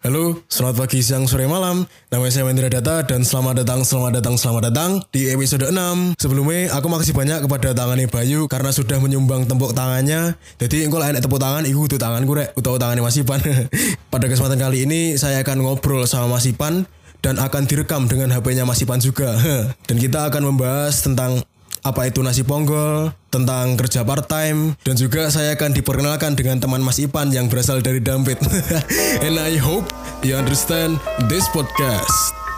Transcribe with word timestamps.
Halo, 0.00 0.40
selamat 0.48 0.80
pagi, 0.80 1.04
siang, 1.04 1.28
sore, 1.28 1.44
malam. 1.44 1.84
Nama 2.08 2.24
saya 2.32 2.48
Wendra 2.48 2.72
Data 2.72 3.04
dan 3.04 3.20
selamat 3.20 3.60
datang, 3.60 3.84
selamat 3.84 4.16
datang, 4.16 4.32
selamat 4.40 4.72
datang 4.72 4.90
di 5.12 5.28
episode 5.28 5.68
6. 5.68 6.16
Sebelumnya, 6.16 6.72
aku 6.72 6.88
makasih 6.88 7.12
banyak 7.12 7.44
kepada 7.44 7.76
tangannya 7.76 8.08
Bayu 8.08 8.48
karena 8.48 8.72
sudah 8.72 8.96
menyumbang 8.96 9.44
tepuk 9.44 9.76
tangannya. 9.76 10.40
Jadi, 10.56 10.88
engkau 10.88 11.04
enak 11.04 11.20
tepuk 11.20 11.36
tangan, 11.36 11.68
iku 11.68 11.84
tuh 11.84 12.00
tanganku 12.00 12.32
rek, 12.32 12.56
utawa 12.56 12.80
tangannya 12.80 13.04
Mas 13.04 13.20
Ipan. 13.20 13.44
Pada 14.16 14.24
kesempatan 14.24 14.56
kali 14.56 14.88
ini, 14.88 15.20
saya 15.20 15.44
akan 15.44 15.68
ngobrol 15.68 16.08
sama 16.08 16.32
Mas 16.32 16.48
Ipan 16.48 16.88
dan 17.20 17.36
akan 17.36 17.68
direkam 17.68 18.08
dengan 18.08 18.32
HP-nya 18.32 18.64
Mas 18.64 18.80
Ipan 18.80 19.04
juga. 19.04 19.36
dan 19.92 19.96
kita 20.00 20.32
akan 20.32 20.48
membahas 20.48 20.96
tentang 21.04 21.44
apa 21.80 22.08
itu 22.08 22.20
nasi 22.20 22.44
ponggol, 22.44 23.12
tentang 23.32 23.78
kerja 23.78 24.04
part 24.04 24.26
time, 24.28 24.76
dan 24.84 24.98
juga 24.98 25.32
saya 25.32 25.56
akan 25.56 25.72
diperkenalkan 25.72 26.36
dengan 26.36 26.60
teman 26.60 26.84
Mas 26.84 27.00
Ipan 27.00 27.32
yang 27.32 27.48
berasal 27.48 27.80
dari 27.80 28.02
Dampit. 28.02 28.42
And 29.26 29.40
I 29.40 29.56
hope 29.56 29.88
you 30.20 30.36
understand 30.36 31.00
this 31.30 31.46
podcast. 31.54 32.49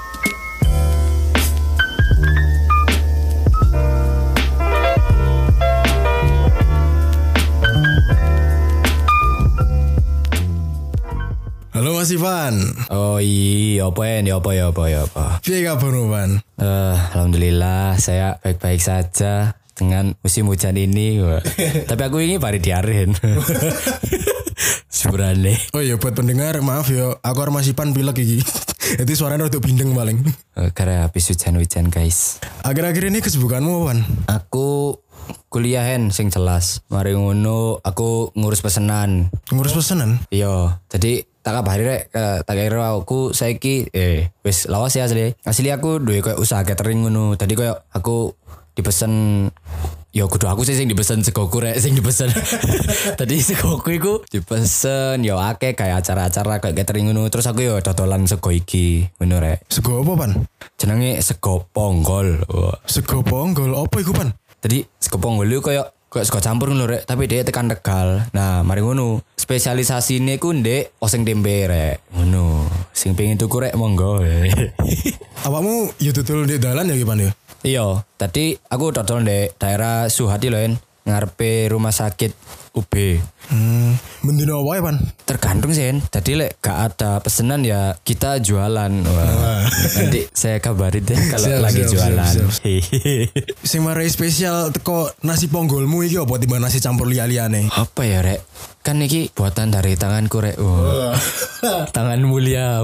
Halo 11.82 11.98
Mas 11.98 12.14
Ivan. 12.14 12.62
Oh 12.95 13.18
iya, 13.18 13.91
apa 13.91 14.06
ya, 14.06 14.38
apa 14.38 14.50
ya 14.54 14.70
apa 14.70 14.82
ya 14.86 15.02
apa. 15.02 15.42
Piye 15.42 15.66
kabarmu, 15.66 16.14
Pan? 16.14 16.38
Eh, 16.38 16.96
alhamdulillah 17.18 17.98
saya 17.98 18.38
baik-baik 18.38 18.78
saja 18.78 19.58
dengan 19.74 20.14
musim 20.22 20.46
hujan 20.46 20.78
ini. 20.78 21.18
Tapi 21.91 22.02
aku 22.06 22.22
ini 22.22 22.38
pari 22.38 22.62
diarin. 22.62 23.18
Sebenarnya. 25.02 25.58
Oh 25.74 25.82
iya 25.82 25.98
buat 25.98 26.14
pendengar, 26.14 26.55
maaf 26.62 26.86
ya, 26.86 27.18
aku 27.18 27.38
harus 27.42 27.66
Ipan 27.66 27.91
pilek 27.91 28.22
iki. 28.22 28.38
Jadi 29.02 29.12
suaranya 29.19 29.50
untuk 29.50 29.66
bindeng 29.66 29.91
paling. 29.91 30.22
Eh, 30.62 30.70
karena 30.70 31.10
habis 31.10 31.34
hujan-hujan 31.34 31.91
guys. 31.91 32.38
Akhir-akhir 32.62 33.10
ini 33.10 33.19
kesibukanmu, 33.19 33.91
Pan? 33.91 34.06
Aku 34.30 35.03
kuliahan 35.50 36.14
sing 36.14 36.30
jelas. 36.30 36.86
Mari 36.94 37.19
ngono 37.19 37.83
aku 37.83 38.30
ngurus 38.38 38.62
pesenan. 38.62 39.34
Ngurus 39.50 39.75
pesanan? 39.75 40.22
Iya, 40.30 40.78
jadi 40.86 41.31
tak 41.42 41.58
kabari 41.58 41.82
rek 41.82 42.02
eh, 42.14 42.38
tak 42.46 42.54
kira 42.54 42.94
aku 42.94 43.34
saiki 43.34 43.90
eh 43.90 44.30
wis 44.46 44.70
lawas 44.70 44.94
ya 44.94 45.10
asli. 45.10 45.34
Asli 45.42 45.68
aku 45.74 45.98
duwe 45.98 46.22
koyo 46.22 46.38
usaha 46.38 46.62
catering 46.62 47.02
ngono. 47.06 47.34
Tadi 47.34 47.58
koyo 47.58 47.74
aku 47.90 48.34
dipesen 48.78 49.50
Ya 50.12 50.28
kudu 50.28 50.44
aku 50.44 50.60
sih 50.60 50.76
sing 50.76 50.92
dipesen 50.92 51.24
segoku 51.24 51.64
rek 51.64 51.80
sing 51.80 51.96
dipesen. 51.96 52.28
Tadi 53.20 53.40
segoku 53.40 53.96
iku 53.96 54.20
dipesen 54.28 55.24
ya 55.24 55.40
akeh 55.40 55.72
kayak 55.72 56.04
acara-acara 56.04 56.60
kayak 56.60 56.84
catering 56.84 57.08
ngono. 57.08 57.24
Terus 57.32 57.48
aku 57.48 57.64
ya 57.64 57.80
dodolan 57.80 58.28
sego 58.28 58.52
iki 58.52 59.08
ngono 59.16 59.40
rek. 59.40 59.64
Sego 59.72 60.04
apa, 60.04 60.12
Pan? 60.20 60.44
Jenenge 60.76 61.16
sego 61.24 61.64
ponggol. 61.72 62.44
Wah. 62.44 62.76
Sego 62.84 63.24
ponggol, 63.24 63.72
apa 63.72 63.96
iku, 64.04 64.12
Pan? 64.12 64.36
Tadi 64.60 64.84
sego 65.00 65.16
ponggol 65.16 65.48
itu 65.48 65.64
kayak 65.64 65.88
kayak 66.12 66.28
sego 66.28 66.44
campur 66.44 66.68
ngono 66.68 66.84
rek, 66.84 67.08
tapi 67.08 67.24
dia 67.24 67.41
tekan 67.41 67.72
tegal. 67.72 68.28
Nah, 68.36 68.60
mari 68.60 68.84
ngono. 68.84 69.24
Spesialisasi 69.41 70.20
ini 70.20 70.36
ku 70.36 70.52
ndek 70.52 71.00
oseng 71.00 71.24
tempe 71.24 71.64
rek. 71.64 72.12
Ngono. 72.12 72.69
Sing 72.92 73.16
pengen 73.16 73.41
tuku 73.41 73.64
rek 73.64 73.72
monggo. 73.72 74.20
Awakmu 75.48 75.96
ya 75.96 76.12
dodol 76.12 76.44
di 76.44 76.60
dalan 76.60 76.92
ya, 76.92 77.00
Pan 77.02 77.19
ya? 77.19 77.32
iya, 77.64 78.04
tadi 78.20 78.52
aku 78.69 78.92
dodol 78.92 79.24
ndek 79.24 79.56
daerah 79.56 80.12
Suhadi 80.12 80.52
loh. 80.52 80.60
Ngarepe 81.03 81.70
rumah 81.75 81.91
sakit 81.91 82.33
UB. 82.72 83.20
Hmm, 83.53 84.00
mendino 84.25 84.64
wae, 84.64 84.81
Pan? 84.81 84.97
Tergantung 85.28 85.77
sih. 85.77 85.92
Tadi 86.09 86.41
lek 86.41 86.56
gak 86.64 86.78
ada 86.89 87.20
pesanan 87.20 87.61
ya 87.61 87.92
kita 88.00 88.41
jualan. 88.41 88.92
Wah. 89.05 89.61
Nanti 89.69 90.25
saya 90.33 90.56
kabarin 90.56 91.05
deh 91.05 91.19
kalau 91.36 91.47
Siap, 91.53 91.61
lagi 91.61 91.83
siap, 91.84 91.92
jualan. 91.92 92.34
Hehehe. 92.64 93.28
Sing 93.69 93.84
marai 93.84 94.09
spesial 94.09 94.72
teko 94.72 95.12
nasi 95.20 95.53
ponggolmu 95.53 96.00
iki 96.09 96.16
apa 96.16 96.41
timbang 96.41 96.65
nasi 96.65 96.81
campur 96.81 97.05
liya-liyane? 97.12 97.69
Apa 97.69 98.09
ya 98.09 98.25
rek? 98.25 98.41
Kan 98.81 99.05
ini 99.05 99.28
buatan 99.28 99.69
dari 99.69 99.93
tanganku 100.00 100.41
rek. 100.41 100.56
Wah. 100.56 101.12
Tangan 101.93 102.25
mulia. 102.25 102.81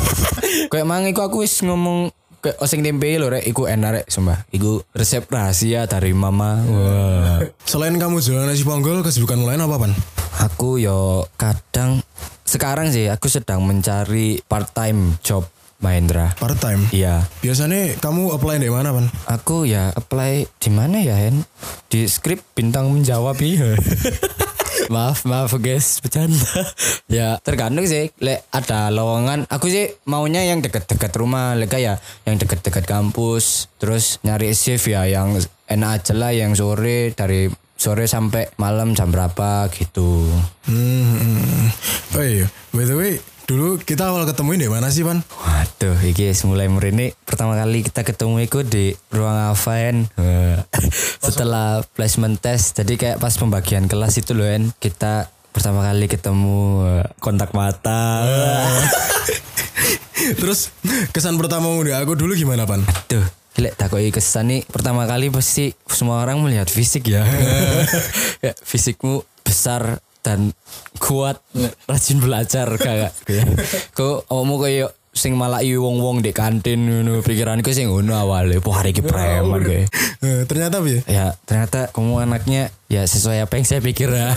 Kayak 0.74 0.86
mang 0.90 1.06
iku 1.06 1.22
aku 1.22 1.46
wis 1.46 1.62
ngomong 1.62 2.10
kayak 2.40 2.56
oseng 2.60 2.80
tempe 2.80 3.12
lho 3.20 3.28
rek 3.28 3.44
iku 3.44 3.68
enak 3.68 3.90
rek 4.02 4.06
sumpah. 4.08 4.48
Iku 4.50 4.80
resep 4.96 5.28
rahasia 5.28 5.84
dari 5.84 6.16
mama. 6.16 6.60
Wah. 6.64 7.38
Selain 7.68 7.94
kamu 7.96 8.24
jualan 8.24 8.48
nasi 8.48 8.64
ponggol, 8.64 9.04
kesibukan 9.04 9.44
lain 9.44 9.60
apa, 9.60 9.76
Pan? 9.76 9.92
Aku 10.40 10.80
yo 10.80 11.28
kadang 11.36 12.00
sekarang 12.48 12.90
sih 12.90 13.12
aku 13.12 13.28
sedang 13.28 13.62
mencari 13.62 14.40
part 14.48 14.72
time 14.72 15.20
job 15.20 15.44
Mahendra. 15.80 16.36
Part 16.36 16.60
time. 16.60 16.84
Iya. 16.92 17.24
Biasanya 17.40 17.96
kamu 18.04 18.36
apply 18.36 18.60
di 18.60 18.68
mana, 18.68 18.92
Pan? 18.92 19.08
Aku 19.28 19.64
ya 19.64 19.88
apply 19.96 20.44
di 20.60 20.70
mana 20.72 21.00
ya 21.00 21.16
Hen? 21.16 21.44
Di 21.88 22.04
skrip 22.04 22.44
bintang 22.52 22.92
menjawab 22.92 23.36
iya. 23.40 23.76
maaf 24.90 25.22
maaf 25.22 25.54
guys 25.62 26.02
bercanda. 26.02 26.66
ya 27.06 27.38
tergantung 27.40 27.86
sih. 27.86 28.10
Lek 28.18 28.44
ada 28.50 28.90
lowongan. 28.90 29.46
Aku 29.46 29.70
sih 29.70 29.94
maunya 30.04 30.42
yang 30.42 30.60
dekat-dekat 30.60 31.14
rumah. 31.14 31.54
Lek 31.54 31.72
ya 31.78 32.02
yang 32.26 32.36
dekat-dekat 32.36 32.84
kampus. 32.84 33.70
Terus 33.78 34.18
nyari 34.26 34.50
shift 34.52 34.90
ya 34.90 35.06
yang 35.06 35.38
enak 35.70 36.02
aja 36.02 36.12
lah. 36.12 36.34
Yang 36.34 36.60
sore 36.60 37.14
dari 37.14 37.46
sore 37.80 38.04
sampai 38.04 38.50
malam 38.58 38.92
jam 38.92 39.08
berapa 39.08 39.70
gitu. 39.72 40.26
Hmm, 40.68 41.16
hmm. 41.16 41.64
Oh 42.18 42.26
iya, 42.26 42.46
by 42.76 42.84
the 42.84 42.96
way, 42.98 43.14
dulu 43.50 43.82
kita 43.82 44.14
awal 44.14 44.30
ketemu 44.30 44.62
di 44.62 44.70
mana 44.70 44.94
sih, 44.94 45.02
Pan? 45.02 45.26
Waduh, 45.26 45.98
iki 46.06 46.30
mulai 46.46 46.70
merini. 46.70 47.10
Pertama 47.26 47.58
kali 47.58 47.82
kita 47.82 48.06
ketemu 48.06 48.46
itu 48.46 48.62
di 48.62 48.94
ruang 49.10 49.50
Avan. 49.50 50.06
Setelah 51.26 51.82
placement 51.98 52.38
test, 52.38 52.78
jadi 52.78 52.94
kayak 52.94 53.18
pas 53.18 53.34
pembagian 53.34 53.90
kelas 53.90 54.22
itu 54.22 54.38
loh, 54.38 54.46
En. 54.46 54.70
Kita 54.78 55.26
pertama 55.50 55.82
kali 55.82 56.06
ketemu 56.06 56.86
eh, 56.86 57.06
kontak 57.18 57.50
mata. 57.50 58.22
Terus 60.40 60.70
kesan 61.10 61.34
pertamamu 61.34 61.82
di 61.82 61.90
aku 61.90 62.14
dulu 62.14 62.38
gimana, 62.38 62.70
Pan? 62.70 62.86
Aduh, 62.86 63.26
Lek 63.58 63.74
takoi 63.74 64.14
kesan 64.14 64.46
nih 64.46 64.60
pertama 64.62 65.10
kali 65.10 65.26
pasti 65.26 65.74
semua 65.90 66.22
orang 66.22 66.38
melihat 66.38 66.70
fisik 66.70 67.10
ya. 67.10 67.26
ya 68.46 68.54
fisikmu 68.62 69.26
besar 69.42 69.98
dan 70.20 70.52
kuat, 71.00 71.40
rajin 71.88 72.18
belajar 72.20 72.68
kakak. 72.76 73.12
Kok 73.96 74.28
omong 74.28 74.60
kayak 74.60 74.90
sing 75.10 75.34
malah 75.34 75.58
wong-wong 75.58 76.22
di 76.22 76.30
kantin 76.30 76.86
ngono 76.86 77.18
pikiranku 77.20 77.74
sing 77.74 77.90
ngono 77.90 78.14
awalnya. 78.14 78.62
Wah 78.62 78.82
hari 78.82 78.94
iki 78.94 79.02
preman 79.02 79.60
kayak. 79.66 79.90
Eh, 80.22 80.42
ternyata 80.46 80.78
ya? 80.86 81.00
ya 81.08 81.26
ternyata 81.42 81.90
kamu 81.90 82.28
anaknya 82.30 82.70
ya 82.86 83.02
sesuai 83.02 83.48
apa 83.48 83.58
yang 83.58 83.66
saya 83.66 83.80
pikir 83.82 84.12
ya 84.12 84.30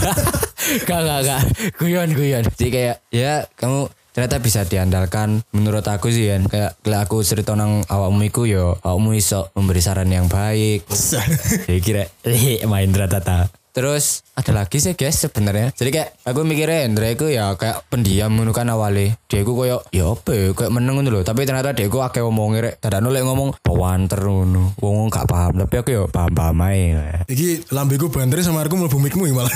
gak 0.89 0.99
gak 1.05 1.19
gak 1.27 1.41
guyon 1.77 2.09
guyon. 2.17 2.43
Jadi 2.57 2.69
kayak 2.73 2.97
ya 3.13 3.45
kamu 3.53 3.91
ternyata 4.17 4.35
bisa 4.41 4.65
diandalkan. 4.65 5.45
Menurut 5.53 5.85
aku 5.85 6.09
sih 6.09 6.33
kan 6.33 6.49
kayak 6.49 6.71
kalau 6.81 6.99
aku 7.05 7.17
cerita 7.21 7.53
nang 7.53 7.85
awakmu 7.85 8.25
iku 8.25 8.49
yo 8.49 8.81
awakmu 8.81 9.13
iso 9.13 9.53
memberi 9.53 9.81
saran 9.81 10.09
yang 10.09 10.25
baik. 10.25 10.89
Jadi 10.89 11.79
kira 11.85 12.09
eh 12.25 12.65
Mahendra 12.65 13.05
Tata 13.05 13.62
Terus 13.73 14.21
ada 14.37 14.53
lagi 14.53 14.77
sih 14.77 14.93
guys 14.93 15.17
sebenarnya. 15.17 15.73
Jadi 15.73 15.89
kayak 15.89 16.09
aku 16.29 16.45
mikirnya 16.45 16.85
Hendra 16.85 17.09
itu 17.09 17.25
ya 17.25 17.57
kayak 17.57 17.89
pendiam 17.89 18.29
ngono 18.29 18.53
kan 18.53 18.69
awalnya. 18.69 19.17
Dia 19.25 19.41
itu 19.41 19.51
kayak 19.57 19.89
ya 19.89 20.13
apa 20.13 20.31
ya 20.31 20.45
kayak 20.53 20.71
meneng 20.71 21.01
ngono 21.01 21.09
loh. 21.09 21.23
Tapi 21.25 21.41
ternyata 21.49 21.73
dia 21.73 21.89
itu 21.89 21.97
akeh 21.97 22.21
ngomongnya 22.21 22.69
rek. 22.69 22.75
Dadakno 22.77 23.09
lek 23.09 23.25
ngomong 23.25 23.49
bawanter 23.65 24.21
ngono. 24.21 24.77
Wong 24.77 25.09
gak 25.09 25.25
paham 25.25 25.65
tapi 25.65 25.75
aku 25.81 25.89
ya 25.89 26.03
paham-paham 26.05 26.57
ae. 26.69 27.25
Iki 27.25 27.73
lambeku 27.73 28.13
banter 28.13 28.45
sama 28.45 28.61
aku 28.61 28.77
mlebu 28.77 28.97
mikmu 29.01 29.25
malah. 29.33 29.49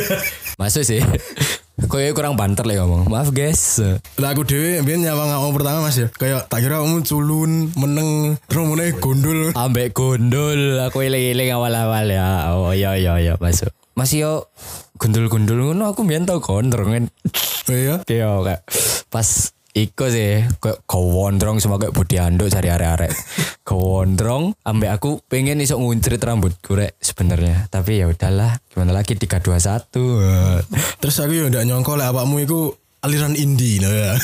Masuk 0.60 0.84
sih. 0.84 1.00
Kayak 1.76 2.16
kurang 2.16 2.40
banter 2.40 2.64
lah 2.64 2.80
ngomong. 2.80 3.12
Maaf 3.12 3.36
guys. 3.36 3.84
Lah 4.16 4.32
aku 4.32 4.48
dhewe 4.48 4.80
mbiyen 4.80 5.04
nyawang 5.04 5.28
awak 5.28 5.60
pertama 5.60 5.84
Mas 5.84 6.00
ya. 6.00 6.08
Kayak 6.08 6.48
tak 6.48 6.64
kira 6.64 6.80
kamu 6.80 7.04
culun, 7.04 7.68
meneng, 7.76 8.40
mulai 8.48 8.96
gondol. 8.96 9.52
Ambek 9.52 9.92
gondol 9.92 10.80
aku 10.80 11.04
iling-iling 11.04 11.52
awal-awal 11.52 12.08
ya. 12.08 12.56
Oh 12.56 12.72
iya 12.72 12.96
iya 12.96 13.20
iya 13.20 13.34
masuk. 13.36 13.68
Masih 13.92 14.24
yo 14.24 14.32
gondol-gondol 14.96 15.72
ngono 15.72 15.92
aku 15.92 16.04
mbiyen 16.08 16.24
tau 16.24 16.40
gondrong 16.40 16.90
kan. 16.96 17.04
Oh 17.68 17.76
iya. 17.76 18.00
Kayak 18.08 18.40
kayak 18.40 18.62
pas 19.12 19.55
Iko 19.76 20.08
sih 20.08 20.40
kayak 20.56 20.88
kewondrong 20.88 21.60
sama 21.60 21.76
kayak 21.76 21.92
budi 21.92 22.16
anduk 22.16 22.48
cari 22.48 22.72
arek-arek. 22.72 23.12
kewondrong 23.68 24.56
ambek 24.64 24.88
aku 24.88 25.20
pengen 25.28 25.60
iso 25.60 25.76
nguncrit 25.76 26.24
rambut 26.24 26.56
rek 26.72 26.96
sebenarnya. 26.96 27.68
Tapi 27.68 28.00
ya 28.00 28.08
udahlah, 28.08 28.56
gimana 28.72 28.96
lagi 28.96 29.20
321. 29.20 30.64
Terus 30.96 31.16
aku 31.20 31.32
ya 31.36 31.52
ndak 31.52 31.68
nyongko 31.68 31.92
lek 32.00 32.08
awakmu 32.08 32.40
iku 32.48 32.72
aliran 33.04 33.36
indie 33.36 33.84
no 33.84 33.92
ya. 33.92 34.16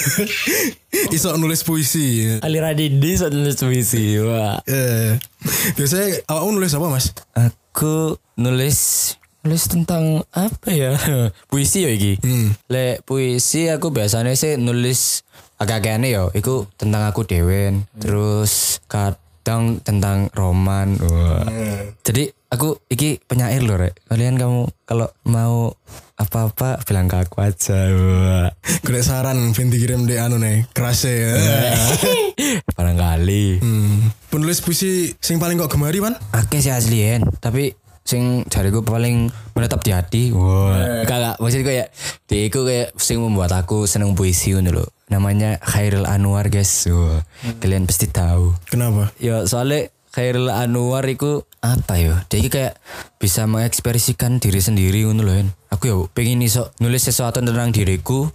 Iso 1.17 1.37
nulis 1.37 1.69
puisi. 1.69 2.41
Aliran 2.41 2.81
ini 2.81 3.13
soal 3.13 3.37
nulis 3.37 3.61
puisi. 3.61 4.17
Wah. 4.25 4.57
Eh, 4.65 5.21
biasanya 5.77 6.33
awakmu 6.33 6.57
nulis 6.57 6.73
apa 6.73 6.87
Mas? 6.89 7.13
Aku 7.37 8.17
nulis 8.41 8.81
nulis 9.43 9.67
tentang 9.67 10.23
apa 10.31 10.71
ya? 10.71 10.95
puisi 11.51 11.83
ya 11.83 11.91
iki. 11.91 12.19
Hmm. 12.23 12.55
Lek 12.71 13.03
puisi 13.03 13.67
aku 13.69 13.91
biasanya 13.91 14.35
sih 14.39 14.55
nulis 14.55 15.27
agak 15.59 15.87
aneh 15.87 16.15
ya. 16.15 16.31
Iku 16.31 16.71
tentang 16.79 17.03
aku 17.11 17.27
dewen. 17.27 17.87
Terus 17.99 18.79
kadang 18.87 19.83
tentang 19.83 20.31
roman. 20.33 20.95
Wah. 21.03 21.43
Jadi 22.07 22.31
aku 22.55 22.79
iki 22.87 23.19
penyair 23.27 23.67
loh 23.67 23.83
rek. 23.83 23.99
Kalian 24.07 24.39
kamu 24.39 24.71
kalau 24.87 25.11
mau 25.27 25.75
apa-apa 26.23 26.79
bilang 26.87 27.11
ke 27.11 27.19
aku 27.19 27.43
aja. 27.43 27.91
Wah. 27.91 28.49
Golek 28.87 29.03
saran 29.03 29.51
ben 29.51 29.75
dikirim 29.75 30.07
di 30.07 30.23
anu 30.23 30.39
nih, 30.39 30.71
kerase 30.71 31.11
ya. 31.11 31.35
Barangkali. 32.79 33.59
Hmm. 33.59 34.15
Penulis 34.31 34.63
puisi 34.63 35.13
sing 35.19 35.43
paling 35.43 35.59
kok 35.59 35.75
gemari 35.75 35.99
pan? 35.99 36.15
Akeh 36.31 36.63
sih 36.63 36.71
asli 36.71 37.03
Hen. 37.03 37.27
tapi 37.43 37.75
sing 38.03 38.43
jariku 38.51 38.83
paling 38.83 39.31
menetap 39.55 39.81
di 39.87 39.91
hati. 39.95 40.23
Wah. 40.35 41.07
Kagak 41.07 41.39
maksudnya 41.39 41.67
kayak 41.67 41.87
dia 42.27 42.43
itu 42.49 42.61
kayak 42.67 42.89
sing 42.99 43.23
membuat 43.23 43.55
aku 43.55 43.87
seneng 43.87 44.19
puisi 44.19 44.57
ngono 44.57 44.83
lho. 44.83 44.87
Namanya 45.13 45.61
Khairul 45.61 46.09
Anwar 46.09 46.49
guys. 46.49 46.89
Wah. 46.89 47.21
Kalian 47.61 47.85
pasti 47.85 48.09
tahu. 48.09 48.57
Kenapa? 48.67 49.13
Ya 49.21 49.45
soalnya 49.45 49.92
Khairul 50.13 50.53
Anwar 50.53 51.09
itu 51.09 51.49
apa 51.65 51.97
ya? 51.97 52.29
Dia 52.29 52.45
kayak 52.53 52.77
bisa 53.17 53.49
mengekspresikan 53.49 54.37
diri 54.37 54.61
sendiri 54.61 55.09
ngono 55.09 55.25
lho. 55.25 55.33
Hen. 55.41 55.49
Aku 55.73 55.89
ya 55.89 55.97
pengen 56.13 56.45
iso 56.45 56.69
nulis 56.85 57.09
sesuatu 57.09 57.41
tentang 57.41 57.73
diriku 57.73 58.29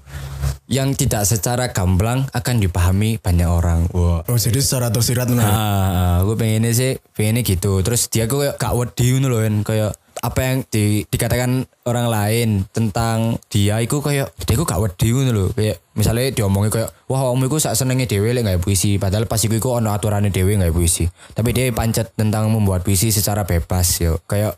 yang 0.65 0.97
tidak 0.97 1.29
secara 1.29 1.69
gamblang 1.69 2.25
akan 2.33 2.55
dipahami 2.57 3.21
banyak 3.21 3.45
orang. 3.45 3.85
Wah. 3.93 4.25
Oh 4.25 4.41
jadi 4.41 4.57
secara 4.57 4.89
tersirat 4.89 5.29
nah. 5.29 5.45
Ah, 5.45 6.13
aku 6.25 6.33
pengennya 6.33 6.73
sih 6.73 6.97
pengennya 7.13 7.45
gitu. 7.45 7.85
Terus 7.85 8.09
dia 8.09 8.25
kayak 8.25 8.57
gak 8.57 8.73
wedi 8.73 9.13
ngono 9.13 9.27
loh 9.29 9.41
kayak 9.61 9.93
apa 10.21 10.39
yang 10.43 10.57
di, 10.67 11.05
dikatakan 11.07 11.65
orang 11.85 12.07
lain 12.11 12.49
tentang 12.69 13.39
dia 13.47 13.79
itu 13.79 14.01
kayak 14.01 14.33
dia 14.43 14.55
aku 14.57 14.65
gak 14.65 14.81
wedi 14.81 15.13
ngono. 15.13 15.53
Kayak 15.53 15.77
misalnya 15.93 16.33
diomongin 16.33 16.69
kayak 16.73 16.89
wah 17.09 17.29
om 17.31 17.41
iku 17.41 17.57
sak 17.57 17.77
senenge 17.77 18.05
dhewe 18.09 18.33
lek 18.33 18.45
gak 18.45 18.61
puisi 18.61 19.01
padahal 19.01 19.25
pas 19.25 19.41
iku 19.41 19.57
iku 19.57 19.77
ono 19.77 19.93
aturane 19.93 20.33
dhewe 20.33 20.57
gak 20.57 20.73
puisi. 20.73 21.07
Tapi 21.07 21.49
dia 21.53 21.69
pancet 21.71 22.13
tentang 22.17 22.49
membuat 22.49 22.81
puisi 22.83 23.13
secara 23.13 23.45
bebas 23.47 24.01
yo. 24.01 24.19
Kayak 24.25 24.57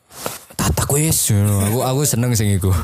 tata 0.60 0.84
kuis. 0.84 1.32
Aku 1.72 1.88
aku 1.88 2.02
seneng 2.04 2.36
sing 2.36 2.52
iku. 2.52 2.76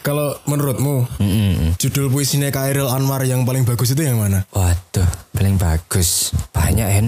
Kalau 0.00 0.36
menurutmu 0.48 1.04
Mm-mm. 1.20 1.76
judul 1.76 2.08
puisinya 2.08 2.48
Khairil 2.48 2.88
Anwar 2.88 3.20
yang 3.28 3.44
paling 3.44 3.68
bagus 3.68 3.92
itu 3.92 4.00
yang 4.00 4.16
mana? 4.16 4.48
Waduh, 4.56 5.08
paling 5.36 5.60
bagus. 5.60 6.32
Banyak 6.56 6.88
Hen. 6.88 7.06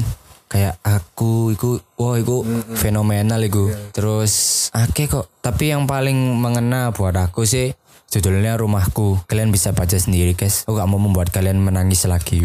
Kayak 0.54 0.78
aku 0.86 1.50
iku 1.50 1.82
wah 1.98 2.14
iku 2.14 2.46
fenomenal 2.78 3.42
iku. 3.42 3.74
Terus 3.90 4.32
akeh 4.70 5.10
kok. 5.10 5.26
Tapi 5.42 5.74
yang 5.74 5.90
paling 5.90 6.38
mengena 6.38 6.94
buat 6.94 7.18
aku 7.18 7.42
sih 7.42 7.74
judulnya 8.06 8.54
rumahku. 8.54 9.18
Kalian 9.26 9.50
bisa 9.50 9.74
baca 9.74 9.98
sendiri 9.98 10.38
guys. 10.38 10.62
Aku 10.62 10.78
gak 10.78 10.86
mau 10.86 11.02
membuat 11.02 11.34
kalian 11.34 11.58
menangis 11.58 12.06
lagi. 12.06 12.38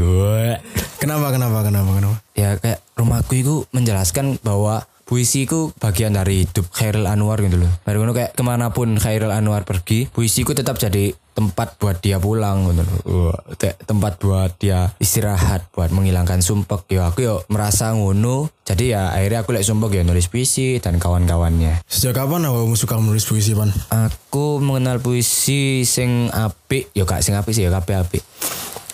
Kenapa 1.01 1.29
kenapa 1.29 1.61
kenapa 1.61 1.89
kenapa? 1.95 2.17
Ya 2.33 2.57
kayak 2.57 2.81
rumahku 2.97 3.31
itu 3.37 3.55
menjelaskan 3.69 4.41
bahwa 4.41 4.88
puisi 5.09 5.49
itu 5.49 5.73
bagian 5.81 6.13
dari 6.13 6.45
hidup 6.45 6.69
Khairul 6.69 7.09
Anwar 7.09 7.41
gitu 7.41 7.57
loh. 7.57 7.71
Dari 7.81 7.97
ngono 7.97 8.13
kayak 8.13 8.37
ke 8.37 8.43
mana 8.45 8.69
pun 8.69 8.93
Khairul 9.01 9.33
Anwar 9.33 9.65
pergi, 9.65 10.05
puisiku 10.05 10.53
tetap 10.53 10.77
jadi 10.77 11.17
tempat 11.33 11.81
buat 11.81 11.97
dia 11.97 12.21
pulang 12.21 12.69
gitu 12.69 12.85
loh. 12.85 13.33
Tempat 13.57 14.21
buat 14.21 14.53
dia 14.61 14.93
istirahat, 15.01 15.73
buat 15.73 15.89
menghilangkan 15.89 16.45
sumpek. 16.45 16.85
Ya 16.93 17.09
aku 17.09 17.25
yo 17.25 17.35
merasa 17.49 17.89
ngono. 17.97 18.53
Jadi 18.69 18.93
ya 18.93 19.09
akhirnya 19.09 19.41
aku 19.41 19.57
lek 19.57 19.65
sumpek 19.65 19.97
ya 19.97 20.03
nulis 20.05 20.29
puisi 20.29 20.77
dan 20.77 21.01
kawan-kawannya. 21.01 21.81
Sejak 21.89 22.21
kapan 22.21 22.45
awakmu 22.45 22.77
suka 22.77 23.01
menulis 23.01 23.25
puisi 23.25 23.57
pan? 23.57 23.73
Aku 23.89 24.61
mengenal 24.61 25.01
puisi 25.01 25.89
sing 25.89 26.29
apik, 26.29 26.93
ya 26.93 27.09
gak 27.09 27.25
sing 27.25 27.33
apik 27.33 27.57
sih 27.57 27.65
ya 27.65 27.73
kabeh 27.73 27.97
apik. 27.97 28.21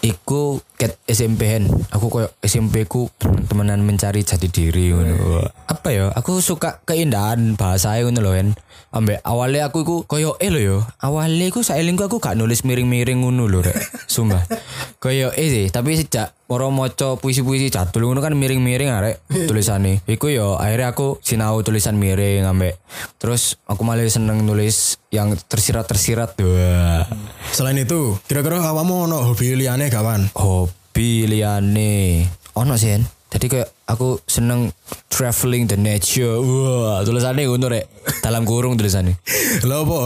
Iku 0.06 0.62
ket 0.78 1.02
SMP 1.10 1.50
hen. 1.50 1.66
Aku 1.90 2.14
koyo 2.14 2.30
SMP 2.46 2.86
ku 2.86 3.10
temenan 3.50 3.82
mencari 3.82 4.22
jati 4.22 4.54
diri 4.54 4.94
ngono. 4.94 5.42
Apa 5.66 5.90
ya? 5.90 6.14
Aku 6.14 6.38
suka 6.46 6.78
keindahan 6.86 7.58
bahasa 7.58 7.98
ngono 7.98 8.22
lho. 8.22 8.54
Ambek 8.96 9.20
awalnya 9.28 9.68
aku 9.68 9.84
iku 9.84 9.96
koyo 10.08 10.40
eh 10.40 10.48
lho 10.48 10.62
yo. 10.64 10.78
Awalnya 11.04 11.52
iku 11.52 11.68
saelingku 11.68 12.08
aku 12.08 12.24
gak 12.24 12.40
nulis 12.40 12.64
miring-miring 12.64 13.20
ngono 13.20 13.52
lho 13.52 13.60
rek. 13.60 13.76
Sumpah. 14.08 14.48
Koyo 15.04 15.36
eh 15.36 15.52
sih, 15.52 15.68
tapi 15.68 16.00
sejak 16.00 16.32
moro 16.48 16.72
maca 16.72 17.20
puisi-puisi 17.20 17.68
jadul 17.68 18.08
ngono 18.08 18.24
kan 18.24 18.32
miring-miring 18.40 18.88
arek 18.96 19.20
tulisane. 19.52 20.00
Iku 20.08 20.32
yo 20.32 20.56
akhirnya 20.56 20.96
aku 20.96 21.20
sinau 21.20 21.60
tulisan 21.60 22.00
miring 22.00 22.48
ambek 22.48 22.80
terus 23.20 23.60
aku 23.68 23.84
malah 23.84 24.08
seneng 24.08 24.48
nulis 24.48 24.96
yang 25.12 25.36
tersirat-tersirat. 25.36 26.40
Wah. 26.40 27.04
Selain 27.52 27.76
itu, 27.76 28.16
kira-kira 28.32 28.64
awakmu 28.64 29.12
ono 29.12 29.28
hobi 29.28 29.60
liyane 29.60 29.92
gak 29.92 30.04
pan? 30.08 30.22
hobi 30.36 31.28
liane 31.28 32.24
ono 32.56 32.80
sih 32.80 32.96
jadi 33.28 33.46
kayak 33.52 33.70
aku 33.86 34.22
seneng 34.26 34.74
traveling 35.10 35.70
the 35.70 35.78
nature. 35.78 36.42
Wah 36.42 37.02
tulisannya 37.06 37.46
ngono 37.46 37.70
rek. 37.70 37.86
Dalam 38.22 38.44
kurung 38.44 38.78
tulisannya. 38.78 39.18
Lah 39.70 39.82
apa? 39.86 40.02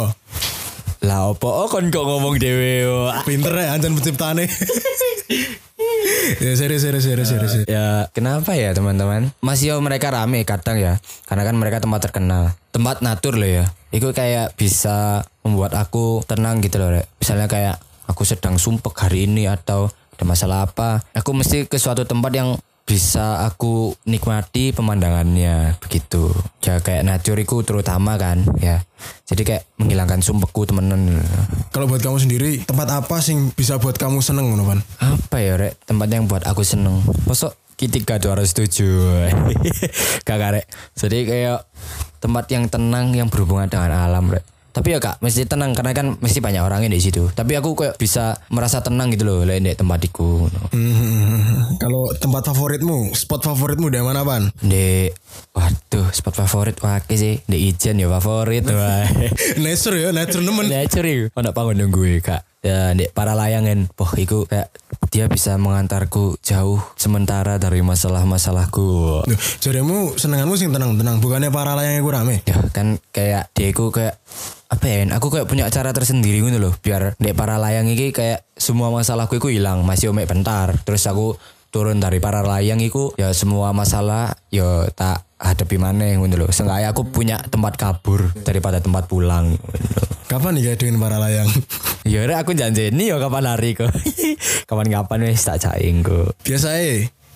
lah 0.99 1.31
opo 1.31 1.47
oh 1.47 1.71
kon 1.71 1.87
kok 1.87 2.03
ngomong 2.03 2.35
dewe. 2.43 2.83
Pinter 3.23 3.55
ya 3.55 3.71
anjan 3.71 3.95
penciptane. 3.95 4.51
ya 6.43 6.51
serius 6.59 6.83
serius 6.83 7.07
serius 7.07 7.29
serius. 7.31 7.53
ya 7.71 8.11
kenapa 8.11 8.51
ya 8.59 8.75
teman-teman? 8.75 9.31
Masih 9.39 9.79
mereka 9.79 10.11
rame 10.11 10.43
kadang 10.43 10.75
ya. 10.75 10.99
Karena 11.23 11.47
kan 11.47 11.55
mereka 11.55 11.79
tempat 11.79 12.03
terkenal. 12.03 12.51
Tempat 12.75 12.99
natur 12.99 13.39
loh 13.39 13.47
ya. 13.47 13.71
Itu 13.95 14.11
kayak 14.11 14.59
bisa 14.59 15.23
membuat 15.47 15.71
aku 15.79 16.19
tenang 16.27 16.59
gitu 16.59 16.83
loh 16.83 16.91
rek. 16.91 17.07
Misalnya 17.23 17.47
kayak 17.47 17.79
aku 18.03 18.27
sedang 18.27 18.59
sumpek 18.59 18.91
hari 18.99 19.23
ini 19.23 19.47
atau 19.47 19.87
ada 20.19 20.27
masalah 20.27 20.67
apa 20.67 20.99
aku 21.15 21.31
mesti 21.31 21.63
ke 21.71 21.79
suatu 21.79 22.03
tempat 22.03 22.35
yang 22.35 22.59
bisa 22.89 23.45
aku 23.45 23.93
nikmati 24.09 24.73
pemandangannya 24.73 25.77
begitu. 25.77 26.33
Ya 26.65 26.81
kayak 26.81 27.05
naturiku 27.05 27.61
terutama 27.61 28.17
kan 28.17 28.41
ya. 28.57 28.81
Jadi 29.29 29.45
kayak 29.45 29.63
menghilangkan 29.77 30.25
sumpekku 30.25 30.65
temenan. 30.65 31.21
Kalau 31.69 31.85
buat 31.85 32.01
kamu 32.01 32.17
sendiri, 32.17 32.65
tempat 32.65 32.89
apa 32.89 33.21
sih 33.21 33.37
bisa 33.53 33.77
buat 33.77 33.93
kamu 33.93 34.25
seneng 34.25 34.49
ngono 34.49 34.65
pan? 34.65 34.79
apa 34.97 35.37
ya 35.37 35.53
rek? 35.61 35.77
Tempat 35.85 36.07
yang 36.09 36.25
buat 36.25 36.41
aku 36.49 36.65
seneng. 36.65 37.05
Masuk 37.29 37.53
kita 37.77 38.01
gak 38.01 38.25
harus 38.25 38.57
setuju. 38.57 38.89
Kakak 40.27 40.49
rek. 40.57 40.65
Jadi 40.97 41.29
kayak 41.29 41.69
tempat 42.17 42.49
yang 42.49 42.65
tenang 42.73 43.13
yang 43.13 43.29
berhubungan 43.29 43.69
dengan 43.69 43.93
alam 43.93 44.33
rek 44.33 44.58
tapi 44.69 44.93
ya 44.93 44.99
kak 44.99 45.19
mesti 45.19 45.43
tenang 45.43 45.73
karena 45.73 45.91
kan 45.91 46.07
mesti 46.15 46.39
banyak 46.39 46.61
orangnya 46.61 46.89
di 46.89 46.99
situ. 46.99 47.29
Tapi 47.29 47.57
aku 47.57 47.73
kayak 47.73 47.95
bisa 47.95 48.37
merasa 48.49 48.79
tenang 48.79 49.09
gitu 49.11 49.23
loh 49.23 49.41
lain 49.43 49.63
di 49.63 49.73
tempatiku 49.73 50.47
Hmm, 50.69 51.75
kalau 51.77 52.09
tempat 52.15 52.45
favoritmu, 52.45 53.11
spot 53.11 53.41
favoritmu 53.43 53.89
di 53.89 53.99
mana 53.99 54.21
pan? 54.21 54.49
di 54.59 55.09
waduh 55.51 56.07
spot 56.11 56.35
favorit 56.35 56.77
wake 56.79 57.11
sih. 57.11 57.41
Di 57.43 57.69
Ijen 57.69 57.97
ya 57.97 58.07
favorit 58.09 58.63
wah 58.65 59.05
nature 59.63 59.97
ya, 59.97 60.09
nature 60.09 60.41
nemen. 60.41 60.69
nature 60.69 61.05
yuk 61.05 61.33
ada 61.33 61.51
panggung 61.51 61.89
gue 61.89 62.21
kak 62.21 62.41
ya 62.59 62.93
di 62.95 63.07
para 63.11 63.35
layangan. 63.35 63.91
Poh 63.93 64.09
iku 64.15 64.45
kayak 64.45 64.71
dia 65.09 65.25
bisa 65.25 65.57
mengantarku 65.57 66.37
jauh 66.43 66.79
sementara 66.99 67.57
dari 67.57 67.81
masalah-masalahku. 67.81 69.23
Jarimu 69.63 70.15
senenganmu 70.19 70.55
sing 70.55 70.69
tenang-tenang, 70.69 71.19
bukannya 71.23 71.49
para 71.49 71.73
layang 71.73 72.03
iku 72.03 72.09
rame. 72.13 72.41
ya 72.45 72.57
kan 72.71 73.01
kayak 73.11 73.51
dia 73.55 73.67
iku 73.71 73.89
kayak 73.89 74.21
apa 74.69 74.85
ya 74.85 75.01
aku 75.17 75.33
kayak 75.33 75.49
punya 75.49 75.65
cara 75.73 75.89
tersendiri 75.89 76.45
gitu 76.45 76.61
loh 76.61 76.77
biar 76.85 77.17
di 77.17 77.33
para 77.33 77.57
layang 77.57 77.89
ini 77.89 78.13
kayak 78.13 78.45
semua 78.53 78.93
masalahku 78.93 79.41
itu 79.41 79.49
hilang 79.59 79.81
masih 79.81 80.13
omek 80.13 80.29
bentar. 80.29 80.77
Terus 80.85 81.03
aku 81.09 81.33
turun 81.69 82.01
dari 82.01 82.17
para 82.17 82.41
layang 82.41 82.81
itu 82.81 83.13
ya 83.15 83.29
semua 83.33 83.73
masalah 83.73 84.33
ya 84.49 84.89
tak 84.93 85.25
hadapi 85.39 85.79
mana 85.79 86.17
gitu 86.19 86.35
loh 86.35 86.49
seenggaknya 86.51 86.91
aku 86.91 87.07
punya 87.07 87.39
tempat 87.47 87.79
kabur 87.79 88.33
daripada 88.43 88.83
tempat 88.83 89.07
pulang. 89.07 89.55
Kapan 90.29 90.61
nih 90.61 90.77
dengan 90.77 91.01
para 91.01 91.17
layang? 91.17 91.49
Ya 92.09 92.25
udah 92.25 92.41
aku 92.41 92.57
janji 92.57 92.89
ini 92.89 93.13
ya 93.13 93.21
kapan 93.21 93.45
hari 93.45 93.77
kok. 93.77 93.93
Kapan-kapan 94.69 95.29
wis 95.29 95.45
tak 95.45 95.61
caing 95.61 96.01
kok. 96.01 96.33
Biasa 96.41 96.73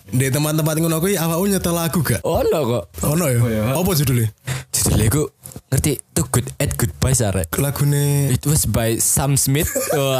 di 0.09 0.27
tempat-tempat 0.33 0.75
ngono 0.81 0.97
kuwi 0.97 1.13
awakmu 1.13 1.45
nyetel 1.45 1.77
lagu 1.77 2.01
gak? 2.01 2.25
Oh 2.25 2.41
no 2.41 2.59
kok. 2.65 2.83
Ono 3.05 3.25
ya. 3.29 3.69
Apa 3.77 3.91
judulnya? 3.93 4.33
Judulnya 4.73 5.13
ku 5.13 5.29
ngerti 5.69 6.01
Too 6.17 6.25
Good 6.25 6.47
at 6.57 6.73
Goodbye 6.73 7.13
Sare. 7.13 7.45
Lagune 7.61 8.33
It 8.33 8.49
was 8.49 8.65
by 8.65 8.97
Sam 8.97 9.37
Smith, 9.37 9.69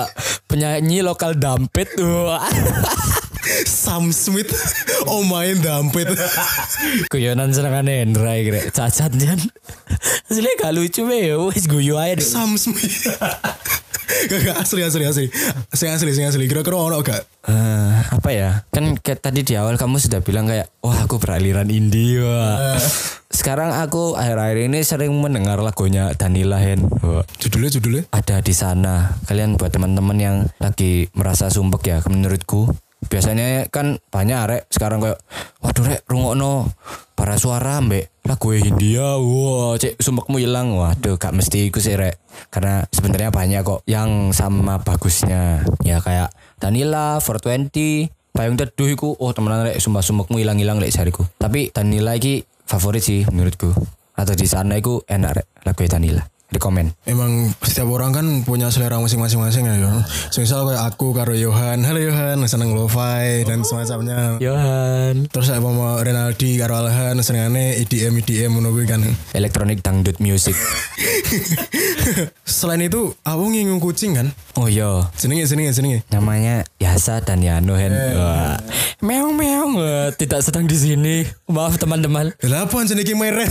penyanyi 0.49 1.01
lokal 1.01 1.33
dampet. 1.33 1.89
Wah. 1.97 2.45
Sam 3.67 4.11
Smith. 4.15 4.51
Oh 5.07 5.23
main 5.23 5.59
dampet. 5.59 6.07
Guyonan 7.11 7.51
senengane 7.51 8.03
Hendra 8.03 8.39
kira 8.39 8.63
cacat 8.71 9.11
jan. 9.19 9.39
Asli 10.31 10.49
gak 10.55 10.71
lucu 10.71 11.03
be 11.03 11.33
ya, 11.33 11.37
wis 11.39 11.67
guyu 11.67 11.99
aja 11.99 12.17
deh. 12.19 12.25
Sam 12.25 12.55
Smith. 12.55 13.07
Gak 14.23 14.55
asli 14.55 14.81
asli 14.83 15.03
asli. 15.03 15.27
Sing 15.75 15.91
asli 15.91 16.11
sing 16.15 16.23
asli. 16.27 16.47
Kira-kira 16.47 16.79
ono 16.79 17.03
gak? 17.03 17.23
Eh, 17.43 17.95
apa 18.15 18.29
ya? 18.31 18.63
Kan 18.71 18.95
kayak 18.95 19.19
tadi 19.19 19.43
di 19.43 19.59
awal 19.59 19.75
kamu 19.75 19.99
sudah 19.99 20.23
bilang 20.23 20.47
kayak, 20.47 20.71
wah 20.79 21.03
aku 21.03 21.19
beraliran 21.19 21.67
indie, 21.67 22.23
wah. 22.23 22.79
sekarang 23.33 23.75
aku 23.75 24.15
akhir-akhir 24.15 24.71
ini 24.71 24.79
sering 24.85 25.11
mendengar 25.19 25.59
lagunya 25.59 26.15
Danila 26.15 26.61
Hen. 26.61 26.87
Wah, 27.03 27.27
Judulnya 27.35 27.69
judulnya. 27.75 28.03
Ada 28.15 28.39
di 28.39 28.53
sana. 28.55 29.19
Kalian 29.27 29.59
buat 29.59 29.75
teman-teman 29.75 30.17
yang 30.21 30.35
lagi 30.63 31.11
merasa 31.11 31.51
sumpek 31.51 31.83
ya 31.83 31.97
menurutku. 32.07 32.71
Biasanya 33.07 33.67
kan 33.69 33.99
banyak 34.11 34.37
arek 34.37 34.61
sekarang 34.71 35.03
kayak 35.03 35.19
waduh 35.59 35.85
rek 35.85 36.01
rungokno 36.05 36.71
para 37.13 37.35
suara 37.39 37.79
mbek. 37.79 38.11
Lagu 38.23 38.55
Hindia 38.55 39.19
wah 39.19 39.75
cek 39.75 39.99
sumpekmu 39.99 40.39
hilang. 40.39 40.75
Waduh 40.75 41.19
gak 41.19 41.35
mesti 41.35 41.69
iku 41.69 41.79
sih 41.83 41.95
rek. 41.95 42.19
Karena 42.49 42.83
sebenarnya 42.89 43.29
banyak 43.29 43.61
kok 43.63 43.81
yang 43.85 44.31
sama 44.35 44.79
bagusnya. 44.81 45.63
Ya 45.83 45.99
kayak 45.99 46.33
Danila 46.57 47.19
420 47.21 48.09
Payung 48.33 48.57
Teduh 48.57 48.89
iku 48.89 49.13
oh 49.13 49.31
temenan 49.31 49.69
rek. 49.69 49.77
Sumpah 49.77 50.01
sumpekmu 50.01 50.41
hilang-hilang 50.41 50.81
lek 50.81 50.91
jariku 50.91 51.27
tapi 51.37 51.69
Danila 51.69 52.17
iki 52.17 52.43
favorit 52.65 53.05
sih 53.05 53.27
menurutku. 53.29 53.71
Atau 54.13 54.37
di 54.37 54.45
sana 54.45 54.77
iku 54.77 55.01
enak 55.05 55.31
rek 55.37 55.47
lagu 55.65 55.81
Danila 55.85 56.32
rekomen 56.53 56.93
Emang 57.03 57.51
setiap 57.59 57.89
orang 57.89 58.13
kan 58.13 58.25
punya 58.45 58.69
selera 58.69 59.01
masing-masing 59.01 59.41
masing 59.41 59.65
ya. 59.65 59.75
Misal 60.33 60.63
kayak 60.63 60.83
aku 60.93 61.11
karo 61.11 61.33
Johan, 61.33 61.81
halo 61.81 61.99
Johan, 61.99 62.39
seneng 62.45 62.77
lo-fi 62.77 63.41
dan 63.43 63.65
semacamnya. 63.65 64.37
Yohan 64.37 65.25
Terus 65.27 65.49
saya 65.49 65.59
mau 65.59 65.97
Renaldi 65.99 66.55
karo 66.55 66.79
Alhan 66.79 67.19
senengane 67.19 67.79
EDM 67.81 68.21
EDM 68.21 68.61
kuwi 68.61 68.85
kan. 68.85 69.01
electronic 69.33 69.81
dangdut 69.81 70.21
music 70.21 70.53
Selain 72.43 72.79
itu, 72.79 73.15
aku 73.23 73.43
ngingung 73.49 73.79
kucing 73.79 74.13
kan. 74.13 74.27
oh 74.55 74.67
iya 74.69 75.09
Jenenge 75.17 75.47
jenenge 75.47 75.73
jenenge. 75.73 75.99
namanya 76.11 76.63
Yasa 76.77 77.23
dan 77.23 77.41
Yano 77.41 77.73
Hen. 77.73 77.91
Wah. 77.91 78.59
Meong 79.01 79.33
meong 79.35 79.71
tidak 80.15 80.43
sedang 80.43 80.67
di 80.67 80.75
sini. 80.75 81.15
Maaf 81.47 81.79
teman-teman. 81.79 82.31
Lah 82.45 82.67
apa 82.67 82.75
jenenge 82.83 83.15
meren? 83.15 83.49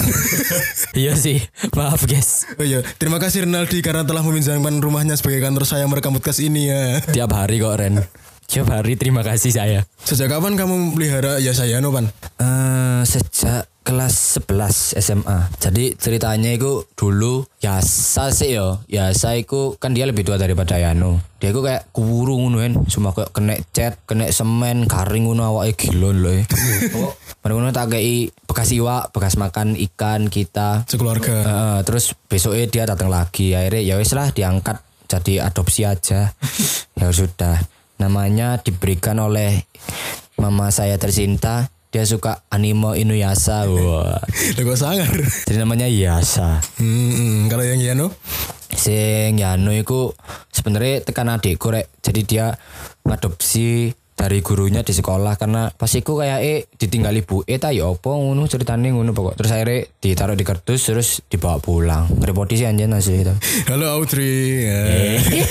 iya 0.93 1.17
sih, 1.17 1.41
maaf 1.73 2.05
guys. 2.05 2.45
oh 2.57 2.65
iya, 2.65 2.85
terima 3.01 3.17
kasih 3.17 3.49
Renaldi 3.49 3.81
karena 3.81 4.05
telah 4.05 4.21
meminjamkan 4.21 4.77
rumahnya 4.83 5.17
sebagai 5.17 5.41
kantor 5.41 5.65
saya 5.65 5.89
merekam 5.89 6.13
podcast 6.13 6.45
ini 6.45 6.69
ya. 6.69 7.01
Tiap 7.01 7.33
hari 7.33 7.63
kok 7.63 7.77
Ren. 7.81 8.05
Tiap 8.45 8.69
hari 8.69 9.01
terima 9.01 9.25
kasih 9.25 9.49
saya. 9.49 9.81
Sejak 10.05 10.29
kapan 10.29 10.61
kamu 10.61 10.93
pelihara 10.93 11.41
ya 11.41 11.57
saya 11.57 11.81
no 11.81 11.89
pan? 11.89 12.13
Eh 12.37 13.03
sejak 13.09 13.72
kelas 13.83 14.43
11 14.47 14.99
SMA. 15.03 15.39
Jadi 15.59 15.99
ceritanya 15.99 16.55
itu 16.55 16.87
dulu 16.95 17.45
Yasa 17.63 18.35
sih 18.35 18.59
yo. 18.59 18.83
Yasa 18.91 19.39
itu 19.39 19.79
kan 19.79 19.95
dia 19.95 20.07
lebih 20.07 20.27
tua 20.27 20.39
daripada 20.39 20.79
Yano. 20.79 21.23
Dia 21.39 21.51
itu 21.51 21.63
kayak 21.63 21.91
kuru 21.95 22.39
ngono 22.39 22.63
kan. 22.63 22.73
Cuma 22.87 23.15
kayak 23.15 23.31
kena 23.35 23.55
cat, 23.75 23.95
kena 24.07 24.31
semen, 24.31 24.87
garing 24.87 25.31
ngono 25.31 25.47
awake 25.47 25.91
gila 25.91 26.11
lho. 26.11 26.43
Oh, 27.43 27.51
ngono 27.51 27.75
tak 27.75 27.99
kei 27.99 28.31
bekas 28.47 28.71
iwak, 28.71 29.11
bekas 29.11 29.35
makan 29.35 29.75
ikan 29.75 30.31
kita. 30.31 30.87
Sekeluarga. 30.87 31.43
Heeh, 31.43 31.79
terus 31.83 32.15
besoknya 32.31 32.71
dia 32.71 32.85
datang 32.87 33.11
lagi. 33.11 33.51
Akhirnya 33.51 33.83
ya 33.83 33.99
wis 33.99 34.15
lah 34.15 34.31
diangkat 34.31 34.79
jadi 35.11 35.51
adopsi 35.51 35.83
aja. 35.83 36.31
ya 37.03 37.07
sudah. 37.11 37.59
Namanya 37.99 38.63
diberikan 38.63 39.19
oleh 39.19 39.67
mama 40.39 40.71
saya 40.71 40.95
tercinta. 41.03 41.67
Dia 41.93 42.09
suka 42.09 42.41
anime 42.49 42.97
Inuyasha. 42.97 43.69
Wah. 43.69 44.17
Lah 44.25 44.63
kok 44.65 44.79
sangar. 44.81 45.13
Jadi 45.45 45.61
namanya 45.61 45.85
Yasa. 45.85 46.65
Hmm, 46.81 47.53
kalau 47.53 47.69
yang 47.69 47.85
Yano? 47.85 48.17
Sing 48.73 49.37
Yano 49.37 49.77
iku 49.77 50.17
sebenarnya 50.49 51.05
tekan 51.05 51.29
adikku 51.29 51.69
rek. 51.69 51.93
Jadi 52.01 52.21
dia 52.25 52.57
ngadopsi 53.05 53.93
dari 54.23 54.39
gurunya 54.39 54.87
di 54.87 54.95
sekolah 54.95 55.35
karena 55.35 55.67
pas 55.75 55.91
iku 55.91 56.23
kayak 56.23 56.39
eh 56.47 56.59
ditinggal 56.79 57.11
ibu 57.19 57.43
eh 57.43 57.59
ta 57.59 57.75
ya 57.75 57.91
apa 57.91 58.07
ngono 58.07 58.47
ceritanya 58.47 58.95
ngono 58.95 59.11
pokok 59.11 59.35
terus 59.35 59.51
akhirnya 59.51 59.91
ditaruh 59.99 60.39
di 60.39 60.47
kertas 60.47 60.81
terus 60.87 61.09
dibawa 61.27 61.59
pulang 61.59 62.07
repoti 62.23 62.55
sih 62.55 62.71
anjir 62.71 62.87
nasi 62.87 63.19
itu 63.19 63.35
Halo 63.67 63.91
Audrey. 63.99 64.63
Ya. 64.63 64.79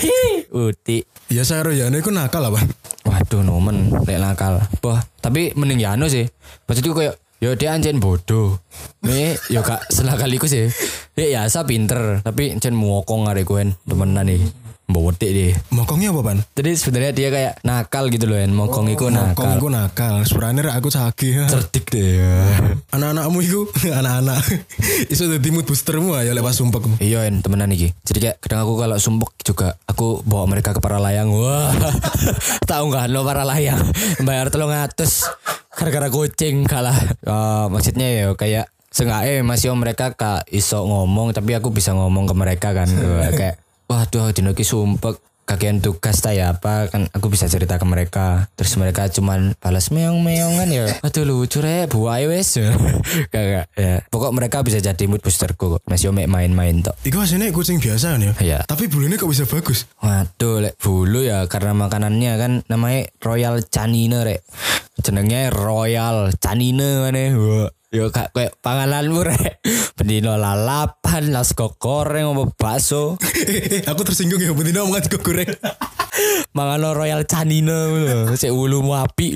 uti 0.72 1.04
Ya 1.32 1.44
saya 1.48 1.64
karo 1.64 1.72
Yano 1.76 2.00
itu 2.00 2.12
nakal 2.12 2.48
apa? 2.48 2.64
waduh 3.04 3.44
nomen 3.44 3.92
lek 4.08 4.24
nakal 4.24 4.64
wah 4.88 5.04
tapi 5.20 5.52
mending 5.60 5.84
Yano 5.84 6.08
sih 6.08 6.24
maksudku 6.64 6.96
kayak 6.96 7.20
Yo 7.42 7.58
dia 7.58 7.74
anjen 7.74 7.98
bodoh. 7.98 8.62
Nih, 9.02 9.34
yo 9.50 9.66
kak 9.66 9.90
senakaliku 9.90 10.46
sih. 10.46 10.70
Ya 11.18 11.42
ya 11.42 11.64
pinter, 11.66 12.22
tapi 12.22 12.54
anjen 12.54 12.78
muokong 12.78 13.26
arek 13.34 13.50
kuen 13.50 13.74
temenan 13.82 14.30
nih. 14.30 14.46
Mbok 14.92 15.16
wetik 15.16 15.32
deh. 15.32 15.56
Mokongnya 15.72 16.12
apa 16.12 16.22
pan? 16.22 16.38
Jadi 16.52 16.72
sebenarnya 16.76 17.12
dia 17.16 17.30
kayak 17.32 17.54
nakal 17.64 18.12
gitu 18.12 18.28
loh, 18.28 18.36
En. 18.36 18.52
Mokong 18.52 18.92
iku 18.92 19.08
Mokong 19.08 19.32
nakal. 19.32 19.56
iku 19.56 19.68
nakal. 19.72 20.16
Sebenarnya 20.28 20.76
aku 20.76 20.92
cagi. 20.92 21.32
Cerdik 21.48 21.88
deh. 21.88 22.20
Anak-anakmu 22.92 23.40
itu 23.40 23.64
anak-anak. 24.00 24.44
Iso 25.08 25.32
dadi 25.32 25.50
mood 25.50 25.64
boostermu 25.64 26.12
ayo 26.20 26.36
lek 26.36 26.44
pas 26.44 26.52
sumpekmu. 26.52 27.00
Iya, 27.00 27.24
En, 27.24 27.40
temenan 27.40 27.72
iki. 27.72 27.96
Jadi 28.04 28.20
kayak 28.20 28.38
kadang 28.44 28.68
aku 28.68 28.76
kalau 28.76 29.00
sumpek 29.00 29.32
juga 29.42 29.80
aku 29.88 30.20
bawa 30.28 30.44
mereka 30.46 30.76
ke 30.76 30.84
para 30.84 31.00
layang. 31.00 31.32
Wah. 31.32 31.72
Tahu 32.70 32.84
nggak 32.92 33.08
lo 33.10 33.24
para 33.24 33.48
layang 33.48 33.80
bayar 34.22 34.52
tolong 34.52 34.76
ngatus 34.76 35.32
gara-gara 35.72 36.12
kucing 36.12 36.68
kalah. 36.68 37.00
Eh, 37.24 37.66
maksudnya 37.72 38.08
ya 38.12 38.28
kayak 38.36 38.68
Seenggaknya 38.92 39.40
masih 39.48 39.72
mereka 39.72 40.12
kak 40.12 40.52
iso 40.52 40.84
ngomong 40.84 41.32
tapi 41.32 41.56
aku 41.56 41.72
bisa 41.72 41.96
ngomong 41.96 42.28
ke 42.28 42.36
mereka 42.36 42.76
kan 42.76 42.92
kayak 43.40 43.56
waduh 43.92 44.32
dino 44.32 44.56
ki 44.56 44.64
sumpek. 44.64 45.20
Kagian 45.42 45.84
tugas 45.84 46.24
ya 46.32 46.56
apa 46.56 46.88
kan 46.88 47.12
aku 47.12 47.28
bisa 47.28 47.44
cerita 47.52 47.76
ke 47.76 47.84
mereka. 47.84 48.48
Terus 48.56 48.72
mereka 48.80 49.12
cuman 49.12 49.52
balas 49.60 49.92
meong 49.92 50.24
meong 50.24 50.64
kan 50.64 50.70
ya. 50.72 50.88
Aduh 51.04 51.28
lucu 51.28 51.60
rek. 51.60 51.92
Buai 51.92 52.24
wes 52.32 52.56
kagak 53.28 53.68
ya. 53.76 54.00
Pokok 54.08 54.32
mereka 54.32 54.64
bisa 54.64 54.80
jadi 54.80 55.04
mood 55.12 55.20
boosterku 55.20 55.76
kok. 55.76 55.82
Masih 55.92 56.16
mek 56.16 56.32
main-main 56.32 56.80
tok. 56.80 56.96
Iku 57.04 57.20
aslinya 57.20 57.52
kucing 57.52 57.84
biasa 57.84 58.16
kan 58.16 58.22
ya? 58.24 58.34
Iya. 58.40 58.60
Tapi 58.64 58.88
bulunya 58.88 59.20
kok 59.20 59.28
bisa 59.28 59.44
bagus? 59.44 59.92
Waduh, 60.00 60.64
lek 60.64 60.80
bulu 60.80 61.20
ya 61.20 61.44
karena 61.52 61.76
makanannya 61.76 62.34
kan 62.40 62.52
namanya 62.72 63.12
Royal 63.20 63.60
Canine 63.68 64.24
rek. 64.24 64.48
Jenengnya 65.04 65.52
Royal 65.52 66.32
Canine 66.40 67.02
mana? 67.04 67.24
Wah, 67.36 67.68
Yo 67.92 68.08
kak 68.08 68.32
kayak 68.32 68.56
pangananmu 68.64 69.20
rek. 69.20 69.60
Bendino 70.00 70.40
lalapan, 70.40 71.28
nasko 71.28 71.76
goreng, 71.76 72.32
apa 72.32 72.48
bakso. 72.56 73.20
aku 73.92 74.02
tersinggung 74.08 74.40
ya, 74.40 74.56
betina 74.56 74.88
omongan 74.88 75.12
gue 75.12 75.20
goreng. 75.20 75.52
Mangano 76.56 76.96
Royal 76.96 77.28
Canine 77.28 77.68
lho, 77.68 78.32
cek 78.32 78.48
ulumu 78.48 78.96
api. 78.96 79.36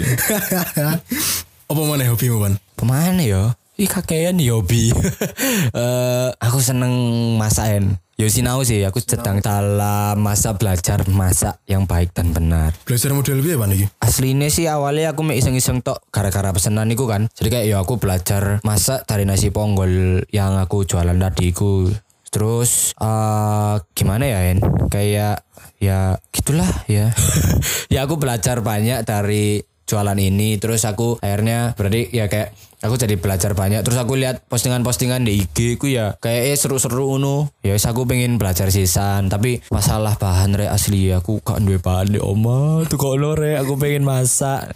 apa 1.68 1.82
mana 1.84 2.08
hobimu 2.08 2.48
pan? 2.48 2.54
Pemana 2.80 3.28
ya? 3.28 3.60
Ih 3.76 3.92
kakean 3.92 4.40
ya 4.40 4.56
hobi. 4.56 4.96
Eh 5.76 6.30
aku 6.40 6.64
seneng 6.64 6.96
masakan. 7.36 8.00
Yo 8.16 8.32
sinau 8.32 8.64
sih, 8.64 8.80
aku 8.88 9.04
sedang 9.04 9.44
dalam 9.44 10.16
masa 10.24 10.56
belajar 10.56 11.04
masak 11.12 11.60
yang 11.68 11.84
baik 11.84 12.16
dan 12.16 12.32
benar. 12.32 12.72
Belajar 12.88 13.12
model 13.12 13.44
piye 13.44 13.60
pan 13.60 13.76
iki? 13.76 13.92
Aslinya 14.00 14.48
sih 14.48 14.72
awalnya 14.72 15.12
aku 15.12 15.28
mek 15.28 15.44
iseng-iseng 15.44 15.84
tok 15.84 16.00
gara-gara 16.16 16.56
pesanan 16.56 16.88
iku 16.88 17.12
kan. 17.12 17.28
Jadi 17.36 17.52
kayak 17.52 17.66
ya 17.68 17.78
aku 17.84 18.00
belajar 18.00 18.64
masak 18.64 19.04
dari 19.04 19.28
nasi 19.28 19.52
ponggol 19.52 20.24
yang 20.32 20.56
aku 20.56 20.88
jualan 20.88 21.20
tadi 21.20 21.52
iku. 21.52 21.92
Terus 22.32 22.96
eh 22.96 23.76
gimana 23.92 24.24
ya 24.24 24.40
En? 24.48 24.64
Kayak 24.88 25.44
ya 25.84 26.16
gitulah 26.32 26.72
ya. 26.88 27.12
ya 27.94 28.08
aku 28.08 28.16
belajar 28.16 28.64
banyak 28.64 29.04
dari 29.04 29.60
jualan 29.86 30.18
ini 30.18 30.58
terus 30.58 30.82
aku 30.84 31.22
akhirnya 31.22 31.78
berarti 31.78 32.10
ya 32.10 32.26
kayak 32.26 32.58
aku 32.82 32.96
jadi 33.00 33.16
belajar 33.20 33.54
banyak. 33.54 33.84
Terus 33.86 34.00
aku 34.00 34.18
lihat 34.20 34.44
postingan-postingan 34.48 35.24
di 35.24 35.46
IG 35.46 35.80
ku 35.80 35.88
ya 35.88 36.16
kayak 36.20 36.42
eh 36.52 36.58
seru-seru 36.58 37.16
uno 37.16 37.52
ya 37.62 37.76
wis 37.76 37.86
aku 37.88 38.08
pengen 38.10 38.36
belajar 38.42 38.74
sisan. 38.74 39.28
Tapi 39.32 39.64
masalah 39.72 40.18
bahan 40.20 40.56
re 40.56 40.68
asli 40.68 41.12
aku 41.12 41.40
gak 41.44 41.64
duwe 41.64 41.80
bahan 41.80 42.18
deh 42.18 42.24
oma 42.24 42.84
tuh 42.88 42.98
kok 43.00 43.16
lo 43.16 43.36
re 43.38 43.56
aku 43.56 43.80
pengen 43.80 44.04
masak. 44.08 44.72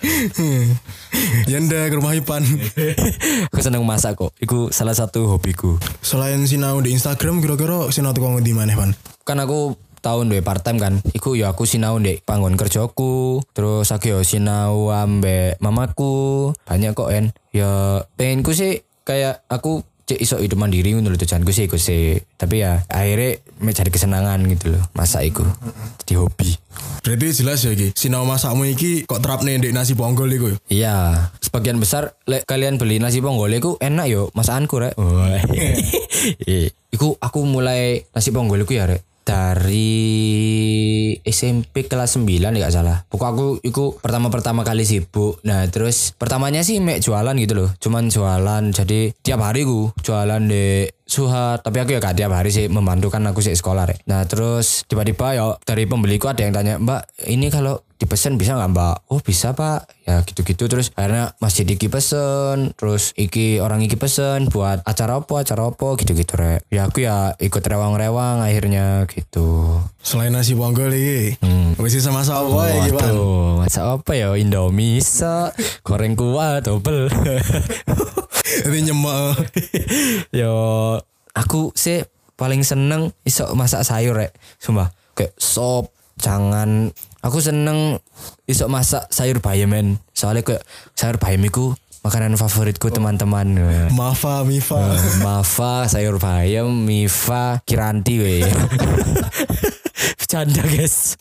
Ya 1.50 1.58
ndak 1.58 1.90
ke 1.90 1.96
rumah 1.98 2.14
Ipan. 2.14 2.46
aku 3.50 3.60
seneng 3.60 3.82
masak 3.84 4.16
kok. 4.16 4.32
Itu 4.38 4.70
salah 4.70 4.94
satu 4.94 5.26
hobiku. 5.26 5.82
Selain 6.06 6.40
sinau 6.46 6.78
di 6.80 6.94
Instagram 6.94 7.42
kira-kira 7.42 7.90
sinau 7.90 8.14
tukang 8.14 8.38
di 8.40 8.54
mana 8.54 8.78
pan? 8.78 8.94
kan 9.30 9.38
aku 9.38 9.78
tahun 10.00 10.32
dua 10.32 10.42
part 10.42 10.64
time 10.64 10.80
kan 10.80 10.94
iku 11.14 11.36
ya 11.36 11.52
aku 11.52 11.68
sinau 11.68 12.00
ndek 12.00 12.24
panggon 12.24 12.56
kerjaku 12.56 13.44
terus 13.54 13.92
aku 13.92 14.16
ya 14.16 14.20
sinau 14.24 14.90
ambek 14.92 15.60
mamaku 15.60 16.52
banyak 16.66 16.96
kok 16.96 17.12
en 17.12 17.32
ya 17.52 18.02
pengenku 18.16 18.56
sih 18.56 18.82
kayak 19.04 19.44
aku 19.52 19.84
cek 20.10 20.26
iso 20.26 20.42
hidup 20.42 20.58
mandiri 20.58 20.98
ngono 20.98 21.14
lho 21.14 21.22
tujuanku 21.22 21.54
sih 21.54 21.70
iku 21.70 21.78
sih 21.78 22.18
tapi 22.34 22.66
ya 22.66 22.82
akhirnya 22.90 23.38
mencari 23.62 23.94
kesenangan 23.94 24.42
gitu 24.50 24.74
loh 24.74 24.84
masa 24.98 25.22
iku 25.22 25.46
jadi 26.02 26.18
hobi 26.18 26.58
Berarti 27.00 27.42
jelas 27.42 27.64
ya 27.64 27.72
iki. 27.74 27.96
Sinau 27.96 28.28
masakmu 28.28 28.68
iki 28.70 29.08
kok 29.08 29.24
terapne 29.24 29.58
ndek 29.58 29.74
nasi 29.74 29.96
ponggol 29.96 30.30
iku. 30.30 30.52
ya? 30.52 30.58
Iya, 30.70 30.96
sebagian 31.40 31.80
besar 31.80 32.14
lek 32.28 32.44
kalian 32.46 32.78
beli 32.78 33.00
nasi 33.00 33.24
ponggol 33.24 33.50
iku 33.50 33.80
enak 33.80 34.06
yo 34.12 34.30
masakanku 34.36 34.78
rek. 34.84 34.94
Wah. 35.00 35.40
Iya. 36.44 36.70
Iku 36.92 37.16
aku 37.18 37.48
mulai 37.48 38.04
nasi 38.12 38.30
ponggol 38.36 38.62
iku 38.68 38.76
ya 38.76 38.86
rek. 38.86 39.02
Dari 39.24 41.16
SMP 41.22 41.86
kelas 41.86 42.18
9 42.18 42.28
ya 42.28 42.50
gak 42.60 42.74
salah. 42.74 42.98
Pokok 43.08 43.30
aku 43.30 43.48
iku 43.62 43.86
pertama-pertama 43.98 44.66
kali 44.66 44.84
sibuk. 44.84 45.40
Nah, 45.46 45.66
terus 45.70 46.14
pertamanya 46.18 46.62
sih 46.66 46.82
mek 46.82 47.02
jualan 47.02 47.36
gitu 47.38 47.54
loh. 47.56 47.70
Cuman 47.78 48.10
jualan. 48.10 48.64
Jadi 48.74 49.14
tiap 49.22 49.42
hari 49.46 49.66
ku 49.66 49.94
jualan 50.02 50.42
di 50.46 50.90
Suhat, 51.10 51.66
tapi 51.66 51.82
aku 51.82 51.98
ya 51.98 52.00
gak 52.00 52.22
tiap 52.22 52.30
hari 52.30 52.54
sih 52.54 52.70
membantu 52.70 53.10
kan 53.10 53.26
aku 53.26 53.42
sih 53.42 53.58
sekolah 53.58 53.90
rek. 53.90 54.06
Nah 54.06 54.30
terus 54.30 54.86
tiba-tiba 54.86 55.34
ya 55.34 55.58
dari 55.66 55.90
pembeliku 55.90 56.30
ada 56.30 56.46
yang 56.46 56.54
tanya, 56.54 56.78
Mbak 56.78 57.26
ini 57.34 57.50
kalau 57.50 57.82
dipesan 58.00 58.38
bisa 58.38 58.54
nggak 58.56 58.72
Mbak? 58.78 58.96
Oh 59.10 59.20
bisa 59.20 59.58
Pak. 59.58 60.06
Ya 60.06 60.22
gitu-gitu 60.22 60.70
terus 60.70 60.94
akhirnya 60.94 61.34
masih 61.42 61.66
Iki 61.66 61.90
pesen, 61.90 62.78
terus 62.78 63.18
Iki 63.18 63.58
orang 63.58 63.82
Iki 63.82 63.98
pesen 63.98 64.54
buat 64.54 64.86
acara 64.86 65.18
apa 65.18 65.42
acara 65.42 65.74
apa 65.74 65.88
gitu-gitu 65.98 66.34
rek. 66.38 66.62
Ya 66.70 66.86
aku 66.86 67.02
ya 67.02 67.34
ikut 67.42 67.66
rewang-rewang 67.66 68.46
akhirnya 68.46 69.10
gitu. 69.10 69.82
Selain 70.00 70.30
nasi 70.30 70.54
bonggol 70.54 70.94
iki. 70.94 71.42
Hmm. 71.42 71.74
Wis 71.82 72.00
iso 72.00 72.14
masak 72.14 72.38
apa 72.38 72.60
ya 72.70 72.76
iki, 72.86 72.92
Pan? 72.96 73.10
Waduh, 73.12 73.66
masak 73.66 73.86
apa 73.86 74.12
ya 74.14 74.30
Indomie 74.38 75.02
goreng 75.82 76.14
kuah 76.14 76.62
double. 76.62 77.10
Jadi 78.50 78.80
nyemek. 78.90 79.52
Yo, 80.40 80.56
aku 81.40 81.72
sih 81.72 82.04
paling 82.36 82.64
seneng 82.68 83.16
iso 83.24 83.48
masak 83.56 83.88
sayur 83.88 84.20
rek. 84.20 84.36
Sumpah, 84.60 84.92
kayak 85.16 85.36
sop, 85.40 85.96
jangan 86.20 86.92
aku 87.24 87.40
seneng 87.40 88.00
iso 88.44 88.68
masak 88.68 89.08
sayur 89.08 89.40
bayam 89.40 89.72
men. 89.72 89.88
Soalnya 90.12 90.44
kayak 90.44 90.64
sayur 90.96 91.16
bayam 91.16 91.44
iku 91.48 91.76
makanan 92.04 92.36
favoritku 92.36 92.92
teman-teman. 92.92 93.48
Mafa, 94.00 94.44
Mifa. 94.44 94.80
Mafa, 95.24 95.88
sayur 95.88 96.20
bayam, 96.20 96.68
Mifa, 96.84 97.64
Kiranti 97.64 98.16
we. 98.20 98.36
Bercanda 100.20 100.64
guys. 100.64 101.20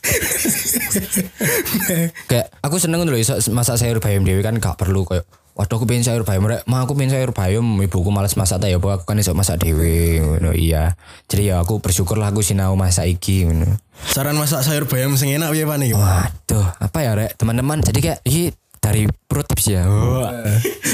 kayak 2.29 2.47
aku 2.63 2.77
seneng 2.79 3.03
dulu 3.03 3.17
iso 3.19 3.35
masak 3.51 3.75
sayur 3.75 3.99
bayam 3.99 4.23
dewi 4.23 4.39
kan 4.39 4.55
gak 4.61 4.79
perlu 4.79 5.03
kayak 5.03 5.27
Waduh 5.59 5.75
aku 5.75 5.91
pengen 5.91 6.07
sayur 6.07 6.23
bayam 6.23 6.47
rek, 6.47 6.63
mah 6.71 6.87
aku 6.87 6.95
pengen 6.95 7.19
sayur 7.19 7.35
bayam, 7.35 7.67
ibuku 7.83 8.07
malas 8.15 8.39
masak 8.39 8.63
tak 8.63 8.71
ya, 8.71 8.79
aku 8.79 9.03
kan 9.03 9.19
iso 9.19 9.35
masak 9.35 9.59
dewi, 9.59 10.23
ngono 10.23 10.55
iya. 10.55 10.95
Jadi 11.27 11.51
ya 11.51 11.59
aku 11.59 11.83
bersyukur 11.83 12.15
lah 12.15 12.31
aku 12.31 12.39
sinau 12.39 12.79
masak 12.79 13.11
iki, 13.11 13.43
ngono. 13.43 13.75
Saran 14.07 14.39
masak 14.39 14.63
sayur 14.63 14.87
bayam 14.87 15.19
sing 15.19 15.35
enak 15.35 15.51
piye, 15.51 15.67
Pan 15.67 15.83
iki? 15.83 15.99
Waduh, 15.99 16.63
apa 16.79 16.97
ya 17.03 17.11
rek, 17.11 17.35
teman-teman. 17.35 17.83
Jadi 17.83 17.99
kayak 17.99 18.23
ini 18.23 18.55
dari 18.79 19.03
pro 19.27 19.43
tips 19.43 19.65
ya. 19.67 19.83
Wah. 19.83 20.31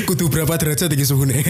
Kudu 0.09 0.33
berapa 0.33 0.57
derajat 0.57 0.89
iki 0.89 1.05
suhune? 1.05 1.45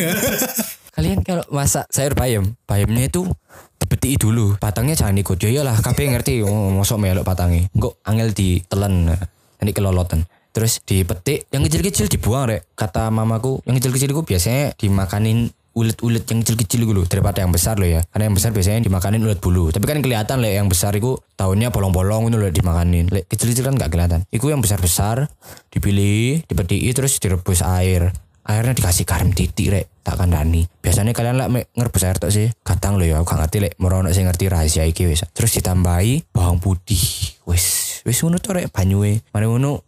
Kalian 1.00 1.24
kalau 1.24 1.48
masak 1.56 1.88
sayur 1.96 2.20
bayam, 2.20 2.60
bayamnya 2.68 3.08
itu 3.08 3.32
dipeti 3.80 4.20
dulu. 4.20 4.60
Batangnya 4.60 5.00
jangan 5.00 5.16
ikut. 5.16 5.40
Ya 5.40 5.56
iyalah, 5.56 5.80
kabeh 5.80 6.12
ngerti. 6.12 6.44
Oh, 6.44 6.68
mosok 6.68 7.00
melok 7.00 7.24
batangnya. 7.24 7.72
Engko 7.72 7.96
angel 8.04 8.36
ditelen. 8.36 9.16
Nanti 9.56 9.72
kelolotan. 9.72 10.28
Terus 10.56 10.80
dipetik, 10.88 11.52
yang 11.52 11.68
kecil-kecil 11.68 12.08
dibuang 12.08 12.48
rek. 12.48 12.64
Kata 12.80 13.12
mamaku, 13.12 13.60
yang 13.68 13.76
kecil-kecil 13.76 14.16
itu 14.16 14.24
biasanya 14.24 14.72
dimakanin 14.80 15.52
ulet-ulet 15.76 16.24
yang 16.24 16.40
kecil-kecil 16.40 16.88
dulu 16.88 17.04
daripada 17.04 17.44
yang 17.44 17.52
besar 17.52 17.76
loh 17.76 17.92
ya. 17.92 18.00
Karena 18.08 18.32
yang 18.32 18.36
besar 18.40 18.56
biasanya 18.56 18.80
dimakanin 18.88 19.20
ulet 19.28 19.44
bulu. 19.44 19.76
Tapi 19.76 19.84
kan 19.84 20.00
kelihatan 20.00 20.40
lek 20.40 20.56
yang 20.56 20.72
besar 20.72 20.96
itu 20.96 21.20
tahunnya 21.36 21.76
bolong-bolong 21.76 22.32
itu 22.32 22.40
loh 22.40 22.48
dimakanin. 22.48 23.12
Kecil-kecil 23.12 23.68
kan 23.68 23.76
nggak 23.76 23.92
kelihatan. 23.92 24.20
Iku 24.32 24.48
yang 24.48 24.64
besar-besar 24.64 25.28
dipilih, 25.76 26.48
dipeti 26.48 26.88
terus 26.96 27.20
direbus 27.20 27.60
air. 27.60 28.16
Airnya 28.46 28.78
dikasih 28.78 29.10
garam 29.10 29.34
titik 29.34 29.74
rek, 29.74 30.06
tak 30.06 30.22
kandani. 30.22 30.70
Biasanya 30.86 31.18
kalian 31.18 31.42
lah 31.42 31.50
ngerebus 31.50 32.06
air 32.06 32.22
tok 32.22 32.30
sih. 32.30 32.54
Kadang 32.62 33.02
loh 33.02 33.10
ya, 33.10 33.18
aku 33.18 33.34
gak 33.34 33.42
ngerti 33.42 33.58
lek 33.58 33.74
merono 33.82 34.14
sing 34.14 34.30
ngerti 34.30 34.46
rahasia 34.54 34.86
iki 34.86 35.10
wis. 35.10 35.26
Terus 35.34 35.58
ditambahi 35.58 36.30
bawang 36.30 36.62
putih. 36.62 37.02
Wis, 37.50 38.00
wis 38.06 38.22
ngono 38.22 38.38
tok 38.38 38.62
rek 38.62 38.70
banyuwe. 38.70 39.26
Mari 39.34 39.46
ngono 39.50 39.82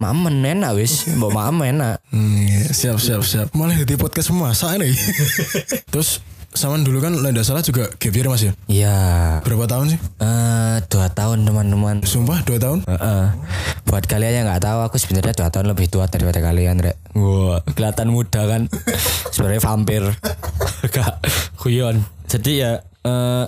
mamen 0.00 0.40
enak 0.40 0.72
wis, 0.72 1.12
mbok 1.12 1.36
mamen 1.36 1.76
enak. 1.76 2.00
Hmm, 2.08 2.48
iya, 2.48 2.72
siap 2.72 2.96
siap 2.96 3.20
siap. 3.20 3.52
Malah 3.52 3.76
di 3.84 3.96
podcast 4.00 4.32
masak 4.32 4.80
nih. 4.80 4.96
Terus 5.92 6.24
Saman 6.56 6.80
dulu 6.80 7.04
kan 7.04 7.12
tidak 7.12 7.44
salah 7.44 7.60
juga 7.60 7.92
gap 8.00 8.14
year 8.16 8.26
mas 8.26 8.42
ya? 8.42 8.52
Iya. 8.66 8.96
Berapa 9.44 9.68
tahun 9.68 9.94
sih? 9.94 10.00
Eh, 10.00 10.76
dua 10.88 11.06
tahun 11.12 11.44
teman-teman. 11.44 12.00
Sumpah 12.02 12.40
dua 12.42 12.56
tahun? 12.56 12.88
Heeh. 12.88 13.24
Buat 13.84 14.08
kalian 14.08 14.42
yang 14.42 14.46
nggak 14.48 14.64
tahu, 14.64 14.78
aku 14.80 14.96
sebenarnya 14.96 15.36
dua 15.36 15.48
tahun 15.52 15.68
lebih 15.70 15.92
tua 15.92 16.08
daripada 16.08 16.40
kalian, 16.40 16.80
Rek. 16.80 16.96
Wah, 17.14 17.60
kelihatan 17.76 18.08
muda 18.08 18.48
kan? 18.48 18.62
sebenarnya 19.36 19.62
vampir. 19.62 20.02
Gak, 20.94 21.20
kuyon. 21.60 22.06
Jadi 22.30 22.64
ya 22.64 22.80
eh 23.04 23.44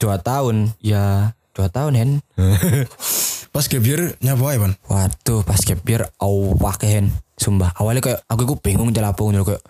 dua 0.00 0.16
tahun, 0.22 0.72
ya 0.80 1.36
dua 1.52 1.68
tahun 1.68 1.92
Hen. 1.94 2.10
Pas 3.54 3.64
gap 3.66 3.84
year 3.84 4.14
nyapa 4.22 4.54
ya? 4.54 4.70
Waduh, 4.86 5.42
pas 5.42 5.58
gap 5.64 5.82
year 5.88 6.06
awak 6.22 6.84
Hen. 6.84 7.10
Sumpah, 7.38 7.70
awalnya 7.78 8.02
kayak 8.02 8.20
aku 8.26 8.40
iku 8.44 8.54
bingung 8.58 8.90
jelapo 8.90 9.30
ngono 9.30 9.46
kayak 9.46 9.62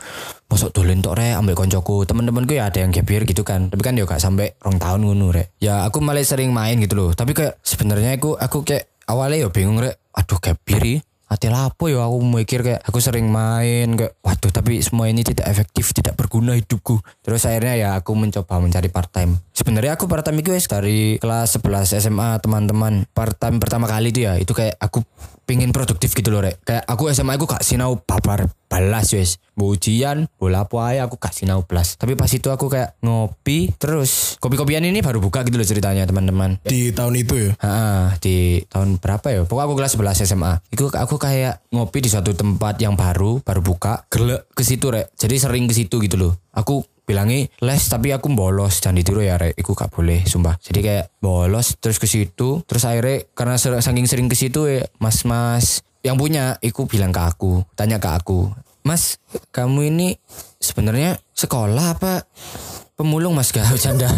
masuk 0.48 0.72
dolen 0.72 1.04
tok 1.04 1.20
rek 1.20 1.36
ambek 1.36 1.52
koncoku. 1.52 2.08
Temen-temenku 2.08 2.56
ya 2.56 2.72
ada 2.72 2.80
yang 2.80 2.90
year 2.90 3.22
gitu 3.28 3.44
kan. 3.44 3.68
Tapi 3.68 3.82
kan 3.84 3.92
ya 3.92 4.08
gak 4.08 4.24
sampai 4.24 4.56
rong 4.64 4.80
tahun 4.80 5.04
ngono 5.04 5.28
rek. 5.36 5.60
Ya 5.60 5.84
aku 5.84 6.00
malah 6.00 6.24
sering 6.24 6.50
main 6.50 6.80
gitu 6.80 6.96
loh. 6.96 7.10
Tapi 7.12 7.36
kayak 7.36 7.60
sebenarnya 7.60 8.16
aku 8.16 8.40
aku 8.40 8.64
kayak 8.64 8.88
awalnya 9.04 9.44
ya 9.44 9.48
bingung 9.52 9.78
rek. 9.84 10.00
Aduh 10.16 10.40
gap 10.40 10.58
year. 10.64 11.04
Hati 11.28 11.52
lapo 11.52 11.92
ya 11.92 12.08
aku 12.08 12.24
mikir 12.24 12.64
kayak 12.64 12.80
aku 12.88 13.04
sering 13.04 13.28
main 13.28 13.92
kayak 14.00 14.16
waduh 14.24 14.48
tapi 14.48 14.80
semua 14.80 15.12
ini 15.12 15.20
tidak 15.20 15.44
efektif 15.44 15.92
tidak 15.92 16.16
berguna 16.16 16.56
hidupku 16.56 17.04
terus 17.20 17.44
akhirnya 17.44 17.76
ya 17.76 17.88
aku 18.00 18.16
mencoba 18.16 18.56
mencari 18.56 18.88
part 18.88 19.12
time 19.12 19.36
sebenarnya 19.58 19.98
aku 19.98 20.06
part 20.06 20.22
time 20.22 20.38
itu 20.38 20.54
wes 20.54 20.70
dari 20.70 21.18
kelas 21.18 21.58
11 21.58 21.98
SMA 21.98 22.38
teman-teman 22.38 23.10
part 23.10 23.34
time 23.34 23.58
pertama 23.58 23.90
kali 23.90 24.14
itu 24.14 24.22
ya 24.22 24.38
itu 24.38 24.54
kayak 24.54 24.78
aku 24.78 25.02
pingin 25.50 25.74
produktif 25.74 26.14
gitu 26.14 26.30
loh 26.30 26.46
rek 26.46 26.62
kayak 26.62 26.86
aku 26.86 27.10
SMA 27.10 27.34
aku 27.34 27.50
gak 27.50 27.66
sinau 27.66 27.98
babar 27.98 28.46
balas 28.70 29.10
wes 29.18 29.42
ujian 29.58 30.30
bola 30.38 30.62
aja 30.62 31.10
aku 31.10 31.18
gak 31.18 31.34
sinau 31.34 31.66
belas 31.66 31.98
tapi 31.98 32.14
pas 32.14 32.30
itu 32.30 32.46
aku 32.54 32.70
kayak 32.70 32.94
ngopi 33.02 33.74
terus 33.74 34.38
kopi-kopian 34.38 34.86
ini 34.86 35.02
baru 35.02 35.18
buka 35.18 35.42
gitu 35.42 35.58
loh 35.58 35.66
ceritanya 35.66 36.06
teman-teman 36.06 36.60
Di 36.62 36.92
tahun 36.92 37.16
itu 37.16 37.34
ya? 37.34 37.50
Ah, 37.64 38.14
di 38.20 38.60
tahun 38.68 39.00
berapa 39.00 39.24
ya? 39.32 39.40
Pokoknya 39.48 39.66
aku 39.66 39.74
kelas 39.80 39.92
11 39.96 40.28
SMA. 40.28 40.52
Itu 40.68 40.92
aku 40.92 41.16
kayak 41.16 41.64
ngopi 41.72 42.04
di 42.04 42.12
suatu 42.12 42.36
tempat 42.36 42.76
yang 42.78 42.92
baru, 42.92 43.40
baru 43.40 43.64
buka. 43.64 44.04
Gelek 44.12 44.52
ke 44.52 44.62
situ 44.62 44.92
rek. 44.92 45.08
Jadi 45.16 45.40
sering 45.40 45.64
ke 45.64 45.74
situ 45.74 45.96
gitu 46.04 46.16
loh. 46.20 46.32
Aku 46.52 46.84
bilangnya 47.08 47.48
les 47.64 47.82
tapi 47.88 48.12
aku 48.12 48.28
bolos 48.36 48.84
jangan 48.84 49.00
ditiru 49.00 49.24
ya 49.24 49.40
rek. 49.40 49.56
Iku 49.56 49.72
gak 49.72 49.88
boleh, 49.88 50.28
sumpah. 50.28 50.60
Jadi 50.60 50.84
kayak 50.84 51.04
bolos 51.24 51.80
terus 51.80 51.96
ke 51.96 52.04
situ. 52.04 52.60
Terus 52.68 52.84
akhirnya 52.84 53.24
karena 53.32 53.56
ser- 53.56 53.80
saking 53.80 54.04
sering 54.04 54.28
ke 54.28 54.36
situ 54.36 54.68
ya, 54.68 54.84
mas-mas 55.00 55.80
yang 56.04 56.20
punya, 56.20 56.60
iku 56.62 56.86
bilang 56.86 57.10
ke 57.10 57.18
aku, 57.18 57.66
tanya 57.74 57.98
ke 57.98 58.06
aku, 58.06 58.52
Mas, 58.86 59.20
kamu 59.50 59.92
ini 59.92 60.08
sebenarnya 60.62 61.18
sekolah 61.36 61.98
apa 61.98 62.24
pemulung 62.96 63.36
mas 63.36 63.50
gak 63.54 63.68
bercanda 63.68 64.10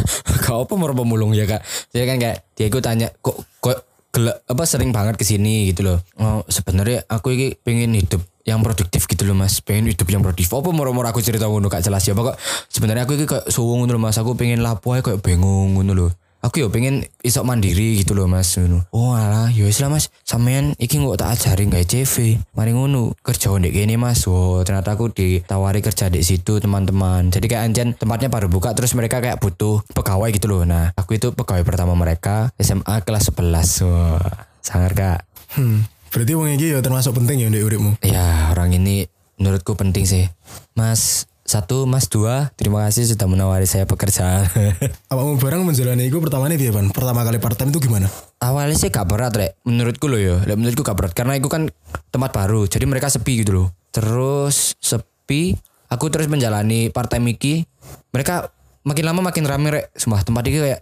kau 0.47 0.65
apa 0.65 0.73
mau 0.79 0.89
pemulung 0.95 1.37
ya 1.37 1.45
kak 1.45 1.61
jadi 1.93 2.05
kan 2.09 2.17
kayak 2.17 2.39
dia 2.57 2.67
gue 2.73 2.83
tanya 2.83 3.09
kok 3.21 3.37
kok 3.61 3.77
gelak 4.11 4.41
apa 4.49 4.63
sering 4.65 4.91
banget 4.91 5.21
ke 5.21 5.25
sini 5.27 5.69
gitu 5.71 5.85
loh 5.85 5.99
oh 6.17 6.41
sebenarnya 6.49 7.05
aku 7.07 7.37
ini 7.37 7.53
pengen 7.61 7.93
hidup 7.93 8.25
yang 8.45 8.65
produktif 8.65 9.05
gitu 9.05 9.29
loh 9.29 9.37
mas. 9.37 9.61
Pengen 9.61 9.93
hidup 9.93 10.09
yang 10.09 10.25
produktif. 10.25 10.51
Apa 10.53 10.73
moro-moro 10.73 11.09
aku 11.09 11.21
cerita 11.21 11.47
ngono 11.47 11.69
gak 11.69 11.85
jelas 11.85 12.05
ya. 12.05 12.17
Pokok 12.17 12.37
sebenarnya 12.73 13.05
aku 13.05 13.17
ini 13.17 13.25
kayak 13.29 13.49
suwung 13.53 13.85
ngono 13.85 14.01
mas. 14.01 14.17
Aku 14.17 14.37
pengen 14.37 14.65
lapo 14.65 14.97
kayak 14.97 15.21
bingung 15.21 15.77
ngono 15.77 15.93
loh. 15.93 16.13
Aku 16.41 16.57
yo 16.57 16.73
pengen 16.73 17.05
isok 17.21 17.45
mandiri 17.45 18.01
gitu 18.01 18.17
loh 18.17 18.25
mas 18.25 18.57
ngono. 18.57 18.89
Oh 18.97 19.13
alah 19.13 19.53
yo 19.53 19.69
lah 19.69 19.93
mas. 19.93 20.09
Sampean 20.25 20.73
iki 20.81 20.97
nggak 20.97 21.21
tak 21.21 21.37
ajarin 21.37 21.69
kayak 21.69 21.85
CV 21.85 22.41
mari 22.57 22.73
ngono 22.73 23.13
kerja 23.21 23.53
ndek 23.53 23.77
kene 23.77 24.01
mas. 24.01 24.25
Oh 24.25 24.65
ternyata 24.65 24.97
aku 24.97 25.13
ditawari 25.13 25.85
kerja 25.85 26.09
di 26.09 26.25
situ 26.25 26.57
teman-teman. 26.57 27.29
Jadi 27.29 27.45
kayak 27.45 27.63
anjen 27.69 27.89
tempatnya 27.93 28.33
baru 28.33 28.49
buka 28.49 28.73
terus 28.73 28.97
mereka 28.97 29.21
kayak 29.21 29.37
butuh 29.37 29.85
pegawai 29.93 30.33
gitu 30.33 30.49
loh. 30.49 30.65
Nah 30.65 30.97
aku 30.97 31.21
itu 31.21 31.29
pegawai 31.37 31.61
pertama 31.61 31.93
mereka 31.93 32.49
SMA 32.57 33.05
kelas 33.05 33.29
11 33.37 33.85
wah 33.85 34.49
sangar 34.65 34.97
kak. 34.97 35.21
Hmm. 35.61 35.85
Berarti 36.11 36.33
wong 36.35 36.51
iki 36.59 36.75
ya 36.75 36.83
termasuk 36.83 37.15
penting 37.15 37.39
ya 37.39 37.47
untuk 37.47 37.63
uripmu. 37.71 37.91
ya 38.03 38.51
orang 38.51 38.75
ini 38.75 39.07
menurutku 39.39 39.79
penting 39.79 40.05
sih. 40.05 40.27
Mas 40.75 41.31
satu 41.51 41.83
mas 41.83 42.07
dua 42.07 42.55
terima 42.55 42.87
kasih 42.87 43.11
sudah 43.11 43.27
menawari 43.27 43.67
saya 43.67 43.83
pekerjaan 43.83 44.47
Awakmu 45.11 45.35
barang 45.43 45.67
menjalani 45.67 46.07
itu 46.07 46.23
pertama 46.23 46.47
nih 46.47 46.63
piye? 46.63 46.71
Pertama 46.71 47.27
kali 47.27 47.43
part 47.43 47.59
time 47.59 47.75
itu 47.75 47.83
gimana? 47.83 48.07
awalnya 48.39 48.79
sih 48.79 48.87
gak 48.91 49.11
berat 49.11 49.35
rek. 49.35 49.59
Menurutku 49.67 50.07
loh 50.07 50.21
ya. 50.21 50.37
Lek, 50.47 50.55
menurutku 50.55 50.87
gak 50.87 50.95
berat. 50.95 51.13
Karena 51.13 51.35
itu 51.35 51.51
kan 51.51 51.67
tempat 52.15 52.31
baru 52.31 52.71
jadi 52.71 52.87
mereka 52.87 53.11
sepi 53.11 53.43
gitu 53.43 53.53
loh 53.55 53.69
terus 53.91 54.79
sepi 54.79 55.59
aku 55.91 56.07
terus 56.15 56.31
menjalani 56.31 56.95
part 56.95 57.11
time 57.11 57.35
iki. 57.35 57.67
Mereka 58.15 58.55
makin 58.87 59.05
lama 59.11 59.21
makin 59.35 59.43
rame 59.43 59.69
rek. 59.75 59.85
Semua 59.99 60.23
tempat 60.23 60.47
ini 60.47 60.59
kayak 60.63 60.81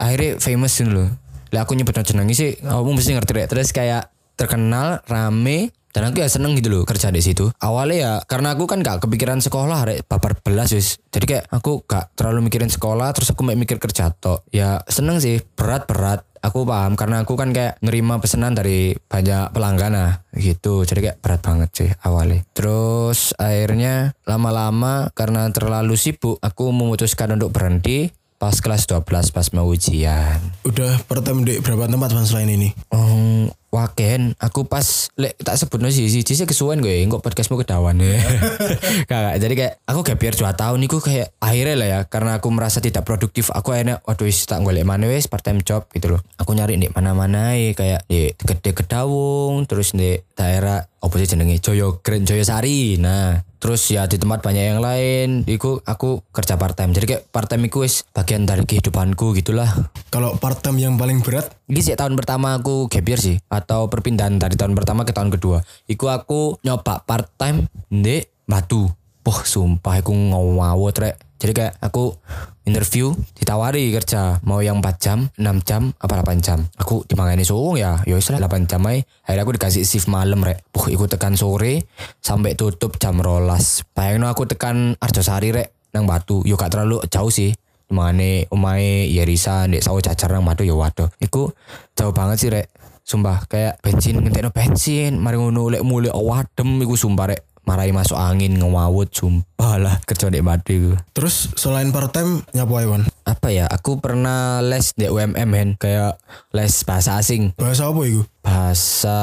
akhirnya 0.00 0.40
famous 0.40 0.72
gitu 0.76 0.92
loh 0.92 1.08
lah 1.54 1.62
aku 1.62 1.78
nyebut 1.78 1.94
jenengi 1.94 2.34
sih 2.34 2.50
kamu 2.58 2.90
mesti 2.96 3.14
ngerti 3.14 3.32
rek. 3.36 3.46
Terus 3.52 3.70
kayak 3.70 4.15
terkenal 4.36 5.00
rame 5.08 5.72
Dan 5.96 6.12
aku 6.12 6.20
ya 6.20 6.28
seneng 6.28 6.52
gitu 6.60 6.68
loh 6.68 6.84
kerja 6.84 7.08
di 7.08 7.24
situ. 7.24 7.48
Awalnya 7.56 7.96
ya 7.96 8.12
karena 8.28 8.52
aku 8.52 8.68
kan 8.68 8.84
gak 8.84 9.08
kepikiran 9.08 9.40
sekolah 9.40 9.88
rek 9.88 10.04
babar 10.04 10.36
belas 10.44 10.68
wis. 10.76 11.00
Jadi 11.08 11.24
kayak 11.24 11.48
aku 11.48 11.88
gak 11.88 12.12
terlalu 12.12 12.52
mikirin 12.52 12.68
sekolah 12.68 13.16
terus 13.16 13.32
aku 13.32 13.48
mikir 13.48 13.80
kerja 13.80 14.12
tok. 14.12 14.44
Ya 14.52 14.84
seneng 14.92 15.24
sih, 15.24 15.40
berat-berat. 15.56 16.28
Aku 16.44 16.68
paham 16.68 17.00
karena 17.00 17.24
aku 17.24 17.40
kan 17.40 17.56
kayak 17.56 17.80
nerima 17.80 18.20
pesanan 18.20 18.52
dari 18.52 18.92
banyak 19.08 19.56
pelanggan 19.56 19.96
nah 19.96 20.12
gitu. 20.36 20.84
Jadi 20.84 21.00
kayak 21.00 21.18
berat 21.24 21.40
banget 21.40 21.70
sih 21.72 21.90
awalnya. 22.04 22.44
Terus 22.52 23.32
akhirnya 23.40 24.12
lama-lama 24.28 25.08
karena 25.16 25.48
terlalu 25.48 25.96
sibuk 25.96 26.36
aku 26.44 26.76
memutuskan 26.76 27.40
untuk 27.40 27.56
berhenti 27.56 28.12
pas 28.36 28.52
kelas 28.52 28.84
12 28.84 29.32
pas 29.32 29.46
mau 29.56 29.64
ujian. 29.64 30.38
Udah 30.68 31.00
part 31.08 31.24
time 31.24 31.40
di 31.48 31.56
berapa 31.56 31.88
tempat 31.88 32.12
selain 32.28 32.52
ini? 32.52 32.68
Oh, 32.92 33.48
waken 33.76 34.32
aku 34.40 34.64
pas 34.64 35.12
lek 35.20 35.36
tak 35.44 35.60
sebut 35.60 35.76
no 35.84 35.92
sih 35.92 36.08
sih 36.08 36.24
sih 36.24 36.48
kesuwen 36.48 36.80
gue 36.80 37.04
kok 37.04 37.20
podcastmu 37.20 37.60
kedawan. 37.60 38.00
Ya 38.00 38.16
kakak 39.10 39.36
jadi 39.36 39.54
kayak 39.54 39.72
aku 39.84 40.00
gap 40.00 40.20
year 40.24 40.34
2 40.34 40.56
tahun 40.56 40.78
itu 40.80 40.96
kayak 41.04 41.28
akhirnya 41.36 41.74
lah 41.76 41.88
ya 41.88 42.00
karena 42.08 42.40
aku 42.40 42.48
merasa 42.48 42.80
tidak 42.80 43.04
produktif 43.04 43.52
aku 43.52 43.76
akhirnya 43.76 44.00
waduh 44.08 44.24
wis 44.24 44.48
tak 44.48 44.64
golek 44.64 44.88
mana 44.88 45.06
wis 45.12 45.28
part 45.28 45.44
time 45.44 45.60
job 45.60 45.84
gitu 45.92 46.16
loh. 46.16 46.20
Aku 46.40 46.56
nyari 46.56 46.80
di 46.80 46.88
mana-mana 46.88 47.52
kayak 47.52 48.08
di 48.08 48.32
gede 48.32 48.72
kedawung 48.72 49.68
terus 49.68 49.92
di 49.92 50.16
daerah 50.32 50.80
apa 51.06 51.16
sih 51.22 51.30
jenenge? 51.30 51.62
Joyo 51.62 52.02
Grand 52.02 52.26
Joyo 52.26 52.42
Sari 52.42 52.98
nah 52.98 53.42
terus 53.56 53.88
ya 53.90 54.06
di 54.06 54.20
tempat 54.20 54.46
banyak 54.46 54.64
yang 54.76 54.80
lain. 54.84 55.42
Iku 55.42 55.82
aku 55.82 56.22
kerja 56.30 56.54
part 56.54 56.78
time 56.78 56.94
jadi 56.94 57.06
kayak 57.06 57.22
part 57.34 57.50
time 57.50 57.66
iku 57.66 57.82
wis 57.82 58.06
bagian 58.14 58.46
dari 58.46 58.62
kehidupanku 58.62 59.34
gitulah. 59.34 59.66
Kalau 60.14 60.38
part 60.38 60.62
time 60.62 60.78
yang 60.78 60.94
paling 60.94 61.24
berat? 61.24 61.50
Ini 61.66 61.80
sih 61.82 61.98
tahun 61.98 62.14
pertama 62.14 62.54
aku 62.54 62.86
gap 62.86 63.02
year 63.02 63.18
sih. 63.18 63.36
Atau 63.50 63.90
perpindahan 63.90 64.38
dari 64.38 64.54
tahun 64.54 64.78
pertama 64.78 65.02
ke 65.02 65.10
tahun 65.10 65.34
kedua. 65.34 65.66
Iku 65.90 66.06
aku 66.06 66.62
nyoba 66.62 67.02
part 67.02 67.26
time 67.34 67.66
di 67.90 68.22
Batu. 68.46 68.86
Wah 69.26 69.42
sumpah 69.42 69.98
aku 69.98 70.14
ngawut 70.14 70.94
rek. 71.02 71.25
Jadi 71.36 71.52
kayak 71.52 71.74
aku 71.84 72.16
interview 72.64 73.12
ditawari 73.36 73.92
kerja 73.92 74.40
mau 74.42 74.64
yang 74.64 74.80
4 74.80 74.96
jam, 74.96 75.18
6 75.36 75.68
jam, 75.68 75.92
apa 76.00 76.24
8 76.24 76.40
jam. 76.40 76.64
Aku 76.80 77.04
dimangani 77.04 77.44
suwung 77.44 77.76
ya, 77.76 78.00
ya 78.08 78.16
wis 78.16 78.32
lah 78.32 78.40
8 78.40 78.64
jam 78.64 78.80
aja. 78.88 79.04
Akhirnya 79.28 79.42
aku 79.44 79.52
dikasih 79.60 79.84
shift 79.84 80.08
malam 80.08 80.40
rek. 80.40 80.64
Puh, 80.72 80.88
iku 80.88 81.04
tekan 81.04 81.36
sore 81.36 81.84
sampai 82.24 82.56
tutup 82.56 82.96
jam 82.96 83.20
rolas. 83.20 83.84
Bayangin 83.92 84.24
aku 84.24 84.48
tekan 84.48 84.96
Arjosari 84.96 85.52
rek 85.52 85.92
nang 85.92 86.08
Batu. 86.08 86.40
Yo 86.48 86.56
gak 86.56 86.72
terlalu 86.72 87.04
jauh 87.12 87.28
sih. 87.28 87.52
Mane 87.86 88.50
omae 88.50 89.06
Yerisa 89.06 89.70
ndek 89.70 89.84
sawo 89.84 90.02
cacar 90.02 90.32
nang 90.32 90.42
Batu 90.48 90.64
ya 90.64 90.74
waduh. 90.74 91.12
Iku 91.20 91.52
jauh 91.94 92.16
banget 92.16 92.36
sih 92.40 92.50
rek. 92.50 92.72
Sumpah 93.06 93.46
kayak 93.46 93.78
bensin 93.86 94.18
ngentekno 94.18 94.50
bensin, 94.50 95.22
mari 95.22 95.38
ngono 95.38 95.70
lek 95.70 95.86
mulai 95.86 96.10
wadem 96.10 96.82
iku 96.82 96.98
sumpah 96.98 97.30
rek. 97.30 97.40
Marai 97.66 97.90
masuk 97.90 98.14
angin 98.14 98.54
ngewawut 98.54 99.10
sumpah 99.10 99.74
lah 99.82 99.98
kerja 100.06 100.30
di 100.30 100.38
Batu 100.38 100.70
iku. 100.70 100.92
Terus 101.10 101.50
selain 101.58 101.90
part 101.90 102.14
time 102.14 102.46
nyapu 102.54 102.78
ae 102.78 102.86
Wan? 102.86 103.02
Apa 103.26 103.50
ya? 103.50 103.66
Aku 103.66 103.98
pernah 103.98 104.62
les 104.62 104.94
di 104.94 105.10
UMM 105.10 105.50
hen 105.50 105.68
kayak 105.74 106.14
les 106.54 106.70
bahasa 106.86 107.18
asing 107.18 107.58
Bahasa 107.58 107.90
apa 107.90 108.06
itu? 108.06 108.22
Bahasa 108.46 109.18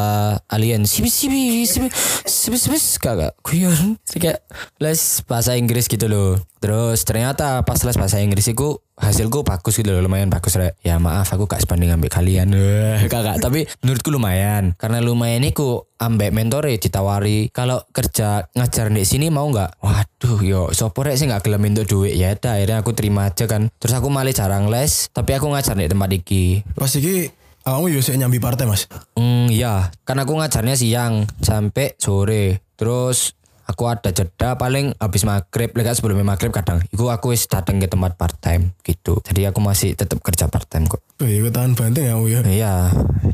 alien. 0.51 0.83
Sibi 0.83 1.07
sibi 1.07 1.63
sibi 1.63 1.87
sibi 2.27 2.57
sibi 2.59 2.77
kagak 2.99 3.31
kuyon. 3.39 3.95
Kayak 4.11 4.43
les 4.83 5.23
bahasa 5.23 5.55
Inggris 5.55 5.87
gitu 5.87 6.11
loh. 6.11 6.35
Terus 6.59 7.07
ternyata 7.07 7.63
pas 7.63 7.79
les 7.79 7.95
bahasa 7.95 8.19
Inggris 8.19 8.51
itu 8.51 8.83
hasilku 8.99 9.47
bagus 9.47 9.79
gitu 9.79 9.95
loh. 9.95 10.03
Lumayan 10.03 10.27
bagus 10.27 10.59
rek. 10.59 10.75
Ya 10.83 10.99
maaf 10.99 11.31
aku 11.31 11.47
gak 11.47 11.63
sebanding 11.63 11.95
ambek 11.95 12.11
kalian. 12.11 12.51
Kagak 13.13 13.39
tapi 13.39 13.63
menurutku 13.79 14.11
lumayan. 14.11 14.75
Karena 14.75 14.99
lumayan 14.99 15.47
iku 15.47 15.87
ambek 16.03 16.35
mentore 16.35 16.75
ditawari. 16.75 17.47
Kalau 17.55 17.87
kerja 17.95 18.51
ngajar 18.59 18.91
di 18.91 19.07
sini 19.07 19.31
mau 19.31 19.47
nggak 19.47 19.79
waduh 19.79 20.39
yo. 20.43 20.61
Sopo 20.75 21.07
sih 21.07 21.31
nggak 21.31 21.47
gelem 21.47 21.71
untuk 21.71 21.87
duit? 21.87 22.19
Ya 22.19 22.35
dah. 22.35 22.59
Akhirnya 22.59 22.83
aku 22.83 22.91
terima 22.91 23.31
aja 23.31 23.47
kan. 23.47 23.71
Terus 23.79 23.95
aku 23.95 24.11
malah 24.11 24.35
jarang 24.35 24.67
les 24.67 25.07
tapi 25.15 25.31
aku 25.31 25.47
ngajar 25.47 25.79
di 25.79 25.87
tempat 25.87 26.11
iki. 26.11 26.67
Pas 26.75 26.91
iki 26.91 27.42
awakmu 27.63 27.87
yo 27.91 27.99
nyambi 28.03 28.39
part 28.43 28.59
time 28.59 28.75
Mas. 28.75 28.87
Hmm, 29.15 29.47
iya, 29.47 29.91
kan 30.03 30.19
aku 30.19 30.35
ngajarnya 30.35 30.75
siang 30.75 31.27
sampai 31.39 31.95
sore. 31.95 32.63
Terus 32.75 33.35
aku 33.63 33.87
ada 33.87 34.11
jeda 34.11 34.59
paling 34.59 34.91
habis 34.99 35.23
maghrib, 35.23 35.71
lek 35.71 35.95
sebelum 35.95 36.19
maghrib 36.21 36.51
kadang. 36.51 36.83
Iku 36.91 37.07
aku 37.07 37.31
wis 37.31 37.47
datang 37.47 37.79
ke 37.79 37.87
tempat 37.87 38.19
part 38.19 38.35
time 38.43 38.75
gitu. 38.83 39.23
Jadi 39.23 39.47
aku 39.47 39.63
masih 39.63 39.95
tetap 39.95 40.19
kerja 40.19 40.51
part 40.51 40.67
time 40.67 40.91
kok. 40.91 40.99
Oh 41.23 41.27
iya, 41.27 41.47
tahan 41.47 41.77
banting 41.77 42.03
ya, 42.03 42.19
ya. 42.19 42.41
Iya, 42.43 42.73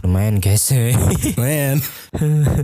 lumayan 0.05 0.37
guys. 0.37 0.69
Men. 1.41 1.81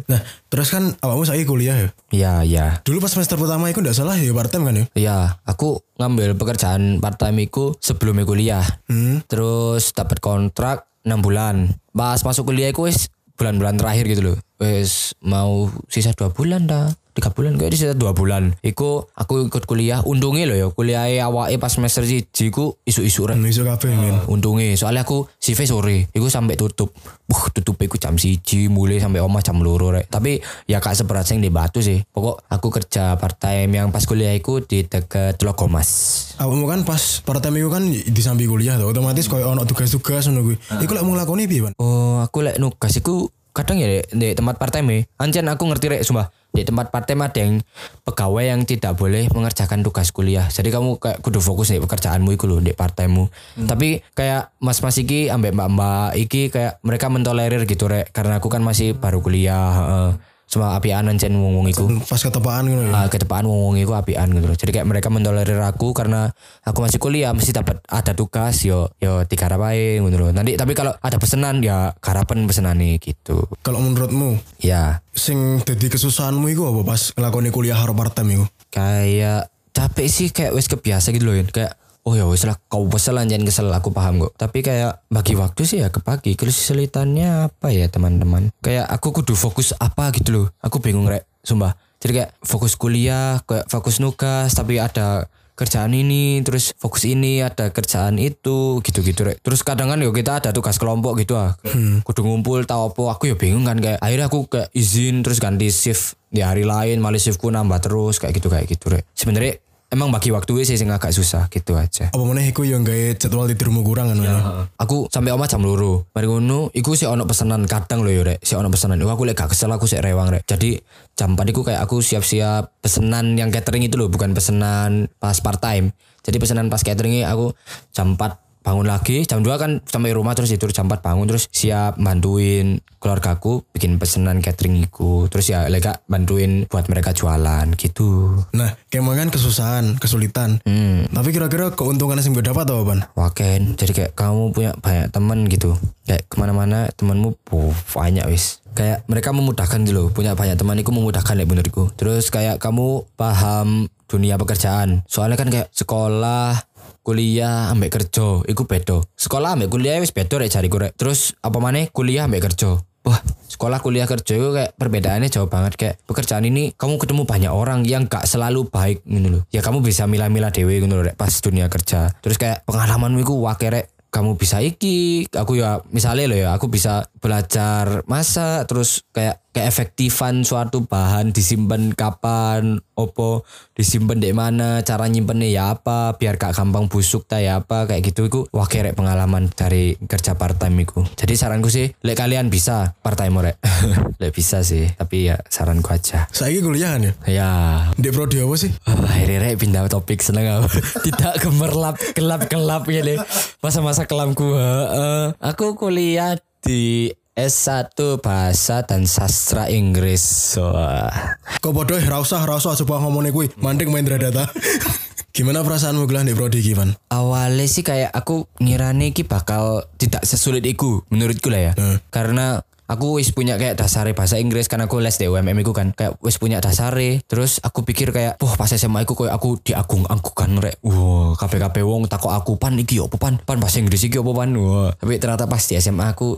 nah, 0.05 0.21
terus 0.53 0.69
kan 0.69 0.93
awakmu 1.01 1.25
saiki 1.25 1.49
kuliah 1.49 1.75
ya. 1.75 1.89
Iya, 2.13 2.33
iya. 2.45 2.65
Dulu 2.85 3.01
pas 3.01 3.09
semester 3.09 3.41
pertama 3.41 3.73
itu 3.73 3.81
ndak 3.81 3.97
salah 3.97 4.15
ya 4.21 4.29
part 4.37 4.53
time 4.53 4.69
kan 4.69 4.75
ya. 4.77 4.85
Iya, 4.93 5.17
aku 5.49 5.81
ngambil 5.97 6.37
pekerjaan 6.37 7.01
part 7.01 7.17
time 7.17 7.41
iku 7.49 7.73
sebelum 7.81 8.21
kuliah. 8.21 8.63
Hmm. 8.85 9.25
Terus 9.25 9.97
dapat 9.97 10.21
kontrak 10.21 10.94
6 11.05 11.21
bulan. 11.21 11.77
Pas 11.93 12.19
masuk 12.19 12.51
kuliah 12.51 12.73
wis 12.73 13.07
bulan-bulan 13.37 13.77
terakhir 13.77 14.09
gitu 14.09 14.21
loh. 14.33 14.37
Wis 14.57 15.13
mau 15.21 15.69
sisa 15.87 16.11
2 16.11 16.33
bulan 16.33 16.65
dah. 16.65 16.91
Tiga 17.15 17.31
bulan 17.31 17.55
kayak 17.55 17.71
di 17.71 17.77
sisa 17.79 17.95
dua 17.95 18.11
bulan. 18.11 18.51
Iku 18.59 19.07
aku 19.15 19.47
ikut 19.47 19.63
kuliah. 19.63 20.03
Untungnya 20.03 20.43
loh 20.51 20.57
ya 20.59 20.67
kuliah 20.67 21.07
awake 21.23 21.55
pas 21.55 21.71
semester 21.71 22.03
siji 22.03 22.51
ku 22.51 22.75
isu-isu 22.83 23.23
rek. 23.23 23.39
Iso 23.39 23.63
kabeh 23.63 23.95
men. 23.95 24.19
Untungnya 24.27 24.75
soalnya 24.75 25.07
aku 25.07 25.31
CV 25.39 25.63
sore, 25.63 25.97
iku 26.11 26.27
sampai 26.27 26.59
tutup. 26.59 26.91
Buh, 27.25 27.49
tutup 27.55 27.79
iku 27.79 27.95
jam 27.95 28.19
siji 28.19 28.67
mulai 28.67 28.99
sampai 28.99 29.23
omah 29.23 29.39
jam 29.39 29.63
loro 29.63 29.95
rek. 29.95 30.11
Tapi 30.11 30.43
ya 30.67 30.83
kak 30.83 30.93
seberat 30.93 31.23
sing 31.23 31.39
di 31.39 31.47
Batu 31.47 31.79
sih. 31.79 32.03
Pokok 32.03 32.51
aku 32.51 32.67
kerja 32.67 33.15
part 33.15 33.39
time 33.39 33.79
yang 33.79 33.95
pas 33.95 34.03
kuliah 34.03 34.35
iku 34.35 34.59
di 34.59 34.83
deket 34.83 35.39
Logomas. 35.39 35.89
Awakmu 36.35 36.67
kan 36.67 36.83
pas 36.83 37.23
part 37.23 37.39
time 37.39 37.63
itu 37.63 37.71
kan 37.71 37.87
di 37.87 38.21
samping 38.21 38.51
kuliah 38.51 38.75
tuh 38.75 38.91
otomatis 38.91 39.31
koyo 39.31 39.55
ono 39.55 39.63
tugas-tugas 39.63 40.27
ngono 40.27 40.51
kuwi. 40.51 40.55
Iku 40.83 40.91
lek 40.91 41.03
mau 41.07 41.15
nglakoni 41.15 41.47
piye? 41.47 41.71
Oh, 41.79 42.19
aku 42.19 42.43
lek 42.43 42.59
nugas 42.59 42.91
iku 42.99 43.31
kadang 43.55 43.79
ya 43.79 44.03
di 44.03 44.35
tempat 44.35 44.59
part 44.59 44.75
time 44.75 44.87
ya. 44.91 44.99
Ancen 45.23 45.47
aku 45.47 45.63
ngerti 45.63 45.87
rek 45.87 46.03
sumpah. 46.03 46.27
Di 46.55 46.63
tempat 46.63 46.89
part 46.89 47.03
time 47.03 47.27
ada 47.27 47.35
yang 47.35 47.59
pegawai 48.07 48.43
yang 48.47 48.63
tidak 48.63 48.95
boleh 48.95 49.27
mengerjakan 49.29 49.83
tugas 49.83 50.15
kuliah. 50.15 50.47
Jadi 50.47 50.71
kamu 50.71 50.97
kayak 50.97 51.19
kudu 51.19 51.43
fokus 51.43 51.75
nih 51.75 51.83
pekerjaanmu 51.83 52.31
iku 52.33 52.47
lho 52.47 52.63
di 52.63 52.71
part 52.71 52.95
timemu. 52.95 53.27
Tapi 53.67 53.99
kayak 54.15 54.55
mas-mas 54.63 54.95
iki 54.95 55.27
ambek 55.27 55.51
mbak-mbak 55.51 56.15
iki 56.15 56.47
kayak 56.49 56.79
mereka 56.81 57.11
mentolerir 57.11 57.67
gitu 57.67 57.91
rek 57.91 58.15
karena 58.15 58.39
aku 58.39 58.47
kan 58.47 58.63
masih 58.63 58.95
baru 58.95 59.19
kuliah. 59.19 60.15
Cuma 60.55 60.79
apian 60.79 61.03
ancen 61.03 61.35
wong-wong 61.35 61.67
iku. 61.67 61.91
Pas 62.07 62.23
ketepaan 62.23 62.71
ya. 62.71 62.79
Ah, 62.95 63.11
ketepaan 63.11 63.43
wong-wong 63.43 63.75
iku 63.83 63.91
apian 63.91 64.31
gitu. 64.31 64.47
Jadi 64.55 64.71
kayak 64.71 64.87
mereka 64.87 65.11
mentolerir 65.11 65.59
aku 65.59 65.91
karena 65.91 66.31
aku 66.63 66.79
masih 66.79 66.95
kuliah 66.95 67.35
mesti 67.35 67.51
dapat 67.51 67.83
ada 67.91 68.15
tugas 68.15 68.63
yo 68.63 68.87
yo 69.03 69.27
digarap 69.27 69.59
ae 69.67 69.99
gitu 69.99 70.15
loh. 70.15 70.31
Nanti 70.31 70.55
tapi 70.55 70.71
kalau 70.71 70.95
ada 70.95 71.19
pesanan 71.19 71.59
ya 71.59 71.91
garapan 71.99 72.47
pesanan 72.47 72.79
nih 72.79 73.03
gitu. 73.03 73.43
Kalau 73.59 73.83
menurutmu 73.83 74.39
Ya 74.63 75.03
sing 75.11 75.59
dadi 75.67 75.91
kesusahanmu 75.91 76.47
iku 76.55 76.71
apa 76.71 76.81
pas 76.87 77.11
nglakoni 77.11 77.51
kuliah 77.51 77.75
karo 77.75 77.91
part 77.91 78.15
time 78.15 78.39
iku? 78.39 78.45
kayak 78.71 79.47
capek 79.71 80.07
sih 80.07 80.27
kayak 80.31 80.55
wes 80.55 80.67
kebiasa 80.67 81.11
gitu 81.11 81.27
loh 81.27 81.35
kayak 81.51 81.75
oh 82.05 82.13
ya 82.13 82.29
wes 82.29 82.45
lah 82.45 82.55
kau 82.69 82.85
kesel 82.85 83.17
anjan 83.17 83.41
kesel 83.41 83.67
aku 83.73 83.89
paham 83.89 84.21
kok. 84.21 84.37
Tapi 84.37 84.61
kayak 84.61 85.03
bagi 85.09 85.33
waktu 85.33 85.61
sih 85.65 85.81
ya 85.81 85.89
kepagi. 85.89 86.37
Kesulitannya 86.37 87.49
apa 87.49 87.73
ya 87.73 87.89
teman-teman? 87.89 88.53
Kayak 88.61 88.85
aku 88.93 89.11
kudu 89.11 89.33
fokus 89.33 89.73
apa 89.81 90.13
gitu 90.13 90.29
loh. 90.31 90.47
Aku 90.61 90.77
bingung 90.77 91.09
rek. 91.09 91.25
Sumpah. 91.41 91.73
Jadi 91.97 92.21
kayak 92.21 92.31
fokus 92.45 92.77
kuliah 92.77 93.41
kayak 93.49 93.65
fokus 93.65 93.97
nugas 93.97 94.53
tapi 94.53 94.77
ada 94.77 95.25
kerjaan 95.55 95.95
ini 95.95 96.43
terus 96.43 96.75
fokus 96.75 97.07
ini 97.07 97.39
ada 97.39 97.71
kerjaan 97.73 98.21
itu 98.21 98.83
gitu-gitu 98.85 99.25
rek. 99.25 99.41
Terus 99.41 99.65
kadang 99.65 99.89
kan 99.89 99.97
yo 99.97 100.13
kita 100.13 100.37
ada 100.43 100.53
tugas 100.53 100.77
kelompok 100.77 101.17
gitu 101.17 101.33
ah. 101.33 101.57
Kudu 102.05 102.21
ngumpul 102.21 102.69
tau 102.69 102.93
apa 102.93 103.17
aku 103.17 103.33
ya 103.33 103.35
bingung 103.39 103.65
kan 103.65 103.81
kayak 103.81 103.97
akhirnya 103.97 104.29
aku 104.29 104.45
kayak 104.45 104.69
izin 104.77 105.25
terus 105.25 105.41
ganti 105.41 105.73
shift 105.73 106.21
di 106.29 106.43
hari 106.43 106.67
lain 106.67 106.99
malah 106.99 107.17
shiftku 107.17 107.47
nambah 107.47 107.79
terus 107.81 108.21
kayak 108.21 108.37
gitu 108.37 108.51
kayak 108.53 108.69
gitu 108.69 108.93
rek. 108.93 109.07
Sebenarnya 109.17 109.64
emang 109.95 110.11
bagi 110.11 110.35
waktu 110.35 110.67
sih 110.67 110.75
sing 110.75 110.91
agak 110.91 111.15
susah 111.15 111.47
gitu 111.47 111.79
aja. 111.79 112.11
Apa 112.11 112.23
meneh 112.27 112.51
iku 112.51 112.67
yang 112.67 112.83
gawe 112.83 113.15
jadwal 113.15 113.47
tidurmu 113.47 113.81
kurang 113.87 114.11
kan? 114.11 114.19
Ya. 114.19 114.67
aku 114.75 115.07
sampai 115.07 115.31
omah 115.31 115.47
jam 115.47 115.63
loro. 115.63 116.11
Mari 116.11 116.27
ngono 116.27 116.75
iku 116.75 116.99
sih 116.99 117.07
ono 117.07 117.23
pesanan 117.23 117.63
kadang 117.63 118.03
lho 118.03 118.11
yo 118.11 118.23
rek. 118.27 118.43
Sih 118.43 118.59
ono 118.59 118.67
pesanan. 118.67 118.99
Aku 118.99 119.23
lek 119.23 119.39
gak 119.39 119.55
kesel 119.55 119.71
aku 119.71 119.87
sih 119.87 120.03
rewang 120.03 120.35
rek. 120.35 120.43
Jadi 120.43 120.75
jam 121.15 121.39
4 121.39 121.47
iku 121.55 121.63
kayak 121.63 121.79
aku 121.79 122.03
siap-siap 122.03 122.83
pesanan 122.83 123.39
yang 123.39 123.47
catering 123.47 123.87
itu 123.87 123.95
loh 123.95 124.11
bukan 124.11 124.35
pesanan 124.35 125.07
pas 125.15 125.39
part 125.39 125.63
time. 125.63 125.95
Jadi 126.27 126.37
pesanan 126.43 126.67
pas 126.67 126.83
catering 126.83 127.23
aku 127.23 127.55
jam 127.95 128.19
4 128.19 128.44
bangun 128.65 128.89
lagi 128.89 129.21
jam 129.29 129.45
2 129.45 129.61
kan 129.61 129.71
sampai 129.85 130.17
rumah 130.17 130.33
terus 130.33 130.49
tidur 130.49 130.73
jam 130.73 130.89
4 130.89 131.05
bangun 131.05 131.29
terus 131.29 131.45
siap 131.53 132.01
bantuin 132.01 132.81
keluargaku 133.05 133.61
bikin 133.69 134.01
pesanan 134.01 134.41
catering 134.41 134.81
iku. 134.81 135.29
Terus 135.29 135.53
ya 135.53 135.69
lega 135.69 136.01
bantuin 136.09 136.65
buat 136.65 136.89
mereka 136.89 137.13
jualan 137.13 137.69
gitu. 137.77 138.41
Nah, 138.57 138.73
kemang 138.89 139.21
kan 139.21 139.29
kesusahan, 139.29 140.01
kesulitan. 140.01 140.57
Hmm. 140.65 141.05
Tapi 141.13 141.29
kira-kira 141.29 141.69
keuntungan 141.77 142.17
yang 142.17 142.33
gue 142.33 142.41
dapat 142.41 142.65
apa, 142.65 142.81
Pan? 142.81 142.99
Waken, 143.13 143.77
jadi 143.77 143.91
kayak 143.93 144.11
kamu 144.17 144.57
punya 144.57 144.71
banyak 144.81 145.13
teman 145.13 145.45
gitu. 145.45 145.77
Kayak 146.09 146.25
ke 146.25 146.35
mana-mana 146.41 146.89
temanmu 146.97 147.37
oh, 147.53 147.77
banyak 147.93 148.25
wis. 148.25 148.65
Kayak 148.73 149.05
mereka 149.05 149.29
memudahkan 149.31 149.85
gitu 149.85 149.93
loh. 149.93 150.07
Punya 150.09 150.33
banyak 150.33 150.57
teman 150.57 150.81
itu 150.81 150.89
memudahkan 150.89 151.37
ya 151.37 151.45
menurutku. 151.45 151.93
Terus 151.93 152.33
kayak 152.33 152.57
kamu 152.57 153.05
paham 153.13 153.85
dunia 154.09 154.41
pekerjaan. 154.41 155.05
Soalnya 155.05 155.37
kan 155.37 155.53
kayak 155.53 155.69
sekolah, 155.71 156.57
kuliah 157.05 157.69
ambek 157.69 157.93
kerja 157.93 158.41
iku 158.49 158.65
beda. 158.65 159.05
Sekolah 159.13 159.53
ambek 159.53 159.69
kuliah 159.69 160.01
wis 160.01 160.09
beda 160.09 160.41
rek 160.41 160.49
jariku 160.49 160.81
rek. 160.81 160.97
Terus 160.97 161.37
apa 161.45 161.61
maneh 161.61 161.93
kuliah 161.93 162.25
ambek 162.25 162.49
kerja. 162.49 162.81
Wah, 163.05 163.21
sekolah 163.45 163.85
kuliah 163.85 164.09
kerja 164.09 164.33
itu 164.33 164.49
kayak 164.49 164.73
perbedaannya 164.81 165.29
jauh 165.29 165.45
banget 165.45 165.77
kayak 165.77 165.95
pekerjaan 166.09 166.41
ini 166.49 166.73
kamu 166.73 166.97
ketemu 166.97 167.29
banyak 167.29 167.53
orang 167.53 167.85
yang 167.85 168.09
gak 168.09 168.25
selalu 168.25 168.65
baik 168.73 169.05
gitu 169.05 169.29
loh. 169.29 169.45
Ya 169.53 169.61
kamu 169.61 169.85
bisa 169.85 170.09
milah-milah 170.09 170.49
dewe 170.49 170.81
gitu 170.81 170.89
loh 170.89 171.05
rek 171.05 171.13
pas 171.13 171.29
dunia 171.29 171.69
kerja. 171.69 172.09
Terus 172.25 172.41
kayak 172.41 172.65
pengalamanmu 172.65 173.21
itu 173.21 173.37
wake 173.37 173.69
rek 173.69 173.85
kamu 174.09 174.39
bisa 174.39 174.63
iki 174.63 175.27
aku 175.29 175.59
ya 175.59 175.83
misalnya 175.91 176.25
loh 176.31 176.39
ya 176.39 176.49
aku 176.55 176.71
bisa 176.71 177.05
belajar 177.19 178.01
masak 178.07 178.63
terus 178.65 179.03
kayak 179.11 179.44
keefektifan 179.55 180.43
suatu 180.43 180.83
bahan 180.83 181.31
disimpan 181.31 181.95
kapan 181.95 182.83
opo 182.99 183.47
disimpan 183.71 184.19
di 184.19 184.35
mana 184.35 184.83
cara 184.83 185.07
nyimpennya 185.07 185.47
ya 185.47 185.63
apa 185.71 186.19
biar 186.19 186.35
gak 186.35 186.59
gampang 186.59 186.91
busuk 186.91 187.23
ta 187.23 187.39
ya 187.39 187.63
apa 187.63 187.87
kayak 187.87 188.11
gitu 188.11 188.27
itu 188.27 188.39
wah 188.51 188.67
kerek 188.67 188.99
pengalaman 188.99 189.47
dari 189.55 189.95
kerja 189.95 190.35
part 190.35 190.59
time 190.59 190.83
iku 190.83 191.07
jadi 191.15 191.33
saranku 191.39 191.71
sih 191.71 191.95
lek 192.03 192.19
kalian 192.19 192.51
bisa 192.51 192.99
part 192.99 193.15
time 193.15 193.39
rek 193.39 193.55
lek 194.21 194.35
bisa 194.35 194.59
sih 194.59 194.91
tapi 194.95 195.31
ya 195.31 195.39
saranku 195.47 195.87
aja 195.95 196.27
Saya 196.35 196.59
kuliah 196.59 196.99
kan 196.99 197.07
ya? 197.07 197.13
ya 197.29 197.49
Di 197.95 198.09
prodi 198.11 198.41
apa 198.41 198.55
sih? 198.59 198.71
Wah, 198.83 199.07
akhirnya 199.07 199.39
rek 199.45 199.55
pindah 199.61 199.87
topik 199.87 200.19
seneng 200.19 200.49
aku. 200.49 200.81
Tidak 201.05 201.39
gemerlap 201.39 201.95
gelap-gelap 202.11 202.83
gini. 202.89 203.15
Masa-masa 203.61 204.03
kelamku. 204.03 204.57
heeh. 204.57 205.31
aku 205.37 205.77
kuliah 205.77 206.35
di 206.65 207.13
S1 207.35 207.99
Bahasa 208.23 208.87
dan 208.87 209.03
Sastra 209.03 209.67
Inggris. 209.67 210.55
Wah. 210.55 211.35
Kok 211.59 211.73
bodoh, 211.75 211.99
rasa 211.99 212.39
rasa 212.47 212.79
coba 212.79 213.03
ngomongnya 213.03 213.35
gue. 213.35 213.51
Mandek 213.59 213.91
main 213.91 214.07
data. 214.07 214.47
Gimana 215.35 215.59
perasaanmu 215.67 216.07
gelah 216.07 216.23
di 216.23 216.31
prodi 216.31 216.63
iki, 216.63 216.79
Pan? 216.79 216.95
Awalnya 217.11 217.67
sih 217.67 217.83
kayak 217.83 218.15
aku 218.15 218.47
ngirane 218.63 219.11
ki 219.11 219.27
bakal 219.27 219.83
tidak 219.99 220.23
sesulit 220.23 220.63
iku 220.63 221.03
menurutku 221.11 221.51
lah 221.51 221.59
ya. 221.59 221.71
Hmm. 221.75 221.99
Karena 222.07 222.63
aku 222.85 223.17
wis 223.17 223.33
punya 223.33 223.57
kayak 223.57 223.77
dasar 223.77 224.05
bahasa 224.13 224.37
Inggris 224.37 224.69
karena 224.69 224.85
aku 224.85 225.01
les 225.01 225.17
di 225.17 225.25
UMM 225.25 225.57
iku 225.65 225.73
kan. 225.73 225.91
Kayak 225.93 226.17
wis 226.21 226.37
punya 226.37 226.61
dasar 226.61 226.93
terus 227.25 227.57
aku 227.61 227.81
pikir 227.81 228.13
kayak 228.13 228.37
wah 228.39 228.55
pas 228.55 228.69
SMA 228.69 229.03
iku 229.03 229.17
kayak 229.17 229.33
aku 229.33 229.57
diagung 229.61 230.05
angkukan 230.05 230.61
rek. 230.61 230.77
Wah 230.85 231.33
KPKP 231.37 231.81
wong 231.81 232.05
takut 232.05 232.31
aku 232.31 232.55
pan 232.55 232.77
iki 232.77 233.01
opo 233.01 233.17
pan? 233.17 233.41
Pan 233.41 233.57
bahasa 233.57 233.81
Inggris 233.81 234.05
iki 234.05 234.21
opo 234.21 234.37
pan? 234.37 234.53
Wah 234.53 234.93
tapi 234.95 235.17
ternyata 235.17 235.49
pas 235.49 235.61
di 235.61 235.77
SMA 235.81 236.05
aku 236.13 236.37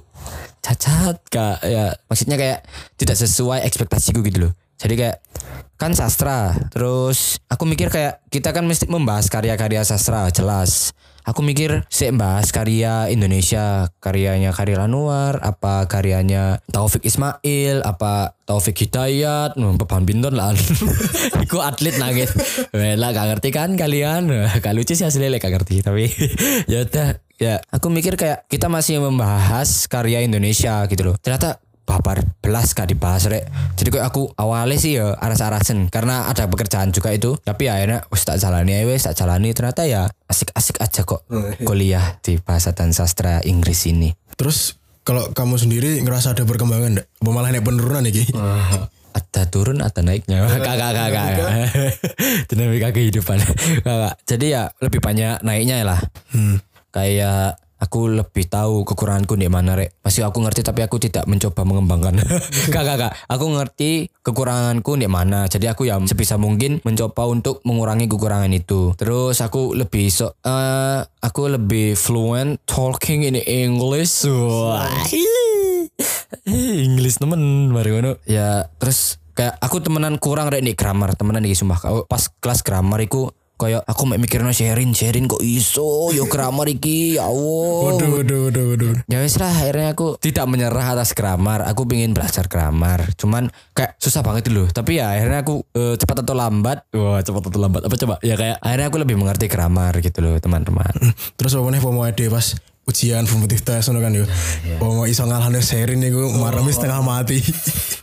cacat 0.64 1.18
kak. 1.28 1.58
Ya 1.68 1.96
maksudnya 2.08 2.40
kayak 2.40 2.64
tidak 2.96 3.18
sesuai 3.20 3.68
ekspektasiku 3.68 4.24
gitu 4.24 4.50
loh. 4.50 4.54
Jadi 4.78 4.94
kayak 4.94 5.18
kan 5.78 5.94
sastra 5.94 6.58
terus 6.74 7.38
aku 7.50 7.70
mikir 7.70 7.94
kayak 7.94 8.22
kita 8.34 8.50
kan 8.50 8.66
mesti 8.66 8.90
membahas 8.90 9.30
karya-karya 9.30 9.86
sastra 9.86 10.26
jelas 10.34 10.94
aku 11.28 11.44
mikir 11.44 11.84
sih 11.92 12.16
bahas 12.16 12.56
karya 12.56 13.12
Indonesia 13.12 13.92
karyanya 14.00 14.56
Karya 14.56 14.88
Anwar 14.88 15.44
apa 15.44 15.84
karyanya 15.92 16.64
Taufik 16.72 17.04
Ismail 17.04 17.84
apa 17.84 18.38
Taufik 18.48 18.80
Hidayat 18.80 19.60
hmm, 19.60 19.76
beban 19.76 20.08
binton 20.08 20.32
lah. 20.32 20.56
Iku 21.44 21.60
atlet 21.60 22.00
nangis. 22.00 22.32
Lah 22.72 23.12
gak 23.12 23.28
ngerti 23.36 23.50
kan 23.52 23.76
kalian? 23.76 24.32
Gak 24.64 24.72
lucu 24.72 24.96
sih 24.96 25.04
hasilnya 25.04 25.36
gak 25.36 25.52
ngerti 25.52 25.84
tapi 25.84 26.08
ya 26.72 26.88
udah 26.88 27.20
ya. 27.36 27.60
Aku 27.76 27.92
mikir 27.92 28.16
kayak 28.16 28.48
kita 28.48 28.72
masih 28.72 29.04
membahas 29.04 29.92
karya 29.92 30.24
Indonesia 30.24 30.88
gitu 30.88 31.12
loh. 31.12 31.16
Ternyata 31.20 31.60
babar 31.88 32.20
belas 32.44 32.76
gak 32.76 32.92
dibahas 32.92 33.32
rek. 33.32 33.48
Jadi 33.80 33.90
kayak 33.96 34.12
aku 34.12 34.28
awalnya 34.36 34.76
sih 34.76 35.00
ya 35.00 35.16
aras-arasen 35.16 35.88
karena 35.88 36.28
ada 36.28 36.52
pekerjaan 36.52 36.92
juga 36.92 37.16
itu. 37.16 37.40
Tapi 37.40 37.72
ya 37.72 37.80
akhirnya 37.80 38.04
wis 38.12 38.28
tak 38.28 38.44
jalani 38.44 38.76
aja 38.76 38.86
wis 38.92 39.08
tak 39.08 39.16
jalani. 39.16 39.56
Ternyata 39.56 39.88
ya 39.88 40.12
asik-asik 40.28 40.84
aja 40.84 41.08
kok 41.08 41.24
kuliah 41.68 42.20
di 42.20 42.36
bahasa 42.44 42.76
dan 42.76 42.92
sastra 42.92 43.40
Inggris 43.48 43.88
ini. 43.88 44.12
Terus 44.36 44.76
kalau 45.08 45.32
kamu 45.32 45.56
sendiri 45.56 46.04
ngerasa 46.04 46.36
ada 46.36 46.44
perkembangan 46.44 47.00
enggak? 47.00 47.08
Apa 47.24 47.30
malah 47.32 47.50
naik 47.56 47.64
penurunan 47.64 48.04
iki? 48.04 48.28
ada 49.18 49.42
turun 49.50 49.80
ada 49.80 50.04
naiknya. 50.04 50.46
Kakak 50.68 50.92
kakak 50.94 51.28
dinamika 52.52 52.92
kehidupan. 52.92 53.40
Kakak 53.82 54.14
jadi 54.28 54.46
ya 54.46 54.64
lebih 54.84 55.00
banyak 55.00 55.42
naiknya 55.42 55.88
lah. 55.88 56.04
Kayak 56.92 57.64
aku 57.78 58.10
lebih 58.10 58.50
tahu 58.50 58.84
kekuranganku 58.84 59.38
di 59.38 59.48
mana 59.50 59.78
rek. 59.78 60.02
Masih 60.02 60.26
aku 60.26 60.42
ngerti 60.42 60.66
tapi 60.66 60.82
aku 60.82 60.98
tidak 60.98 61.30
mencoba 61.30 61.62
mengembangkan. 61.64 62.22
Kakak 62.74 62.98
kakak 62.98 63.14
aku 63.30 63.46
ngerti 63.54 63.92
kekuranganku 64.26 64.98
di 64.98 65.08
mana. 65.10 65.46
Jadi 65.46 65.70
aku 65.70 65.86
ya 65.86 66.02
sebisa 66.04 66.36
mungkin 66.42 66.82
mencoba 66.82 67.30
untuk 67.30 67.62
mengurangi 67.64 68.10
kekurangan 68.10 68.52
itu. 68.54 68.94
Terus 68.98 69.40
aku 69.40 69.78
lebih 69.78 70.10
so 70.10 70.34
eh, 70.44 71.02
aku 71.22 71.42
lebih 71.54 71.94
fluent 71.94 72.60
talking 72.66 73.26
in 73.26 73.38
English. 73.38 74.26
Wah. 74.28 74.90
English 76.48 77.18
temen 77.18 77.72
mari 77.74 77.92
ya 78.28 78.68
terus 78.78 79.18
kayak 79.34 79.58
aku 79.62 79.82
temenan 79.82 80.18
kurang 80.18 80.50
rek 80.50 80.66
nih 80.66 80.74
grammar. 80.74 81.14
Temenan 81.14 81.46
iki 81.46 81.58
sumpah 81.58 81.80
pas 82.10 82.24
kelas 82.42 82.66
grammar 82.66 83.02
iku 83.06 83.30
kayak 83.58 83.82
aku 83.84 84.06
mek 84.06 84.22
mikirnya 84.22 84.54
sharing 84.54 84.94
sharing 84.94 85.26
kok 85.26 85.42
iso? 85.42 86.14
Yo 86.14 86.30
grammar 86.30 86.70
iki 86.70 87.18
ya 87.18 87.28
Allah. 87.28 87.92
Waduh, 87.92 88.10
waduh, 88.22 88.40
waduh, 88.48 88.66
waduh. 88.74 88.94
ya 89.10 89.20
wis 89.26 89.36
lah 89.42 89.50
akhirnya 89.50 89.92
aku 89.98 90.16
tidak 90.22 90.46
menyerah 90.46 90.94
atas 90.94 91.12
grammar 91.18 91.66
aku 91.66 91.90
pengen 91.90 92.14
belajar 92.14 92.46
grammar 92.46 93.10
cuman 93.18 93.50
kayak 93.74 93.98
susah 93.98 94.22
banget 94.22 94.54
dulu 94.54 94.70
tapi 94.72 95.02
ya 95.02 95.12
akhirnya 95.12 95.42
aku 95.42 95.66
eh, 95.74 95.96
cepat 95.98 96.24
atau 96.24 96.36
lambat. 96.38 96.78
Wah 96.94 97.20
cepat 97.26 97.42
atau 97.50 97.60
lambat. 97.60 97.82
Apa 97.90 97.96
coba? 97.98 98.16
Ya 98.22 98.38
kayak 98.38 98.62
akhirnya 98.62 98.88
aku 98.94 98.98
lebih 99.02 99.16
mengerti 99.18 99.50
grammar 99.50 99.98
gitu 100.00 100.22
loh 100.22 100.38
teman-teman. 100.38 100.94
Terus 101.38 101.58
apa 101.58 101.68
nih 101.74 101.82
mau 101.82 102.06
ade 102.06 102.30
pas 102.30 102.54
ujian 102.88 103.28
formative 103.28 103.64
test 103.66 103.92
ngono 103.92 104.00
kan 104.00 104.14
yo. 104.16 104.26
Mau 104.80 105.04
iso 105.10 105.28
ngalahne 105.28 105.60
serin 105.60 106.00
niku 106.00 106.32
marami 106.40 106.72
setengah 106.72 107.04
mati. 107.04 107.42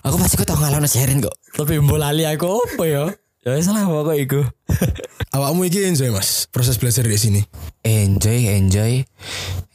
aku 0.04 0.16
pasti 0.20 0.34
kok 0.36 0.46
tau 0.50 0.60
ngalahno 0.60 0.88
sharing 0.90 1.24
kok. 1.24 1.34
Tapi 1.56 1.80
mbok 1.80 1.98
lali 2.00 2.24
aku 2.28 2.48
apa 2.48 2.84
ya 2.84 3.04
ya 3.44 3.54
wis 3.54 3.68
lah 3.68 3.84
pokok 3.84 4.16
iku? 4.16 4.40
Awakmu 5.36 5.68
iki 5.68 5.84
enjoy 5.84 6.08
Mas? 6.08 6.48
Proses 6.48 6.80
belajar 6.80 7.04
di 7.04 7.20
sini. 7.20 7.42
enjoy 7.84 8.48
enjoy. 8.56 9.04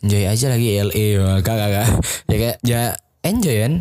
Enjoy 0.01 0.23
aja 0.25 0.49
lagi 0.49 0.81
LA 0.81 1.05
wah, 1.21 1.37
kak 1.45 1.55
kak 1.55 1.69
kak. 1.71 1.87
ya 2.27 2.35
kayak 2.35 2.57
ya 2.65 2.81
enjoy 3.21 3.55
kan? 3.61 3.73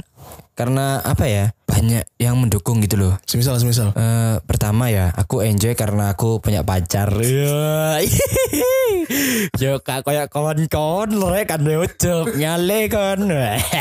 Karena 0.52 1.00
apa 1.00 1.24
ya 1.24 1.56
banyak 1.68 2.08
yang 2.16 2.40
mendukung 2.40 2.80
gitu 2.80 2.96
loh. 2.96 3.20
Semisal 3.28 3.60
semisal. 3.60 3.92
Eh, 3.92 4.40
pertama 4.48 4.88
ya 4.88 5.12
aku 5.12 5.44
enjoy 5.44 5.76
karena 5.76 6.16
aku 6.16 6.40
punya 6.40 6.64
pacar. 6.64 7.12
Ya 7.20 8.00
yo 9.62 9.76
kak 9.84 10.08
kayak 10.08 10.32
kawan-kawan 10.32 11.12
lorek 11.12 11.52
kan 11.52 11.60
ucup 11.60 12.32
nyale 12.32 12.88
kan. 12.88 13.20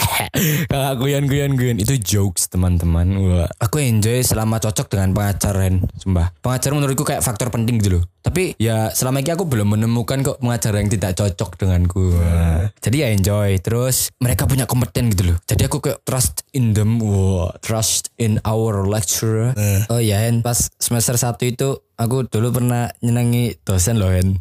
Kakak 0.72 0.96
guyon 1.00 1.26
guyon 1.32 1.56
guyon 1.56 1.78
itu 1.80 1.96
jokes 1.96 2.52
teman-teman. 2.52 3.08
Wah. 3.24 3.50
aku 3.64 3.80
enjoy 3.80 4.20
selama 4.22 4.60
cocok 4.60 4.92
dengan 4.92 5.16
pengacar 5.16 5.56
Ren. 5.56 5.88
Sumpah. 5.96 6.36
Pengacar 6.44 6.76
menurutku 6.76 7.08
kayak 7.08 7.24
faktor 7.24 7.48
penting 7.48 7.80
gitu 7.80 7.98
loh. 7.98 8.04
Tapi 8.20 8.60
ya 8.60 8.92
selama 8.92 9.24
ini 9.24 9.32
aku 9.32 9.48
belum 9.48 9.80
menemukan 9.80 10.20
kok 10.20 10.44
pengajar 10.44 10.76
yang 10.76 10.92
tidak 10.92 11.16
cocok 11.16 11.56
denganku. 11.56 12.20
Wah. 12.20 12.68
jadi 12.84 13.08
ya 13.08 13.16
enjoy. 13.16 13.56
Terus 13.64 14.12
mereka 14.20 14.44
punya 14.44 14.68
kompeten 14.68 15.08
gitu 15.16 15.32
loh. 15.32 15.38
Jadi 15.48 15.64
aku 15.64 15.80
kayak 15.80 16.04
trust 16.04 16.44
in 16.52 16.76
them. 16.76 17.00
Wah, 17.00 17.56
trust 17.64 17.77
in 18.18 18.40
our 18.46 18.86
lecturer. 18.86 19.52
Oh 19.90 20.02
ya 20.02 20.24
Hen. 20.24 20.46
Pas 20.46 20.70
semester 20.78 21.18
1 21.18 21.38
itu 21.48 21.82
aku 21.98 22.30
dulu 22.30 22.62
pernah 22.62 22.94
nyenangi 23.02 23.58
dosen 23.66 23.98
loh 23.98 24.14
Hen. 24.14 24.38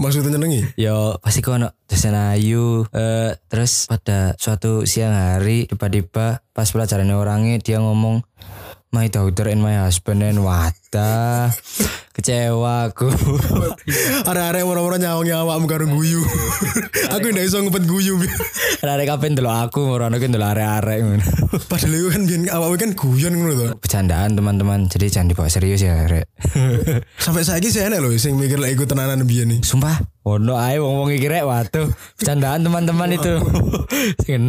Maksudnya 0.00 0.36
nyenengi? 0.36 0.76
Yo 0.80 1.20
pasti 1.20 1.44
kau 1.44 1.54
ono 1.56 1.72
dosen 1.86 2.16
ayu 2.16 2.88
eh 2.90 3.36
terus 3.46 3.86
pada 3.86 4.34
suatu 4.40 4.88
siang 4.88 5.14
hari 5.14 5.68
tiba-tiba 5.70 6.42
pas 6.50 6.68
pelajaran 6.68 7.12
orangnya 7.14 7.60
dia 7.60 7.78
ngomong 7.78 8.24
my 8.96 9.12
daughter 9.12 9.44
and 9.52 9.60
my 9.60 9.76
husband 9.84 10.24
and 10.24 10.40
wadah 10.40 11.52
kecewa 12.16 12.88
aku. 12.88 13.12
Arek-arek 14.32 14.64
moro-moro 14.64 14.96
nyawang 14.96 15.28
awakmu 15.28 15.68
karo 15.68 15.84
guyu. 15.84 16.24
Aku 17.14 17.28
ndak 17.28 17.44
iso 17.44 17.60
ngepet 17.60 17.84
guyu. 17.84 18.16
Bi. 18.16 18.24
Arek 18.80 19.04
kabeh 19.04 19.36
ndelok 19.36 19.68
aku 19.68 19.84
merono 19.84 20.16
ki 20.16 20.32
ndelok 20.32 20.48
arek-arek 20.56 20.98
ngono. 21.04 21.24
Padahal 21.70 21.92
itu 21.92 22.08
kan 22.08 22.22
biyen 22.24 22.42
awakmu 22.48 22.76
kan 22.80 22.90
guyon 22.96 23.32
ngono 23.36 23.52
to. 23.52 23.66
Bercandaan 23.84 24.32
teman-teman, 24.32 24.88
jadi 24.88 25.12
jangan 25.12 25.28
dibawa 25.36 25.52
serius 25.52 25.84
ya, 25.84 26.08
Rek. 26.08 26.24
Sampai 27.20 27.44
saiki 27.44 27.68
sih 27.68 27.84
enak 27.84 28.00
loh 28.00 28.16
sing 28.16 28.40
mikir 28.40 28.56
lek 28.56 28.80
iku 28.80 28.88
tenanan 28.88 29.28
biyen 29.28 29.52
nih. 29.52 29.60
Sumpah, 29.60 30.00
ono 30.24 30.56
ae 30.56 30.80
wong-wong 30.80 31.12
iki 31.12 31.28
rek 31.28 31.44
waduh, 31.44 31.92
bercandaan 32.16 32.64
teman-teman 32.64 33.12
itu. 33.12 33.44
Sing. 34.24 34.48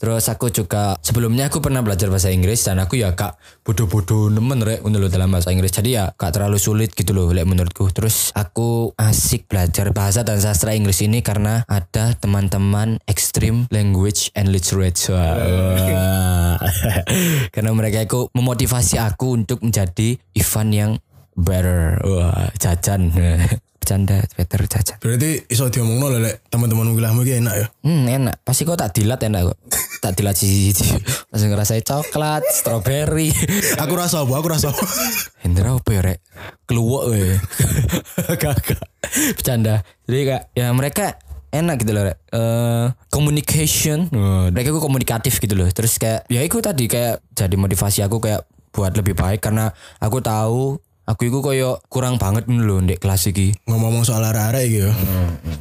Terus 0.00 0.24
aku 0.32 0.48
juga 0.48 0.96
sebelumnya 1.04 1.52
aku 1.52 1.60
pernah 1.60 1.84
belajar 1.84 2.08
bahasa 2.08 2.32
Inggris 2.32 2.64
dan 2.64 2.80
aku 2.80 2.96
ya 2.96 3.12
kak 3.12 3.36
bodoh-bodoh 3.60 4.32
nemen 4.32 4.64
rek 4.64 4.80
untuk 4.80 5.12
dalam 5.12 5.28
bahasa 5.28 5.52
Inggris. 5.52 5.76
Jadi 5.76 6.00
ya 6.00 6.16
kak 6.16 6.40
terlalu 6.40 6.56
sulit 6.56 6.96
gitu 6.96 7.12
loh 7.12 7.28
lek 7.28 7.44
menurutku. 7.44 7.84
Terus 7.92 8.32
aku 8.32 8.96
asik 8.96 9.52
belajar 9.52 9.92
bahasa 9.92 10.24
dan 10.24 10.40
sastra 10.40 10.72
Inggris 10.72 11.04
ini 11.04 11.20
karena 11.20 11.68
ada 11.68 12.16
teman-teman 12.16 12.96
extreme 13.04 13.68
language 13.68 14.32
and 14.32 14.48
literature. 14.48 15.20
Karena 17.54 17.70
mereka 17.76 18.00
itu 18.00 18.32
memotivasi 18.32 18.96
aku 18.96 19.36
untuk 19.36 19.60
menjadi 19.60 20.16
Ivan 20.32 20.68
yang 20.72 20.92
better. 21.36 22.00
Wah, 22.08 22.48
jajan. 22.56 23.12
Bercanda, 23.80 24.20
better 24.36 24.60
jajan. 24.68 24.96
Berarti 25.00 25.48
iso 25.48 25.72
diomongno 25.72 26.12
lho 26.12 26.20
lek 26.20 26.44
teman-teman 26.52 26.92
wilahmu 26.92 27.24
iki 27.24 27.40
enak 27.40 27.54
ya. 27.56 27.66
Hmm 27.80 28.04
enak 28.06 28.36
Pasti 28.44 28.68
kok 28.68 28.76
tak 28.76 28.92
dilat 28.92 29.24
enak 29.24 29.50
kok 29.50 29.58
Tak 30.00 30.16
dilat 30.16 30.32
sisi-sisi 30.32 30.96
Langsung 31.28 31.52
ngerasain 31.52 31.84
coklat 31.84 32.40
Strawberry. 32.48 33.28
Aku 33.76 33.92
rasa 33.92 34.24
apa? 34.24 34.32
Aku 34.40 34.48
rasa 34.48 34.72
apa? 34.72 34.80
Hendra 35.44 35.76
apa 35.76 35.90
ya 35.92 36.00
rek? 36.00 36.18
Keluwak 36.64 37.12
we. 37.12 37.36
Kakak 38.42 38.80
Bercanda. 39.36 39.84
Jadi 40.08 40.20
kak 40.24 40.42
Ya 40.56 40.72
mereka 40.72 41.20
enak 41.52 41.84
gitu 41.84 41.92
loh 41.92 42.08
rek. 42.08 42.16
Eh, 42.32 42.86
Communication. 43.12 44.08
Mereka 44.50 44.72
gue 44.72 44.82
komunikatif 44.82 45.36
gitu 45.36 45.52
loh. 45.52 45.68
Terus 45.68 46.00
kayak 46.00 46.24
Ya 46.32 46.40
itu 46.40 46.56
tadi 46.64 46.88
kayak 46.88 47.20
Jadi 47.36 47.60
motivasi 47.60 48.00
aku 48.00 48.24
kayak 48.24 48.48
Buat 48.70 48.94
lebih 48.96 49.18
baik 49.18 49.44
Karena 49.44 49.68
aku 50.00 50.24
tahu 50.24 50.80
Aku 51.10 51.26
itu 51.26 51.42
koyo 51.42 51.82
kurang 51.90 52.22
banget 52.22 52.46
nih 52.46 52.62
loh 52.62 52.78
Di 52.80 52.94
kelas 52.94 53.28
iki. 53.28 53.50
Ngomong-ngomong 53.66 54.06
soal 54.06 54.22
arek-arek 54.22 54.62
iki 54.70 54.78
ya. 54.86 54.90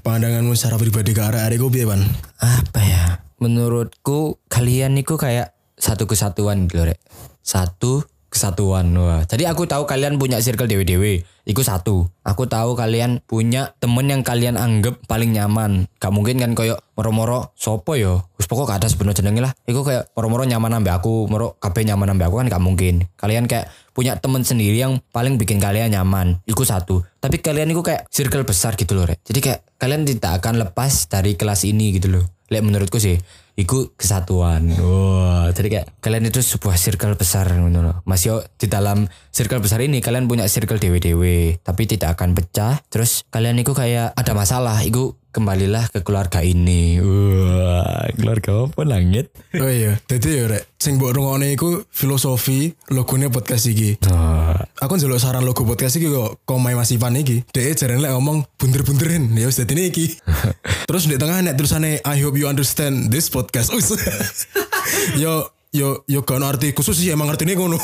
Pandanganmu 0.05 0.53
secara 0.53 0.77
pribadi 0.77 1.11
ke 1.11 1.25
iku 1.25 1.73
piye, 1.73 1.89
Pan? 1.89 2.05
apa 2.39 2.81
ya 2.85 3.28
menurutku 3.39 4.37
kalian 4.51 4.95
niku 4.95 5.15
kayak 5.15 5.55
satu 5.79 6.05
kesatuan 6.05 6.67
gitu 6.67 6.83
rek. 6.83 6.99
Satu 7.39 8.03
kesatuan. 8.29 8.93
Wah 8.93 9.25
jadi 9.25 9.49
aku 9.49 9.65
tahu 9.65 9.89
kalian 9.89 10.21
punya 10.21 10.37
circle 10.39 10.69
dewe 10.69 10.85
dewe 10.85 11.13
iku 11.49 11.65
satu. 11.65 12.05
Aku 12.21 12.45
tahu 12.45 12.77
kalian 12.77 13.25
punya 13.25 13.73
temen 13.81 14.05
yang 14.05 14.21
kalian 14.21 14.55
anggap 14.55 15.01
paling 15.09 15.33
nyaman. 15.33 15.89
Gak 15.97 16.13
mungkin 16.13 16.37
kan 16.37 16.53
koyo 16.53 16.77
moro-moro 16.93 17.51
sopo 17.57 17.97
yo? 17.97 18.29
Wis 18.37 18.45
pokok 18.45 18.69
gak 18.69 18.85
ada 18.85 18.87
sebenarnya 18.87 19.25
jenenge 19.25 19.41
lah. 19.41 19.51
Iku 19.65 19.81
kayak 19.81 20.13
moro-moro 20.13 20.45
nyaman 20.45 20.77
ambek 20.77 21.01
aku 21.01 21.25
moro 21.25 21.57
kabeh 21.57 21.89
nyaman 21.89 22.13
ambek 22.13 22.29
aku 22.29 22.37
kan 22.45 22.47
gak 22.53 22.63
mungkin. 22.63 23.09
Kalian 23.17 23.49
kayak 23.49 23.73
punya 23.97 24.15
temen 24.21 24.45
sendiri 24.45 24.77
yang 24.77 25.01
paling 25.09 25.41
bikin 25.41 25.57
kalian 25.57 25.89
nyaman. 25.89 26.37
Iku 26.45 26.61
satu. 26.61 27.01
Tapi 27.17 27.41
kalian 27.41 27.73
iku 27.73 27.81
kayak 27.81 28.05
circle 28.13 28.45
besar 28.45 28.77
gitu 28.77 28.93
loh 28.93 29.09
rek. 29.09 29.25
Jadi 29.25 29.39
kayak 29.41 29.59
kalian 29.81 30.05
tidak 30.05 30.37
akan 30.43 30.61
lepas 30.61 31.09
dari 31.09 31.33
kelas 31.33 31.65
ini 31.65 31.97
gitu 31.97 32.13
loh 32.13 32.38
Lek 32.49 32.65
menurutku 32.65 32.97
sih, 32.97 33.21
iku 33.53 33.93
kesatuan. 33.93 34.73
Wah, 34.81 35.53
jadi 35.53 35.67
kayak 35.69 35.85
kalian 36.01 36.33
itu 36.33 36.41
sebuah 36.41 36.79
circle 36.79 37.13
besar 37.13 37.45
loh. 37.53 38.01
Masih 38.07 38.41
di 38.57 38.65
dalam 38.65 39.05
circle 39.29 39.61
besar 39.61 39.83
ini 39.83 40.01
kalian 40.01 40.25
punya 40.25 40.49
circle 40.49 40.81
dewe-dewe, 40.81 41.61
tapi 41.61 41.85
tidak 41.85 42.17
akan 42.17 42.33
pecah. 42.33 42.79
Terus 42.87 43.27
kalian 43.29 43.59
itu 43.59 43.75
kayak 43.75 44.15
ada 44.15 44.31
masalah, 44.31 44.81
iku 44.81 45.18
kembalilah 45.29 45.87
ke 45.93 46.01
keluarga 46.01 46.41
ini. 46.41 46.97
Wah, 47.01 48.09
keluarga 48.17 48.65
apa 48.65 48.81
langit? 48.85 49.29
Oh 49.57 49.69
iya, 49.69 50.01
dadi 50.09 50.29
ya 50.41 50.49
rek, 50.49 50.75
sing 50.81 50.97
mbok 50.97 51.13
rungokne 51.13 51.53
iku 51.53 51.85
filosofi 51.93 52.73
logone 52.89 53.29
podcast 53.29 53.69
iki. 53.69 54.01
Oh, 54.09 54.57
Aku 54.81 54.97
njaluk 54.97 55.21
saran 55.21 55.45
logo 55.45 55.67
podcast 55.67 55.99
iki 55.99 56.09
kok 56.09 56.41
komai 56.47 56.73
Mas 56.73 56.89
Ivan 56.89 57.19
iki. 57.19 57.45
Dhek 57.53 57.77
jarene 57.77 58.01
lek 58.01 58.13
ngomong 58.15 58.45
bunder-bunderin, 58.57 59.29
ya 59.37 59.45
wis 59.45 59.61
dadi 59.61 59.77
iki. 59.89 60.17
Terus 60.89 61.05
di 61.05 61.15
tengah 61.21 61.45
nek 61.45 61.55
tulisane 61.59 62.01
I 62.01 62.17
hope 62.23 62.37
you 62.39 62.49
understand 62.49 63.13
this 63.13 63.29
podcast. 63.29 63.69
Yo 65.21 65.45
yo 65.69 66.01
yo 66.09 66.25
gak 66.25 66.41
ono 66.41 66.49
arti 66.49 66.73
khusus 66.73 66.97
sih 66.97 67.13
emang 67.13 67.29
artinya 67.29 67.53
ngono. 67.53 67.77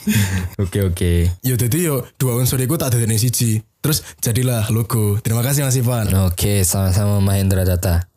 Oke 0.64 0.80
oke. 0.80 1.12
yo 1.44 1.54
jadi 1.54 1.78
yo 1.92 2.00
dua 2.16 2.40
unsur 2.40 2.56
iku 2.60 2.80
tak 2.80 2.96
dadene 2.96 3.20
siji. 3.20 3.60
Terus 3.78 4.02
jadilah 4.18 4.66
logo. 4.72 5.20
Terima 5.20 5.44
kasih 5.44 5.62
Mas 5.62 5.78
Ivan. 5.78 6.10
Oke, 6.26 6.66
sama-sama 6.66 7.22
Mahendra 7.22 7.62
Data. 7.62 8.08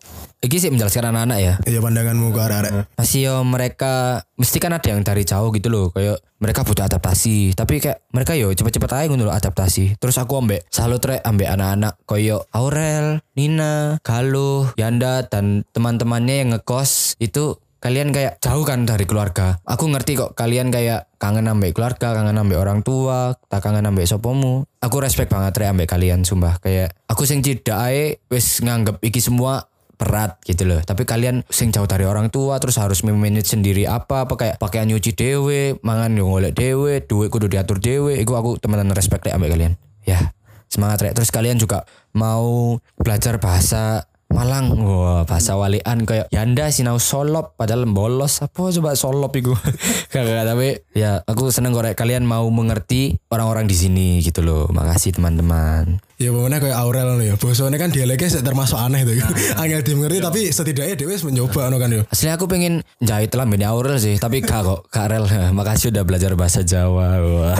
Iki 0.42 0.58
sih 0.58 0.70
menjelaskan 0.74 1.14
anak-anak 1.14 1.38
ya. 1.38 1.54
Iya 1.70 1.80
pandanganmu 1.86 2.34
ke 2.34 2.40
arek-arek. 2.42 2.72
masih 2.98 3.20
yo 3.30 3.36
mereka 3.46 4.26
mesti 4.42 4.58
kan 4.58 4.74
ada 4.74 4.90
yang 4.90 5.06
dari 5.06 5.22
jauh 5.22 5.54
gitu 5.54 5.70
loh 5.70 5.94
kayak 5.94 6.18
mereka 6.42 6.66
butuh 6.66 6.90
adaptasi 6.90 7.54
tapi 7.54 7.78
kayak 7.78 8.02
mereka 8.10 8.34
yo 8.34 8.50
cepet-cepet 8.50 8.90
aja 8.90 9.06
ngono 9.06 9.30
loh 9.30 9.36
adaptasi 9.38 10.02
terus 10.02 10.18
aku 10.18 10.42
ambek 10.42 10.66
salut 10.74 10.98
rek 11.06 11.22
ambek 11.22 11.46
anak-anak 11.46 11.94
koyo 12.10 12.42
Aurel 12.58 13.22
Nina 13.38 14.02
Galuh 14.02 14.74
Yanda 14.82 15.30
dan 15.30 15.62
teman-temannya 15.78 16.36
yang 16.42 16.50
ngekos 16.58 17.22
itu 17.22 17.62
kalian 17.82 18.14
kayak 18.14 18.38
jauh 18.38 18.62
kan 18.62 18.86
dari 18.86 19.10
keluarga 19.10 19.58
aku 19.66 19.90
ngerti 19.90 20.14
kok 20.14 20.32
kalian 20.38 20.70
kayak 20.70 21.10
kangen 21.18 21.50
ambek 21.50 21.74
keluarga 21.74 22.14
kangen 22.14 22.38
ambek 22.38 22.62
orang 22.62 22.86
tua 22.86 23.34
tak 23.50 23.66
kangen 23.66 23.90
ambek 23.90 24.06
sopomu 24.06 24.70
aku 24.80 25.02
respect 25.02 25.34
banget 25.34 25.58
rek 25.58 25.74
ambek 25.74 25.90
kalian 25.90 26.22
sumpah 26.22 26.62
kayak 26.62 26.94
aku 27.10 27.26
sing 27.26 27.42
tidak 27.42 27.78
ae 27.90 28.22
wis 28.30 28.62
nganggep 28.62 29.02
iki 29.02 29.18
semua 29.18 29.66
berat 30.02 30.42
gitu 30.50 30.66
loh. 30.66 30.82
Tapi 30.82 31.06
kalian 31.06 31.46
sing 31.54 31.70
jauh 31.70 31.86
dari 31.86 32.10
orang 32.10 32.34
tua 32.34 32.58
terus 32.58 32.82
harus 32.82 33.06
memanage 33.06 33.54
sendiri 33.54 33.86
apa 33.86 34.26
apa 34.26 34.34
kayak 34.34 34.56
pakaian 34.58 34.90
nyuci 34.90 35.14
dewe, 35.14 35.78
mangan 35.86 36.18
yo 36.18 36.26
golek 36.26 36.58
dewe, 36.58 37.06
duit 37.06 37.30
kudu 37.30 37.46
diatur 37.46 37.78
dewe. 37.78 38.18
Iku 38.18 38.34
aku 38.34 38.58
teman-teman 38.58 38.98
respect 38.98 39.30
deh 39.30 39.34
ambek 39.38 39.54
kalian. 39.54 39.78
Ya, 40.02 40.34
semangat 40.74 41.06
rek. 41.06 41.14
Terus 41.14 41.30
kalian 41.30 41.62
juga 41.62 41.86
mau 42.18 42.82
belajar 42.98 43.38
bahasa 43.38 44.10
Malang, 44.32 44.80
wah 44.80 45.22
bahasa 45.28 45.60
walian 45.60 46.08
kayak 46.08 46.32
Yanda 46.32 46.72
sinau 46.72 46.98
solop 46.98 47.60
padahal 47.60 47.84
bolos 47.86 48.40
apa 48.40 48.72
coba 48.72 48.96
solop 48.96 49.36
iku. 49.36 49.54
Gak, 50.12 50.28
gak, 50.28 50.44
tapi 50.44 50.76
ya 50.92 51.24
aku 51.24 51.56
seneng 51.56 51.72
kok 51.72 51.88
Rek. 51.88 51.96
kalian 51.96 52.28
mau 52.28 52.44
mengerti 52.52 53.16
orang-orang 53.32 53.64
di 53.64 53.76
sini 53.76 54.20
gitu 54.20 54.44
loh. 54.44 54.68
Makasih 54.68 55.16
teman-teman. 55.16 56.04
Ya 56.20 56.30
pokoknya 56.36 56.60
kayak 56.60 56.78
Aurel 56.78 57.08
loh 57.16 57.24
ya. 57.24 57.36
Bosone 57.40 57.80
kan 57.80 57.96
dialeknya 57.96 58.28
sih 58.28 58.44
termasuk 58.44 58.76
aneh 58.76 59.08
tuh. 59.08 59.16
Angel 59.62 59.82
dimengerti 59.82 60.20
tapi 60.20 60.42
setidaknya 60.52 61.00
dia 61.00 61.08
wis 61.08 61.24
mencoba 61.24 61.72
no 61.72 61.80
kan 61.80 61.96
yo. 61.96 62.04
Asli 62.12 62.28
aku 62.28 62.46
pengen 62.52 62.84
jahit 63.00 63.32
lah 63.34 63.48
bini 63.48 63.64
Aurel 63.64 63.98
sih, 64.04 64.20
tapi 64.20 64.44
kak 64.44 64.68
kok, 64.68 64.80
kak 64.92 65.16
Rel. 65.16 65.26
Makasih 65.58 65.96
udah 65.96 66.04
belajar 66.04 66.36
bahasa 66.36 66.62
Jawa. 66.62 67.24
Wah. 67.24 67.58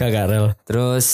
kak 0.00 0.26
Rel. 0.26 0.56
Terus 0.64 1.06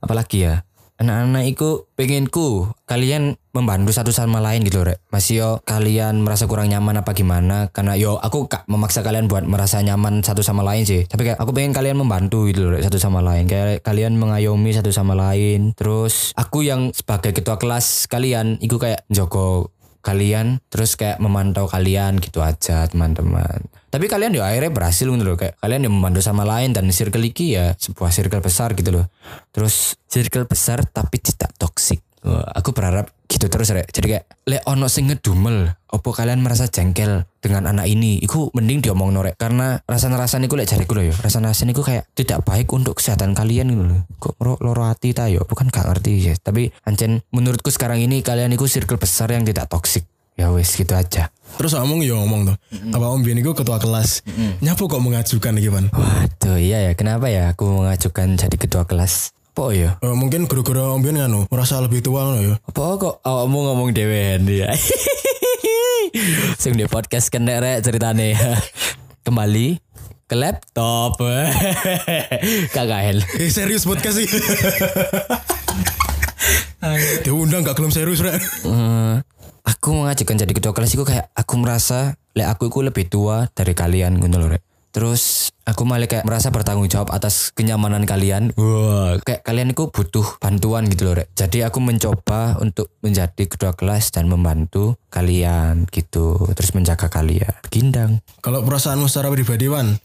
apalagi 0.00 0.48
ya? 0.48 0.64
Anak-anak 0.98 1.44
itu 1.52 1.90
pengenku 1.98 2.70
kalian 2.86 3.36
membantu 3.54 3.94
satu 3.94 4.10
sama 4.10 4.42
lain 4.42 4.66
gitu 4.66 4.82
Rek. 4.82 5.00
Masih 5.08 5.34
yo 5.40 5.50
kalian 5.62 6.20
merasa 6.20 6.50
kurang 6.50 6.68
nyaman 6.68 7.00
apa 7.00 7.14
gimana? 7.14 7.70
Karena 7.70 7.94
yo 7.94 8.18
aku 8.18 8.50
kak 8.50 8.66
memaksa 8.66 9.06
kalian 9.06 9.30
buat 9.30 9.46
merasa 9.46 9.78
nyaman 9.80 10.26
satu 10.26 10.42
sama 10.42 10.66
lain 10.66 10.82
sih. 10.82 11.06
Tapi 11.06 11.32
kayak 11.32 11.38
aku 11.38 11.54
pengen 11.54 11.72
kalian 11.72 11.96
membantu 11.96 12.50
gitu 12.50 12.74
Rek, 12.74 12.82
satu 12.82 12.98
sama 12.98 13.22
lain. 13.22 13.46
Kayak 13.46 13.80
kalian 13.86 14.18
mengayomi 14.18 14.74
satu 14.74 14.90
sama 14.90 15.14
lain. 15.14 15.72
Terus 15.78 16.34
aku 16.34 16.66
yang 16.66 16.90
sebagai 16.90 17.30
ketua 17.30 17.56
kelas 17.56 18.10
kalian, 18.10 18.58
itu 18.58 18.76
kayak 18.76 19.06
Joko 19.08 19.74
kalian 20.04 20.60
terus 20.68 21.00
kayak 21.00 21.16
memantau 21.16 21.64
kalian 21.64 22.20
gitu 22.20 22.44
aja 22.44 22.84
teman-teman 22.84 23.64
tapi 23.88 24.04
kalian 24.04 24.36
ya 24.36 24.44
akhirnya 24.44 24.68
berhasil 24.68 25.08
gitu 25.08 25.24
loh 25.24 25.40
kayak 25.40 25.56
kalian 25.56 25.88
yang 25.88 25.94
membantu 25.96 26.20
sama 26.20 26.44
lain 26.44 26.76
dan 26.76 26.84
circle 26.92 27.24
iki 27.24 27.56
ya 27.56 27.72
sebuah 27.72 28.12
circle 28.12 28.44
besar 28.44 28.76
gitu 28.76 28.92
loh 28.92 29.08
terus 29.48 29.96
circle 30.04 30.44
besar 30.44 30.84
tapi 30.84 31.24
tidak 31.24 31.56
toksik 31.56 32.03
aku 32.32 32.72
berharap 32.72 33.12
gitu 33.28 33.46
terus 33.52 33.68
rek. 33.72 33.88
Jadi 33.92 34.06
kayak 34.16 34.24
le 34.48 34.58
ono 34.64 34.88
sing 34.88 35.12
ngedumel 35.12 35.68
opo 35.92 36.10
kalian 36.10 36.40
merasa 36.40 36.68
jengkel 36.68 37.28
dengan 37.40 37.68
anak 37.68 37.86
ini? 37.88 38.20
Iku 38.24 38.52
mending 38.56 38.80
diomong 38.80 39.12
norek 39.12 39.36
karena 39.36 39.80
rasa-rasa 39.84 40.40
niku 40.40 40.56
lek 40.56 40.68
jariku 40.68 40.96
loh 40.96 41.04
ya 41.04 41.14
rasa-rasa 41.14 41.68
niku 41.68 41.84
kayak 41.84 42.08
tidak 42.16 42.42
baik 42.42 42.72
untuk 42.72 42.96
kesehatan 42.98 43.36
kalian 43.36 43.70
gitu 43.70 43.84
loh 43.84 44.00
kok 44.16 44.34
loro, 44.40 44.56
loro 44.64 44.82
hati 44.88 45.12
ta 45.12 45.28
yo? 45.28 45.44
Bukan 45.44 45.68
gak 45.68 45.84
ngerti 45.84 46.32
ya. 46.32 46.34
Tapi 46.40 46.72
ancen 46.88 47.20
menurutku 47.30 47.68
sekarang 47.68 48.00
ini 48.00 48.24
kalian 48.24 48.52
iku 48.56 48.64
circle 48.64 48.96
besar 48.96 49.28
yang 49.28 49.44
tidak 49.44 49.68
toksik 49.68 50.08
ya 50.34 50.50
wes 50.50 50.74
gitu 50.74 50.96
aja. 50.98 51.30
Terus 51.54 51.78
ngomong 51.78 52.02
yo 52.02 52.18
ngomong 52.18 52.50
tuh. 52.50 52.56
Apa 52.90 53.06
Om 53.14 53.22
Bian 53.22 53.38
iku 53.38 53.54
ketua 53.54 53.78
kelas. 53.78 54.26
Nyapu 54.64 54.90
kok 54.90 54.98
mengajukan 54.98 55.54
Pan? 55.54 55.86
waduh 55.94 56.58
iya 56.58 56.90
ya. 56.90 56.92
Kenapa 56.98 57.30
ya 57.30 57.54
aku 57.54 57.84
mengajukan 57.84 58.34
jadi 58.34 58.56
ketua 58.58 58.88
kelas 58.88 59.30
apa 59.54 59.70
ya 59.70 59.90
Eh, 60.02 60.14
mungkin 60.18 60.50
gara-gara 60.50 60.90
Om 60.90 60.98
Bian 60.98 61.14
nganu 61.14 61.46
merasa 61.46 61.78
lebih 61.78 62.02
tua 62.02 62.26
ngono 62.26 62.42
ya. 62.42 62.54
apa 62.58 62.82
kok 62.98 63.22
awakmu 63.22 63.58
ngomong 63.70 63.94
dewean 63.94 64.42
ya 64.50 64.74
sing 66.58 66.74
di 66.74 66.90
podcast 66.90 67.30
kena 67.30 67.62
rek 67.62 67.86
ceritane 67.86 68.34
kembali 69.26 69.78
ke 70.24 70.34
laptop. 70.34 71.20
Kagak 72.74 73.00
Eh 73.38 73.52
serius 73.52 73.84
podcast 73.84 74.18
sih. 74.18 74.28
Diundang 77.22 77.60
gak 77.60 77.76
gelem 77.76 77.92
serius 77.92 78.24
rek. 78.24 78.40
Eh, 78.40 79.14
aku 79.64 79.88
mengajukan 79.92 80.36
jadi 80.40 80.52
ketua 80.52 80.72
kelas 80.72 80.96
itu 80.96 81.04
kayak 81.04 81.28
aku 81.36 81.54
merasa 81.60 82.16
lek 82.32 82.48
aku 82.50 82.72
itu 82.72 82.80
lebih 82.82 83.06
tua 83.06 83.46
dari 83.52 83.76
kalian 83.76 84.18
loh 84.40 84.48
Rek. 84.50 84.73
Terus 84.94 85.50
aku 85.66 85.82
malah 85.82 86.06
kayak 86.06 86.22
merasa 86.22 86.54
bertanggung 86.54 86.86
jawab 86.86 87.10
atas 87.10 87.50
kenyamanan 87.50 88.06
kalian. 88.06 88.54
Wah, 88.54 89.18
kayak 89.26 89.42
kalian 89.42 89.74
itu 89.74 89.90
butuh 89.90 90.38
bantuan 90.38 90.86
gitu 90.86 91.10
loh, 91.10 91.18
Rek. 91.18 91.34
Jadi 91.34 91.66
aku 91.66 91.82
mencoba 91.82 92.62
untuk 92.62 92.94
menjadi 93.02 93.50
ketua 93.50 93.74
kelas 93.74 94.14
dan 94.14 94.30
membantu 94.30 94.94
kalian 95.10 95.90
gitu. 95.90 96.38
Terus 96.54 96.78
menjaga 96.78 97.10
kalian. 97.10 97.58
Gindang. 97.74 98.22
Kalau 98.38 98.62
perasaanmu 98.62 99.10
secara 99.10 99.34
pribadi 99.34 99.66
Wan, 99.66 99.98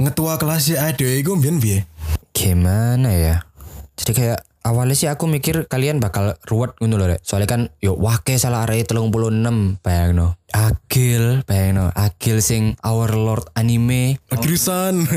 ngetua 0.00 0.40
kelas 0.40 0.72
si 0.72 0.74
ADW 0.74 1.20
iku 1.20 1.36
mbiyen 1.36 1.60
piye? 1.60 1.78
Gimana 2.32 3.12
ya? 3.12 3.36
Jadi 4.00 4.16
kayak 4.16 4.40
awalnya 4.64 4.96
sih 4.96 5.08
aku 5.08 5.24
mikir 5.26 5.64
kalian 5.68 6.00
bakal 6.00 6.36
ruwet 6.44 6.76
gitu 6.76 6.96
loh 6.96 7.08
rek. 7.08 7.20
Soalnya 7.24 7.48
kan 7.48 7.62
yo 7.80 7.96
wake 7.96 8.36
salah 8.36 8.68
arek 8.68 8.88
36 8.88 9.80
bayang 9.80 10.12
no. 10.16 10.28
Agil 10.50 11.46
bayang 11.46 11.78
no. 11.78 11.86
Agil 11.94 12.44
sing 12.44 12.76
Our 12.84 13.12
Lord 13.16 13.48
anime. 13.56 14.20
Agrisan. 14.28 15.04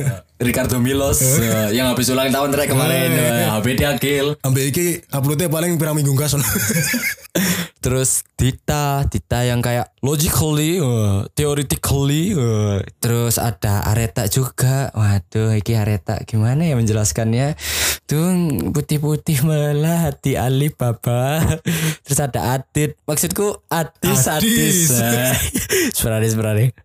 Ricardo 0.43 0.75
Milos 0.83 1.23
eh, 1.39 1.71
yang 1.71 1.87
habis 1.87 2.11
ulang 2.11 2.27
tahun 2.27 2.51
rek 2.51 2.67
kemarin. 2.67 3.15
Eh, 3.15 3.47
HBD 3.47 3.81
Agil. 3.87 4.35
Ambek 4.43 4.75
iki 4.75 4.87
uploadnya 5.15 5.47
paling 5.47 5.79
pirang 5.79 5.95
minggu 5.95 6.11
kason. 6.19 6.43
Terus 7.83 8.23
Dita, 8.39 9.03
Dita 9.11 9.43
yang 9.43 9.59
kayak 9.59 9.91
logically, 9.99 10.79
uh, 10.79 11.27
theoretically, 11.35 12.31
uh. 12.31 12.79
terus 13.03 13.35
ada 13.35 13.83
Areta 13.87 14.27
juga. 14.31 14.91
Waduh, 14.95 15.59
iki 15.59 15.75
Areta 15.75 16.23
gimana 16.23 16.63
ya 16.63 16.79
menjelaskannya? 16.79 17.59
Tuh 18.03 18.35
putih-putih 18.71 19.47
malah 19.47 20.11
hati 20.11 20.35
Ali 20.35 20.71
Baba. 20.71 21.39
Terus 22.03 22.19
ada 22.19 22.59
Adit. 22.59 22.99
Maksudku 23.07 23.63
Adis, 23.71 24.27
Adis. 24.27 24.91
Adis. 24.91 25.95
Sporadis. 25.95 26.35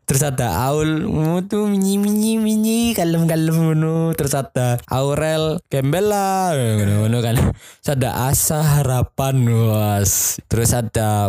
Terus 0.06 0.22
ada 0.22 0.62
Aul, 0.70 1.04
tuh 1.50 1.66
minyi 1.66 1.98
minyi 1.98 2.38
minyi 2.38 2.94
kalem 2.94 3.26
kalem 3.26 3.50
ngono. 3.50 4.14
Terus 4.14 4.38
ada 4.38 4.78
Aurel 4.88 5.58
Gembela 5.66 6.54
ngono 6.54 7.18
kan. 7.18 7.34
Terus 7.82 7.90
ada 7.98 8.30
Asa 8.30 8.62
Harapan 8.62 9.42
was. 9.50 10.38
Terus 10.46 10.70
ada 10.70 10.87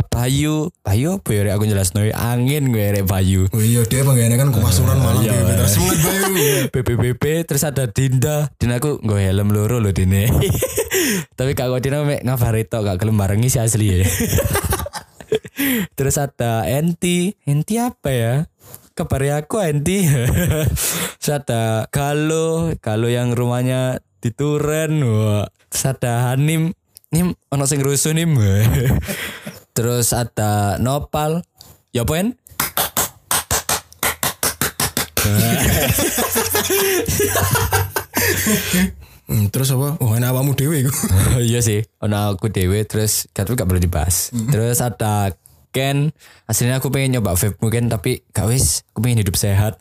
Bayu, 0.09 0.71
Bayu 0.81 1.19
apa 1.19 1.29
ya 1.31 1.55
aku 1.55 1.65
jelas 1.67 1.91
angin 1.95 2.71
gue 2.71 2.85
rek 2.95 3.05
Bayu. 3.05 3.47
Oh 3.51 3.61
iya 3.61 3.83
dia 3.85 4.01
pengennya 4.07 4.37
kan 4.39 4.49
kemasuran 4.55 4.97
malam 4.99 5.23
Iya, 5.23 5.33
iya. 5.35 5.65
Semangat 5.67 5.97
bayu. 6.03 6.53
BBBB 6.73 7.23
terus 7.43 7.63
ada 7.67 7.87
Dinda. 7.89 8.49
Dinda 8.55 8.79
aku 8.79 8.99
gue 9.03 9.19
helm 9.19 9.51
loro 9.51 9.83
loh 9.83 9.91
Dine. 9.91 10.29
Tapi 11.37 11.51
kak 11.55 11.69
Dinda 11.83 12.03
mek. 12.07 12.23
Ngabari 12.23 12.63
tok 12.67 12.87
gak 12.87 12.97
gelem 13.03 13.19
barengi 13.19 13.49
sih 13.51 13.61
asli 13.61 14.01
ya. 14.01 14.07
Terus 15.97 16.15
ada 16.15 16.63
Enti. 16.65 17.35
Enti 17.43 17.75
apa 17.75 18.09
ya? 18.09 18.33
Kabari 18.95 19.31
aku 19.31 19.59
Enti. 19.59 20.07
Terus 21.19 21.31
ada 21.31 21.87
Galo. 21.91 22.71
Galo 22.79 23.07
yang 23.11 23.35
rumahnya 23.35 23.99
di 24.19 24.35
Turen 24.35 24.99
Wah. 24.99 25.47
terus 25.71 25.85
ada 25.87 26.31
Hanim 26.31 26.75
Nim 27.09 27.33
ono 27.49 27.65
sing 27.65 27.81
rusuh 27.81 28.13
Nim 28.13 28.37
terus 29.77 30.13
ada 30.13 30.77
Nopal. 30.77 31.41
Ya 31.89 32.05
poin 32.05 32.37
Hmm, 39.29 39.45
terus 39.53 39.69
apa? 39.73 39.97
Oh 40.01 40.13
enak 40.13 40.33
awakmu 40.33 40.53
dewe 40.53 40.85
iku. 40.85 40.93
iya 41.49 41.61
sih 41.65 41.85
ono 41.97 42.33
aku 42.33 42.49
dewe 42.53 42.85
terus 42.85 43.25
tapi 43.33 43.57
gak 43.57 43.65
perlu 43.65 43.81
dibahas. 43.81 44.29
Terus 44.33 44.77
ada 44.81 45.33
Ken. 45.69 46.13
Aslinya 46.49 46.81
aku 46.81 46.89
pengen 46.89 47.17
nyoba 47.17 47.37
vape 47.37 47.57
mungkin 47.61 47.93
tapi 47.93 48.25
gak 48.33 48.49
wis 48.49 48.85
aku 48.93 49.05
pengen 49.05 49.21
hidup 49.21 49.37
sehat. 49.37 49.77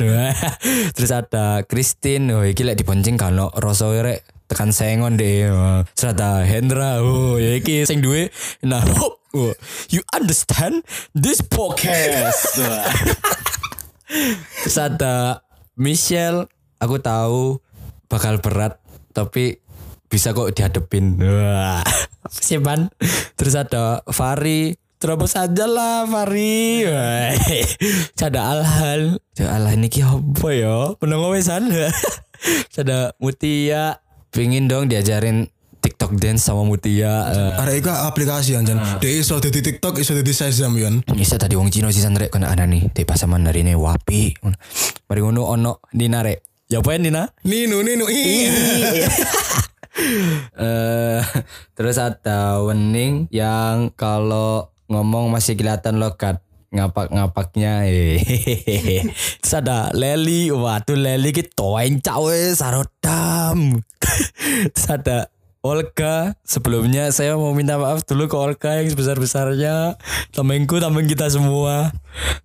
Terus 0.97 1.11
ada 1.13 1.65
Christine 1.65 2.29
oh 2.37 2.45
iki 2.45 2.61
lek 2.61 2.77
dibonceng 2.77 3.17
kalau 3.17 3.49
rasa 3.57 3.89
rek 4.05 4.38
tekan 4.49 4.73
sengon 4.73 5.21
deh 5.21 5.47
terus 5.93 6.09
ada 6.09 6.43
Hendra 6.43 7.05
oh 7.05 7.37
ya 7.37 7.61
iki 7.61 7.85
sing 7.85 8.01
duwe 8.01 8.33
nah 8.65 8.81
oh, 9.35 9.53
you 9.93 10.01
understand 10.15 10.85
this 11.13 11.45
podcast? 11.45 12.57
Terus 14.65 14.79
ada 14.79 15.45
Michelle 15.77 16.49
aku 16.81 16.97
tahu 16.99 17.61
bakal 18.09 18.41
berat 18.41 18.81
tapi 19.13 19.61
bisa 20.09 20.33
kok 20.33 20.57
dihadepin. 20.57 21.21
Wah. 21.21 21.85
Ban 22.61 22.93
terus 23.37 23.57
ada 23.57 24.05
Fari 24.09 24.77
terobos 24.97 25.37
aja 25.37 25.69
lah 25.69 26.09
Fari. 26.09 26.89
Wah. 26.89 27.33
Terus 28.17 28.25
ada 28.25 28.41
Alhal. 28.57 29.21
Ya 29.37 29.53
Allah 29.53 29.77
ini 29.77 29.93
apa 29.93 30.49
ya? 30.57 30.97
Penunggu 30.97 31.37
wesan 31.37 31.69
ada 32.79 33.13
Mutia 33.21 34.01
Pingin 34.29 34.69
dong 34.69 34.87
diajarin 34.89 35.49
TikTok 35.79 36.19
dance 36.19 36.43
sama 36.45 36.67
Mutia 36.67 37.31
Eh, 37.31 37.53
Ada 37.55 37.73
iku 37.79 37.89
aplikasi 37.89 38.59
anjan. 38.59 38.77
Dia 38.99 39.11
iso 39.15 39.39
di 39.39 39.63
TikTok, 39.63 40.03
iso 40.03 40.13
di 40.13 40.35
Shazam 40.35 40.75
yon. 40.75 41.01
bisa 41.15 41.39
tadi 41.39 41.55
wong 41.55 41.71
Cino 41.71 41.89
sih 41.89 42.03
rek 42.03 42.35
kena 42.35 42.51
ada 42.51 42.67
nih 42.67 42.91
di 42.91 43.03
pasaman 43.07 43.47
dari 43.47 43.63
ini 43.63 43.73
wapi 43.79 44.37
mari 45.09 45.21
ngono 45.23 45.49
ono 45.49 45.73
Dina 45.89 46.21
rek 46.21 46.67
ya 46.69 46.83
apa 46.83 46.99
Dina 46.99 47.25
Nino, 47.47 47.81
Nino. 47.81 48.05
Iya. 48.11 49.09
eh 50.59 51.21
terus 51.75 51.97
ada 51.99 52.63
Wening 52.63 53.27
yang 53.35 53.91
kalau 53.95 54.71
ngomong 54.87 55.31
masih 55.31 55.55
kelihatan 55.55 55.99
lokat 55.99 56.39
ngapak-ngapaknya 56.69 57.89
hehehe. 57.89 59.09
terus 59.41 59.55
ada 59.57 59.89
Leli 59.97 60.53
waduh 60.53 60.97
Leli 60.97 61.33
ki 61.33 61.49
toeng 61.53 62.01
cawe 62.01 62.39
sarodam. 62.53 63.81
Terus 64.75 64.89
ada 64.89 65.19
Olga 65.59 66.33
sebelumnya 66.47 67.13
saya 67.13 67.37
mau 67.37 67.53
minta 67.53 67.77
maaf 67.77 68.07
dulu 68.09 68.31
ke 68.31 68.37
Olga 68.39 68.71
yang 68.81 68.89
sebesar-besarnya. 68.89 70.01
Temenku 70.33 70.81
temen 70.81 71.05
kita 71.05 71.29
semua. 71.29 71.93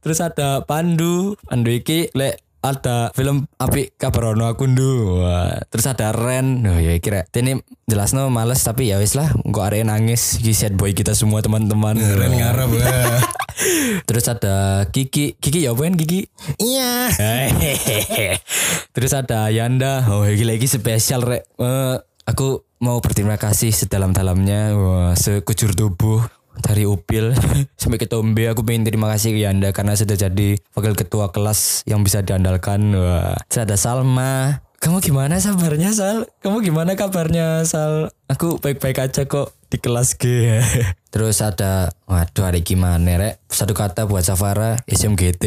Terus 0.04 0.20
ada 0.20 0.68
Pandu. 0.68 1.40
Pandu 1.48 1.72
iki 1.72 2.12
lek 2.12 2.43
ada 2.64 3.12
film 3.12 3.44
api 3.60 3.92
kabarono 4.00 4.48
aku 4.48 4.72
ndu 4.72 5.20
Wah, 5.20 5.60
terus 5.68 5.84
ada 5.84 6.16
Ren 6.16 6.64
oh 6.64 6.80
ya 6.80 6.96
kira 7.04 7.28
ini 7.36 7.60
jelas 7.84 8.16
no 8.16 8.32
males 8.32 8.64
tapi 8.64 8.88
ya 8.88 9.04
wis 9.04 9.20
lah 9.20 9.28
kok 9.36 9.64
area 9.68 9.84
nangis 9.84 10.40
Iki 10.40 10.54
sad 10.56 10.74
boy 10.80 10.96
kita 10.96 11.12
semua 11.12 11.44
teman-teman 11.44 12.00
Keren 12.00 12.32
ngarep 12.40 12.72
lah. 12.80 13.20
terus 14.08 14.26
ada 14.32 14.88
Kiki 14.90 15.36
Kiki 15.38 15.68
ya 15.68 15.76
apain 15.76 15.94
Kiki 16.00 16.26
Iya. 16.60 17.12
Terus 18.96 19.12
ada 19.16 19.50
Yanda. 19.50 20.06
Oh, 20.10 20.26
lagi 20.26 20.44
lagi 20.46 20.68
spesial 20.68 21.24
rek. 21.24 21.44
Eh, 21.60 21.96
aku 22.28 22.64
mau 22.84 23.00
berterima 23.00 23.40
kasih 23.40 23.72
sedalam-dalamnya. 23.72 24.76
Wah, 24.76 25.14
sekujur 25.16 25.74
tubuh 25.74 26.22
dari 26.62 26.86
Upil 26.86 27.34
sampai 27.82 27.98
ke 27.98 28.06
Tombe 28.06 28.46
aku 28.46 28.62
pengen 28.62 28.86
terima 28.86 29.10
kasih 29.10 29.34
ke 29.34 29.40
Yanda 29.42 29.74
karena 29.74 29.98
sudah 29.98 30.14
jadi 30.14 30.60
wakil 30.78 30.94
ketua 30.94 31.34
kelas 31.34 31.82
yang 31.90 32.06
bisa 32.06 32.22
diandalkan. 32.22 32.94
Wah, 32.94 33.38
ada 33.40 33.78
Salma. 33.80 34.62
Kamu 34.84 35.00
gimana 35.00 35.40
sabarnya 35.40 35.96
Sal? 35.96 36.28
Kamu 36.44 36.60
gimana 36.60 37.00
kabarnya 37.00 37.64
Sal? 37.64 38.12
Aku 38.32 38.56
baik-baik 38.56 39.04
aja 39.04 39.28
kok 39.28 39.52
di 39.74 39.82
kelas 39.82 40.16
G. 40.22 40.54
Terus 41.14 41.46
ada, 41.46 41.94
waduh 42.10 42.50
ada 42.50 42.58
gimana 42.58 43.22
rek? 43.22 43.46
Satu 43.46 43.78
kata 43.78 44.10
buat 44.10 44.26
Safara, 44.26 44.82
SMGT. 44.90 45.44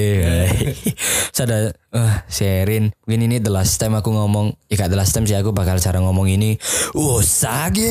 Terus 1.35 1.43
ada, 1.43 1.75
eh 1.75 2.15
Sherin. 2.31 2.95
Mungkin 3.03 3.27
ini 3.27 3.37
the 3.43 3.51
last 3.51 3.83
time 3.83 3.99
aku 3.99 4.15
ngomong, 4.15 4.55
ya 4.71 4.79
gak 4.79 4.95
the 4.95 4.99
last 4.99 5.11
time 5.11 5.27
sih 5.27 5.35
aku 5.35 5.51
bakal 5.51 5.75
cara 5.83 5.99
ngomong 5.99 6.31
ini. 6.31 6.55
Usage. 6.95 7.91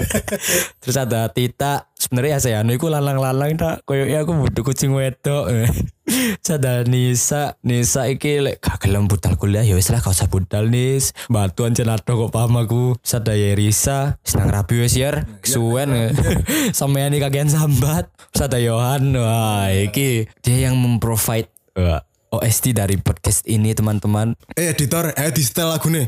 Terus 0.80 0.96
ada 0.96 1.28
Tita. 1.28 1.92
Sebenarnya 1.92 2.36
ya 2.36 2.38
saya 2.40 2.56
anu 2.64 2.72
iku 2.72 2.88
lalang-lalang 2.88 3.60
tak. 3.60 3.84
Koyoknya 3.84 4.24
aku 4.24 4.32
butuh 4.32 4.64
kucing 4.64 4.96
wedok. 4.96 5.52
Terus 6.40 6.52
ada 6.56 6.88
Nisa. 6.88 7.60
Nisa 7.60 8.08
iki 8.08 8.40
lek 8.40 8.64
gak 8.64 8.80
gelem 8.88 9.12
budal 9.12 9.36
kuliah 9.36 9.60
ya 9.60 9.76
wis 9.76 9.92
lah 9.92 10.00
gak 10.00 10.16
usah 10.16 10.32
budal 10.32 10.72
nis. 10.72 11.12
Batuan 11.28 11.76
cenato 11.76 12.16
kok 12.16 12.32
paham 12.32 12.64
aku. 12.64 12.96
Terus 13.04 13.12
ada 13.20 13.36
Yerisa. 13.66 14.22
Senang 14.22 14.54
rapi 14.54 14.78
wis 14.78 14.94
yer. 14.94 15.26
Kesuwen. 15.42 15.90
Sampean 16.78 17.10
iki 17.10 17.18
kagian 17.18 17.50
sambat. 17.50 18.06
Ada 18.38 18.62
Yohan. 18.62 19.10
Wah 19.18 19.74
iki 19.74 20.30
dia 20.38 20.70
yang 20.70 20.78
memprovide 20.78 21.50
OST 22.30 22.78
dari 22.78 22.94
podcast 23.02 23.42
ini 23.50 23.74
teman-teman. 23.74 24.38
Eh 24.54 24.70
editor, 24.70 25.10
eh 25.18 25.34
di 25.34 25.42
setel 25.42 25.66
lagu 25.66 25.90
nih. 25.90 26.06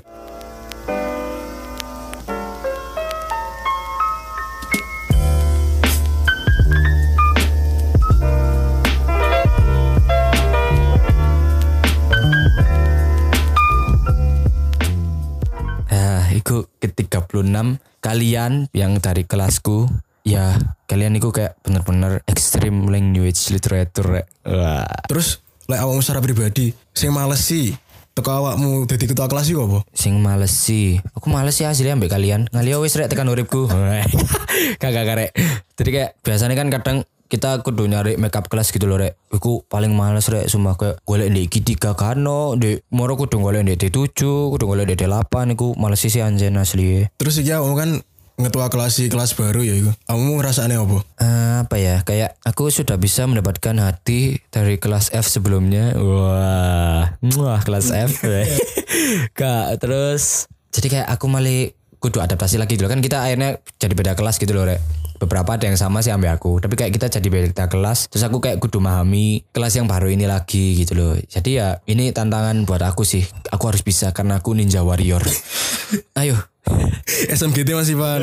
Iku 16.39 16.71
ke 16.79 16.89
36 16.95 17.83
kalian 17.99 18.71
yang 18.71 18.93
dari 19.03 19.27
kelasku 19.27 19.91
ya 20.23 20.55
kalian 20.87 21.19
iku 21.19 21.35
kayak 21.35 21.59
bener-bener 21.67 22.23
extreme 22.31 22.87
language 22.87 23.51
literature. 23.51 24.25
Wah. 24.47 24.87
Terus 25.11 25.43
lek 25.69 25.83
awakmu 25.83 26.01
secara 26.01 26.25
pribadi 26.25 26.73
sing 26.97 27.13
males 27.13 27.45
sih 27.45 27.77
teko 28.19 28.35
awakmu 28.35 28.91
dadi 28.91 29.07
ketua 29.07 29.31
kelas 29.31 29.47
iku 29.55 29.61
apa? 29.71 29.79
Sing 29.95 30.19
males 30.19 30.51
sih. 30.51 30.99
Aku 31.15 31.31
males 31.31 31.55
sih 31.55 31.67
asli 31.67 31.87
ambek 31.87 32.11
kalian. 32.11 32.51
Ngalih 32.51 32.83
wis 32.83 32.99
rek 32.99 33.07
tekan 33.07 33.31
uripku. 33.31 33.71
Kagak 34.83 35.05
karek. 35.07 35.31
Jadi 35.79 35.91
kayak 35.95 36.11
biasanya 36.27 36.59
kan 36.59 36.69
kadang 36.75 36.99
kita 37.29 37.61
kudu 37.61 37.85
nyari 37.85 38.17
makeup 38.17 38.49
kelas 38.49 38.73
gitu 38.73 38.89
loh 38.89 38.97
rek. 38.97 39.21
Iku 39.29 39.69
paling 39.69 39.93
males 39.93 40.27
rek 40.33 40.49
sumpah 40.49 40.75
kayak 40.81 40.97
golek 41.05 41.29
ndek 41.29 41.45
iki 41.53 41.61
tiga 41.61 41.93
kano, 41.93 42.57
ndek 42.57 42.89
moro 42.89 43.15
kudu 43.21 43.39
golek 43.39 43.65
ndek 43.69 43.89
D7, 43.89 44.25
kudu 44.53 44.65
golek 44.65 44.89
ndek 44.89 45.05
D8 45.05 45.53
iku 45.53 45.77
males 45.77 46.01
sih 46.01 46.25
anjen 46.25 46.57
asli. 46.57 47.07
Terus 47.21 47.41
iki 47.41 47.53
awakmu 47.53 47.77
kan 47.77 47.91
ngetua 48.39 48.73
kelas 48.73 48.97
si 48.97 49.13
kelas 49.13 49.37
baru 49.37 49.61
ya 49.61 49.77
iku. 49.77 49.93
Awakmu 50.09 50.41
ngrasakne 50.41 50.75
apa? 50.81 50.99
Eh, 51.21 51.49
apa 51.59 51.77
ya 51.77 52.07
kayak 52.07 52.39
aku 52.47 52.71
sudah 52.71 52.95
bisa 52.97 53.27
mendapatkan 53.27 53.75
hati 53.83 54.39
dari 54.55 54.79
kelas 54.79 55.11
F 55.11 55.27
sebelumnya 55.27 55.99
wah 55.99 57.19
wah 57.19 57.61
kelas 57.67 57.91
F 57.91 58.23
kak 59.39 59.83
terus 59.83 60.47
jadi 60.71 60.87
kayak 60.87 61.09
aku 61.11 61.27
malah 61.27 61.75
kudu 61.99 62.23
adaptasi 62.23 62.63
lagi 62.63 62.79
gitu 62.79 62.87
loh 62.87 62.95
kan 62.95 63.03
kita 63.03 63.27
akhirnya 63.27 63.59
jadi 63.83 63.95
beda 63.99 64.13
kelas 64.15 64.39
gitu 64.39 64.55
loh 64.55 64.71
rek 64.71 64.79
beberapa 65.19 65.59
ada 65.59 65.67
yang 65.67 65.77
sama 65.79 66.01
sih 66.01 66.15
ambil 66.15 66.35
aku. 66.35 66.63
Tapi 66.63 66.75
kayak 66.79 66.95
kita 66.95 67.07
jadi 67.11 67.29
beda 67.29 67.67
kelas 67.67 68.09
terus 68.09 68.25
aku 68.25 68.39
kayak 68.39 68.63
kudu 68.63 68.79
memahami 68.79 69.45
kelas 69.53 69.77
yang 69.77 69.87
baru 69.91 70.09
ini 70.09 70.25
lagi 70.25 70.79
gitu 70.79 70.95
loh. 70.95 71.15
Jadi 71.19 71.59
ya 71.59 71.83
ini 71.91 72.15
tantangan 72.15 72.65
buat 72.65 72.83
aku 72.83 73.03
sih. 73.03 73.27
Aku 73.51 73.69
harus 73.69 73.83
bisa 73.83 74.15
karena 74.15 74.41
aku 74.41 74.55
ninja 74.55 74.87
warrior. 74.87 75.23
Ayo. 76.21 76.39
SMGT 77.37 77.75
masih 77.75 77.97
Pan. 77.97 78.23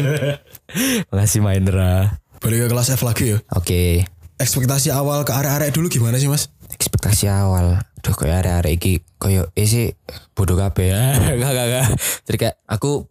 makasih 1.14 1.42
Maindra 1.42 2.22
Balik 2.42 2.66
ke 2.66 2.78
kelas 2.78 2.94
F 2.94 3.02
lagi 3.02 3.34
ya. 3.34 3.38
oke. 3.54 4.06
Ekspektasi 4.36 4.92
awal 4.92 5.24
ke 5.24 5.32
arek-arek 5.32 5.72
dulu 5.72 5.88
gimana 5.88 6.20
sih 6.20 6.28
mas? 6.28 6.52
ekspektasi 6.76 7.32
awal. 7.32 7.80
Duh 8.04 8.14
kayak 8.14 8.46
arek-arek 8.46 8.74
iki 8.78 8.94
koyo 9.18 9.50
eh 9.56 9.66
sih 9.66 9.96
bodoh 10.36 10.60
kabeh. 10.60 10.92
Ya 10.92 11.34
gak 11.40 11.52
gak 11.56 11.68
gak 11.72 11.86
jadi 12.28 12.38
kayak 12.38 12.56
aku 12.68 13.08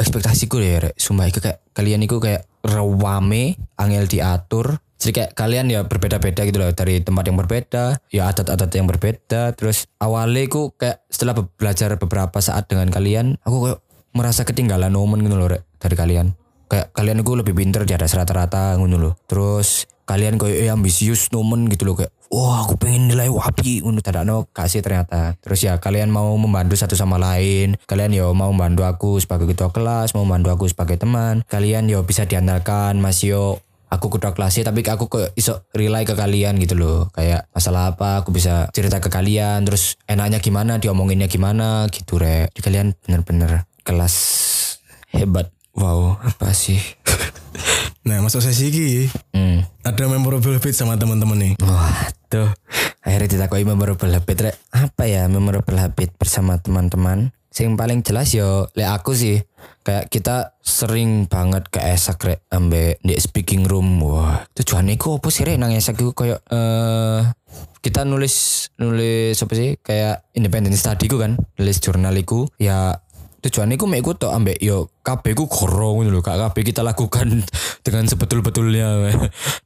ekspektasiku 0.00 0.56
deh 0.58 0.90
rek. 0.90 0.94
Sumpah 0.96 1.28
iku 1.28 1.38
kayak 1.44 1.62
kalian 1.76 2.02
iku 2.02 2.18
kayak 2.18 2.48
rewame 2.62 3.58
angel 3.76 4.06
diatur. 4.08 4.78
Jadi 5.02 5.18
kayak 5.18 5.30
kalian 5.34 5.66
ya 5.66 5.82
berbeda-beda 5.82 6.46
gitu 6.46 6.62
loh 6.62 6.70
dari 6.70 7.02
tempat 7.02 7.26
yang 7.26 7.34
berbeda 7.34 7.98
ya 8.14 8.30
adat-adat 8.30 8.70
yang 8.70 8.86
berbeda. 8.86 9.50
Terus 9.58 9.90
awalnya 9.98 10.46
ku 10.46 10.70
kayak 10.78 11.02
setelah 11.10 11.34
be- 11.34 11.50
belajar 11.58 11.98
beberapa 11.98 12.38
saat 12.38 12.70
dengan 12.70 12.86
kalian 12.86 13.34
aku 13.42 13.56
kayak 13.66 13.80
merasa 14.14 14.46
ketinggalan 14.46 14.94
momen 14.94 15.26
gitu 15.26 15.34
loh 15.34 15.50
dari 15.52 15.96
kalian. 15.98 16.38
Kayak 16.70 16.94
kalian 16.94 17.18
itu 17.20 17.34
lebih 17.34 17.52
pinter 17.52 17.82
di 17.82 17.92
atas 17.98 18.14
rata-rata 18.14 18.78
ngono 18.78 18.96
loh. 18.96 19.14
Terus 19.26 19.90
kalian 20.12 20.36
kayak 20.36 20.68
eh, 20.68 20.68
ambisius 20.68 21.32
nomen 21.32 21.72
gitu 21.72 21.88
loh 21.88 21.96
kayak 21.96 22.12
wah 22.28 22.64
aku 22.64 22.76
pengen 22.76 23.08
nilai 23.08 23.32
wapi 23.32 23.80
ngono 23.80 24.00
tidak 24.00 24.24
no 24.28 24.48
kasih 24.52 24.84
ternyata. 24.84 25.36
Terus 25.40 25.60
ya 25.64 25.80
kalian 25.80 26.08
mau 26.08 26.32
membantu 26.36 26.76
satu 26.76 26.96
sama 26.96 27.20
lain. 27.20 27.76
Kalian 27.88 28.12
yo 28.12 28.32
mau 28.36 28.52
membantu 28.52 28.84
aku 28.84 29.10
sebagai 29.20 29.48
ketua 29.52 29.72
kelas 29.72 30.16
mau 30.16 30.24
membantu 30.24 30.48
aku 30.52 30.64
sebagai 30.68 31.00
teman. 31.00 31.44
Kalian 31.48 31.88
yo 31.88 32.04
bisa 32.04 32.24
diandalkan 32.24 33.00
masih 33.00 33.36
yo 33.36 33.44
aku 33.92 34.08
ketua 34.08 34.32
kelasnya 34.32 34.72
tapi 34.72 34.80
aku 34.84 35.12
ke 35.12 35.36
iso 35.36 35.68
rely 35.76 36.08
ke 36.08 36.16
kalian 36.16 36.56
gitu 36.56 36.76
loh. 36.76 37.12
Kayak 37.12 37.48
masalah 37.52 37.92
apa? 37.92 38.24
Aku 38.24 38.32
bisa 38.32 38.72
cerita 38.72 39.00
ke 39.00 39.12
kalian. 39.12 39.68
Terus 39.68 40.00
enaknya 40.08 40.40
gimana? 40.40 40.80
Diomonginnya 40.80 41.28
gimana? 41.28 41.88
Gitu 41.92 42.16
re 42.16 42.48
kalian 42.56 42.96
bener-bener 43.04 43.68
kelas 43.84 44.16
hebat 45.12 45.52
wow 45.76 46.20
apa 46.20 46.52
sih? 46.54 46.80
Nah 48.02 48.18
masuk 48.18 48.42
sesi 48.42 48.66
ini 48.74 49.06
hmm. 49.30 49.86
ada 49.86 50.10
memorable 50.10 50.58
habit 50.58 50.74
sama 50.74 50.98
teman-teman 50.98 51.38
nih. 51.38 51.52
Wah 51.62 52.10
tuh 52.26 52.50
akhirnya 52.98 53.38
ditakoi 53.38 53.62
memorable 53.62 54.10
habit 54.10 54.50
rek. 54.50 54.56
Apa 54.74 55.06
ya 55.06 55.30
memorable 55.30 55.78
habit 55.78 56.10
bersama 56.18 56.58
teman-teman? 56.58 57.30
Sing 57.54 57.78
paling 57.78 58.02
jelas 58.02 58.34
yo 58.34 58.66
le 58.74 58.90
aku 58.90 59.14
sih 59.14 59.38
kayak 59.86 60.10
kita 60.10 60.58
sering 60.66 61.30
banget 61.30 61.70
ke 61.70 61.78
esak 61.78 62.18
rek 62.26 62.42
ambe 62.50 62.98
di 63.06 63.14
speaking 63.22 63.70
room. 63.70 64.02
Wah 64.02 64.50
tujuannya 64.50 64.98
ku 64.98 65.22
apa 65.22 65.28
sih 65.30 65.46
rek? 65.46 65.62
Nang 65.62 65.70
esak 65.70 66.02
itu 66.02 66.10
kayak 66.10 66.42
eh 66.50 67.22
kita 67.86 68.02
nulis 68.02 68.66
nulis 68.82 69.38
apa 69.38 69.54
sih? 69.54 69.78
Kayak 69.78 70.26
independent 70.34 70.74
study 70.74 71.06
ku 71.06 71.22
kan 71.22 71.38
nulis 71.54 71.78
jurnaliku 71.78 72.50
ya 72.58 72.98
tujuannya 73.42 73.74
ku 73.74 73.90
mek 73.90 74.06
ku 74.06 74.14
tok 74.14 74.30
ambek 74.30 74.62
yo 74.62 74.86
kabeh 75.02 75.34
ku 75.34 75.50
goro 75.50 75.98
ngono 75.98 76.14
lho 76.14 76.22
kak 76.22 76.38
kabeh 76.38 76.62
kita 76.62 76.86
lakukan 76.86 77.42
dengan 77.86 78.06
sebetul-betulnya 78.06 79.10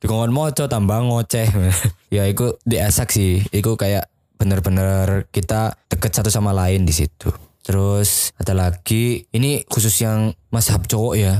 dikongkon 0.00 0.32
moco 0.32 0.64
tambah 0.64 0.98
ngoceh 1.04 1.48
ya 2.16 2.24
iku 2.24 2.56
diasak 2.64 3.12
sih 3.12 3.44
iku 3.52 3.76
kayak 3.76 4.08
bener-bener 4.40 5.28
kita 5.28 5.76
deket 5.92 6.12
satu 6.12 6.32
sama 6.32 6.56
lain 6.56 6.88
di 6.88 6.92
situ 6.92 7.32
Terus 7.66 8.30
ada 8.38 8.54
lagi 8.54 9.26
ini 9.34 9.66
khusus 9.66 9.98
yang 9.98 10.30
mazhab 10.54 10.86
cowok 10.86 11.18
ya. 11.18 11.34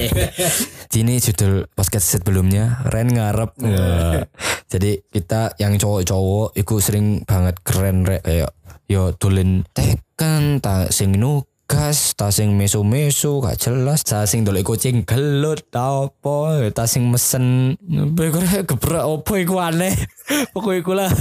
ini 1.02 1.18
judul 1.18 1.66
podcast 1.74 2.14
sebelumnya 2.14 2.78
Ren 2.86 3.10
ngarep. 3.10 3.50
Wah. 3.58 4.22
Jadi 4.70 5.02
kita 5.10 5.58
yang 5.58 5.82
cowok-cowok 5.82 6.54
itu 6.54 6.74
sering 6.78 7.26
banget 7.26 7.58
keren 7.66 8.06
rek 8.06 8.22
kayak 8.22 8.54
yo 8.92 9.16
tulen 9.16 9.64
tekan 9.72 10.60
tak 10.60 10.92
sing 10.92 11.16
nugas 11.16 12.12
tak 12.12 12.28
sing 12.28 12.52
meso-meso 12.52 13.40
gak 13.40 13.56
jelas. 13.56 14.04
Tak 14.04 14.28
sing 14.28 14.44
dolek 14.44 14.68
kucing 14.68 15.08
gelut 15.08 15.64
ta 15.72 16.04
apa 16.04 16.68
tak 16.76 16.84
sing 16.92 17.08
mesen. 17.08 17.72
Bekore 18.12 18.44
gebrak 18.68 19.08
opo 19.08 19.32
iku 19.40 19.64
aneh. 19.64 19.96
Pokoknya 20.52 20.80
iku 20.84 20.92
lah. 20.92 21.10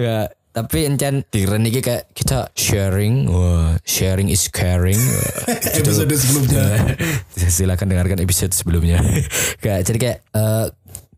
Ya 0.00 0.32
tapi 0.50 0.88
encen 0.88 1.28
di 1.28 1.44
iki 1.44 1.80
kayak 1.84 2.08
kita 2.16 2.48
sharing 2.56 3.28
wah 3.28 3.76
sharing 3.84 4.32
is 4.32 4.48
caring. 4.48 4.96
Episode 5.76 6.08
sebelumnya. 6.16 6.96
silakan 7.36 7.92
dengarkan 7.92 8.18
episode 8.24 8.56
sebelumnya. 8.56 9.04
Kayak 9.60 9.80
jadi 9.84 9.98
kayak 10.00 10.18
eh, 10.32 10.66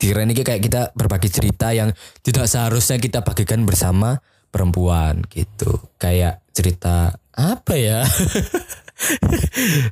di 0.03 0.11
ini 0.11 0.35
kayak 0.35 0.59
kita 0.67 0.83
berbagi 0.99 1.31
cerita 1.31 1.71
yang 1.71 1.95
tidak 2.27 2.51
seharusnya 2.51 2.99
kita 2.99 3.23
bagikan 3.23 3.63
bersama 3.63 4.19
perempuan 4.53 5.25
gitu. 5.33 5.81
Kayak 5.97 6.45
cerita 6.53 7.17
apa 7.33 7.81
ya 7.81 8.05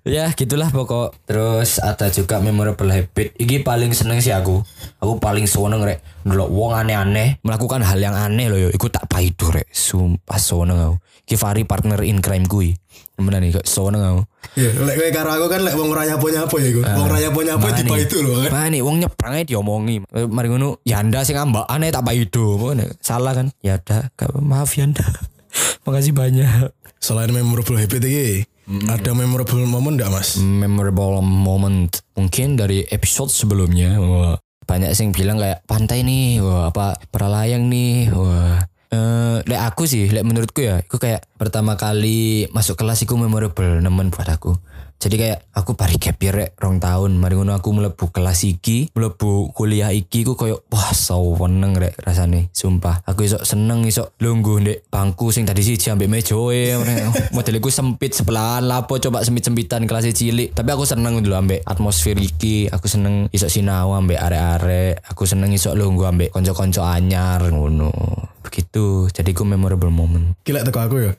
ya 0.07 0.33
gitulah 0.35 0.71
pokok 0.71 1.27
terus 1.27 1.83
ada 1.83 2.09
juga 2.11 2.39
memorable 2.39 2.91
habit 2.91 3.35
ini 3.39 3.61
paling 3.61 3.93
seneng 3.93 4.23
sih 4.23 4.33
aku 4.33 4.63
aku 5.03 5.19
paling 5.19 5.45
seneng 5.47 5.83
rek 5.83 6.01
dulu 6.23 6.47
wong 6.51 6.73
aneh-aneh 6.77 7.43
melakukan 7.43 7.83
hal 7.83 7.99
yang 7.99 8.15
aneh 8.15 8.47
loh 8.47 8.59
yo 8.59 8.69
iku 8.71 8.89
tak 8.89 9.11
paido 9.11 9.51
rek 9.51 9.69
sumpah 9.71 10.39
seneng 10.41 10.79
aku 10.79 10.97
Kifari 11.31 11.63
partner 11.63 12.03
in 12.03 12.19
crime 12.19 12.47
kui 12.47 12.75
bener 13.21 13.39
nih 13.39 13.61
kok 13.61 13.69
seneng 13.69 14.03
aku 14.03 14.23
Iya, 14.59 14.83
lek 14.83 14.97
kowe 14.99 15.11
karo 15.15 15.31
aku 15.37 15.47
kan 15.47 15.61
lek 15.63 15.75
wong 15.79 15.95
raya 15.95 16.19
punya 16.19 16.43
apa 16.43 16.57
ya 16.59 16.69
iku. 16.75 16.81
Wong 16.83 17.07
raya 17.07 17.29
punya 17.31 17.55
apa 17.55 17.71
di 17.71 17.87
itu 17.87 18.19
loh 18.19 18.43
kan. 18.43 18.51
Mana 18.51 18.67
nih 18.73 18.83
wong 18.83 18.97
nyebrang 18.99 19.33
aja 19.39 19.47
diomongi. 19.47 19.97
Eh, 20.11 20.27
Mari 20.27 20.49
ngono 20.51 20.83
Yanda 20.83 21.23
sing 21.23 21.39
ambak 21.39 21.71
aneh 21.71 21.95
tak 21.95 22.03
paido. 22.03 22.59
Salah 22.99 23.37
kan? 23.37 23.55
Ya 23.63 23.79
udah, 23.79 24.11
maaf 24.43 24.75
Yanda. 24.75 25.07
Makasih 25.87 26.17
banyak. 26.17 26.75
Selain 26.99 27.31
memorable 27.31 27.79
habit 27.79 28.03
iki, 28.05 28.45
ada 28.87 29.11
memorable 29.11 29.67
moment 29.67 29.99
enggak 29.99 30.13
Mas? 30.15 30.39
Memorable 30.39 31.19
moment 31.23 31.91
mungkin 32.15 32.55
dari 32.55 32.87
episode 32.87 33.31
sebelumnya. 33.35 33.99
Wah, 33.99 34.37
banyak 34.63 34.95
sing 34.95 35.11
bilang 35.11 35.43
kayak 35.43 35.67
pantai 35.67 36.07
nih, 36.07 36.39
wah 36.39 36.71
apa 36.71 37.03
peralayang 37.11 37.67
nih, 37.67 38.15
wah. 38.15 38.63
Eh, 38.91 39.39
lek 39.47 39.61
aku 39.71 39.87
sih, 39.87 40.11
lek 40.11 40.27
menurutku 40.27 40.67
ya, 40.67 40.83
aku 40.83 40.99
kayak 40.99 41.23
pertama 41.39 41.79
kali 41.79 42.51
masuk 42.51 42.75
kelas 42.75 43.07
iku 43.07 43.15
memorable 43.15 43.79
nemen 43.79 44.11
buat 44.11 44.27
aku. 44.27 44.59
Jadi 45.01 45.17
kayak 45.17 45.49
aku 45.57 45.73
pari 45.81 45.97
gap 45.97 46.21
year 46.21 46.53
rong 46.61 46.77
tahun, 46.77 47.17
mari 47.17 47.33
ngono 47.33 47.57
aku 47.57 47.73
mlebu 47.73 48.13
kelas 48.13 48.45
iki, 48.45 48.93
mlebu 48.93 49.49
kuliah 49.57 49.97
iki 49.97 50.29
ku 50.29 50.37
koyo 50.37 50.61
wah 50.69 50.93
seneng 50.93 51.73
rek 51.73 51.97
rasane, 52.05 52.53
sumpah. 52.53 53.01
Aku 53.09 53.25
iso 53.25 53.41
seneng 53.41 53.89
iso 53.89 54.13
lungguh 54.21 54.61
ndek 54.61 54.79
bangku 54.93 55.33
sing 55.33 55.49
tadi 55.49 55.65
siji 55.65 55.89
ambek 55.89 56.13
mejoe, 56.13 56.77
modeliku 57.35 57.73
sempit 57.73 58.13
sebelahan 58.13 58.69
lapo 58.69 59.01
coba 59.01 59.25
sempit-sempitan 59.25 59.89
kelas 59.89 60.13
cilik. 60.13 60.53
Tapi 60.53 60.69
aku 60.69 60.85
seneng 60.85 61.25
dulu 61.25 61.33
ambek 61.33 61.65
atmosfer 61.65 62.21
iki, 62.21 62.69
aku 62.69 62.85
seneng 62.85 63.33
iso 63.33 63.49
sinau 63.49 63.97
ambek 63.97 64.21
arek-arek, 64.21 65.01
aku 65.09 65.25
seneng 65.25 65.49
iso 65.57 65.73
lungguh 65.73 66.13
ambek 66.13 66.29
konco-konco 66.29 66.85
anyar 66.85 67.41
ngono. 67.49 68.30
Begitu 68.51 69.07
jadi 69.15 69.31
ku 69.31 69.47
memorable 69.47 69.95
moment 69.95 70.35
Gila 70.51 70.67
teko 70.67 70.81
aku 70.83 70.97
ya. 70.99 71.13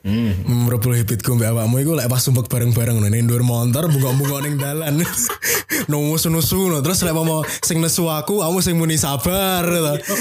Memorable 0.44 0.98
habitku 0.98 1.32
mbak 1.38 1.56
awakmu 1.56 1.80
iku 1.80 1.96
lek 1.96 2.10
pas 2.10 2.20
sumpek 2.20 2.52
bareng-bareng 2.52 3.00
ning 3.08 3.24
dhuwur 3.24 3.40
motor 3.40 3.88
bungok-bungok 3.88 4.40
ning 4.44 4.60
dalan. 4.60 5.00
Nusu-nusu 5.90 6.68
no. 6.68 6.84
terus 6.84 7.00
lek 7.00 7.16
mau 7.16 7.40
sing 7.64 7.80
nesu 7.80 8.12
aku, 8.12 8.44
kamu 8.44 8.58
sing 8.60 8.76
muni 8.76 9.00
sabar. 9.00 9.64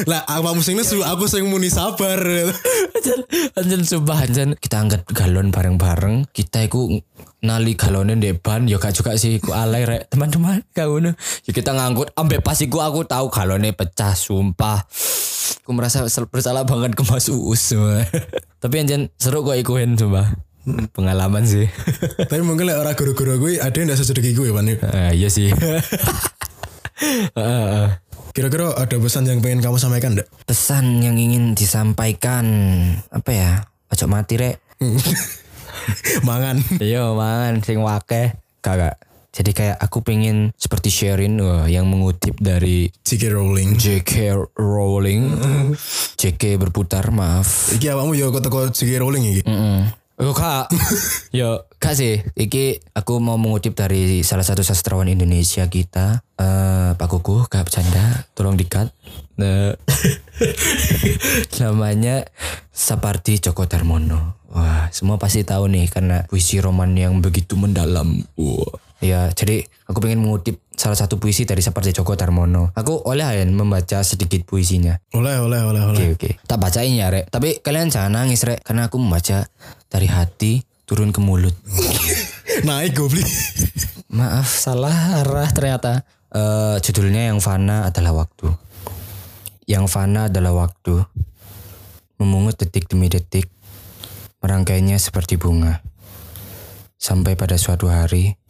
Lah 0.08 0.22
awakmu 0.32 0.64
sing 0.64 0.80
nesu, 0.80 1.04
aku 1.04 1.28
sing 1.28 1.44
muni 1.52 1.68
sabar. 1.68 2.24
Anjen, 2.96 3.20
anjen 3.60 3.82
sumpah 3.84 4.24
anjen 4.24 4.56
kita 4.56 4.80
angkat 4.80 5.04
galon 5.12 5.52
bareng-bareng. 5.52 6.32
Kita 6.32 6.64
iku 6.64 7.02
nali 7.42 7.74
galonnya 7.74 8.14
di 8.22 8.38
ban 8.38 8.70
ya 8.70 8.78
gak 8.78 8.94
juga 8.94 9.18
sih 9.18 9.42
iku 9.42 9.58
alay 9.58 9.82
rek 9.82 10.14
teman-teman 10.14 10.62
kau 10.78 11.02
ya 11.02 11.12
kita 11.50 11.74
ngangkut 11.74 12.14
ambek 12.14 12.46
pas 12.46 12.54
iku 12.62 12.86
aku 12.86 13.02
tahu 13.02 13.34
galonnya 13.34 13.74
pecah 13.74 14.14
sumpah 14.14 14.86
aku 15.60 15.72
merasa 15.72 16.02
bersalah 16.26 16.64
banget 16.64 16.96
ke 16.96 17.04
Mas 17.04 17.28
Uus 17.28 17.60
semua. 17.60 18.08
tapi 18.58 18.80
anjen 18.80 19.12
seru 19.16 19.42
kok 19.42 19.56
ikuin 19.56 19.94
sumpah 19.94 20.32
pengalaman 20.94 21.42
sih 21.42 21.66
Tapi 22.30 22.40
mungkin 22.40 22.70
lek 22.70 22.78
ora 22.78 22.94
guru-guru 22.94 23.36
gue 23.40 23.58
ada 23.58 23.74
yang 23.74 23.90
ndak 23.90 23.98
sedekah 23.98 24.30
gue 24.32 24.48
Pan. 24.50 24.70
Eh, 24.70 24.78
iya 25.12 25.26
sih 25.28 25.50
Heeh. 27.34 27.88
Kira-kira 28.38 28.72
ada 28.72 28.96
pesan 28.96 29.28
yang 29.28 29.44
pengen 29.44 29.60
kamu 29.60 29.76
sampaikan 29.76 30.16
ndak? 30.16 30.30
pesan 30.46 31.04
yang 31.04 31.18
ingin 31.18 31.52
disampaikan 31.52 32.46
apa 33.10 33.32
ya 33.34 33.52
ojo 33.90 34.06
mati 34.08 34.38
rek 34.38 34.56
Mangan. 36.22 36.62
Iya 36.78 37.10
mangan 37.12 37.66
sing 37.66 37.82
wake 37.82 38.38
kagak. 38.62 39.02
Jadi 39.32 39.56
kayak 39.56 39.80
aku 39.80 40.04
pengen 40.04 40.52
seperti 40.60 40.92
Sherin 40.92 41.40
wah, 41.40 41.64
yang 41.64 41.88
mengutip 41.88 42.36
dari 42.44 42.92
J.K. 43.08 43.32
Rowling. 43.32 43.80
J.K. 43.80 44.36
Rowling. 44.60 45.24
J.K. 46.20 46.60
berputar 46.60 47.16
maaf. 47.16 47.72
Iki 47.72 47.96
awakmu 47.96 48.12
yo 48.20 48.28
kok 48.36 48.44
teko 48.44 48.68
J.K. 48.68 48.92
Rowling 49.00 49.24
iki. 49.32 49.42
Mm. 49.48 50.02
Oh 50.22 50.38
kak, 50.38 50.70
yo 51.38 51.66
kak 51.82 51.98
sih. 51.98 52.22
Iki 52.38 52.94
aku 52.94 53.18
mau 53.18 53.42
mengutip 53.42 53.74
dari 53.74 54.22
salah 54.22 54.46
satu 54.46 54.62
sastrawan 54.62 55.10
Indonesia 55.10 55.66
kita, 55.66 56.22
eh 56.38 56.94
Pak 56.94 57.08
Kuku, 57.10 57.50
gak 57.50 57.66
bercanda, 57.66 58.30
tolong 58.38 58.54
dikat. 58.54 58.94
Nah, 59.42 59.74
namanya 61.66 62.30
Sapardi 62.70 63.42
Djoko 63.42 63.66
Darmono. 63.66 64.38
Wah, 64.54 64.94
semua 64.94 65.18
pasti 65.18 65.42
tahu 65.42 65.66
nih 65.72 65.90
karena 65.90 66.28
puisi 66.30 66.62
roman 66.62 66.94
yang 66.94 67.18
begitu 67.24 67.58
mendalam. 67.58 68.22
Wah. 68.38 68.91
Ya, 69.02 69.34
jadi 69.34 69.66
aku 69.90 69.98
pengen 69.98 70.22
mengutip 70.22 70.62
salah 70.78 70.94
satu 70.94 71.18
puisi 71.18 71.42
dari 71.42 71.66
Sapardi 71.66 71.90
Djoko 71.90 72.14
Darmono. 72.14 72.70
Aku 72.78 73.02
oleh 73.10 73.26
ya 73.26 73.46
membaca 73.50 74.06
sedikit 74.06 74.46
puisinya. 74.46 74.94
Oleh, 75.18 75.42
oleh, 75.42 75.62
oleh, 75.66 75.82
oleh. 75.90 76.02
Oke 76.14 76.38
oke. 76.38 76.46
Tak 76.46 76.62
bacain 76.62 76.94
ya 76.94 77.10
rek. 77.10 77.34
Tapi 77.34 77.66
kalian 77.66 77.90
jangan 77.90 78.14
nangis 78.14 78.46
rek. 78.46 78.62
Karena 78.62 78.90
aku 78.90 79.02
membaca 79.02 79.50
dari 79.90 80.06
hati 80.06 80.62
turun 80.86 81.10
ke 81.10 81.18
mulut. 81.18 81.58
Naik 82.70 82.94
goblin. 82.94 83.26
Maaf 84.18 84.54
salah 84.54 85.22
arah 85.22 85.50
ternyata. 85.50 86.06
Eh, 86.30 86.78
judulnya 86.86 87.34
yang 87.34 87.42
fana 87.42 87.90
adalah 87.90 88.26
waktu. 88.26 88.54
Yang 89.66 89.86
fana 89.90 90.30
adalah 90.30 90.54
waktu. 90.54 91.02
Memungut 92.22 92.54
detik 92.58 92.86
demi 92.86 93.10
detik. 93.10 93.50
Merangkainya 94.46 95.02
seperti 95.02 95.42
bunga. 95.42 95.82
Sampai 97.02 97.34
pada 97.34 97.58
suatu 97.58 97.90
hari 97.90 98.41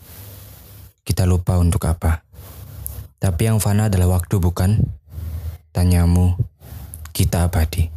kita 1.02 1.26
lupa 1.26 1.58
untuk 1.58 1.86
apa. 1.90 2.26
Tapi 3.22 3.42
yang 3.46 3.62
fana 3.62 3.90
adalah 3.90 4.18
waktu 4.18 4.42
bukan? 4.42 4.82
Tanyamu, 5.72 6.36
kita 7.14 7.48
abadi. 7.48 7.88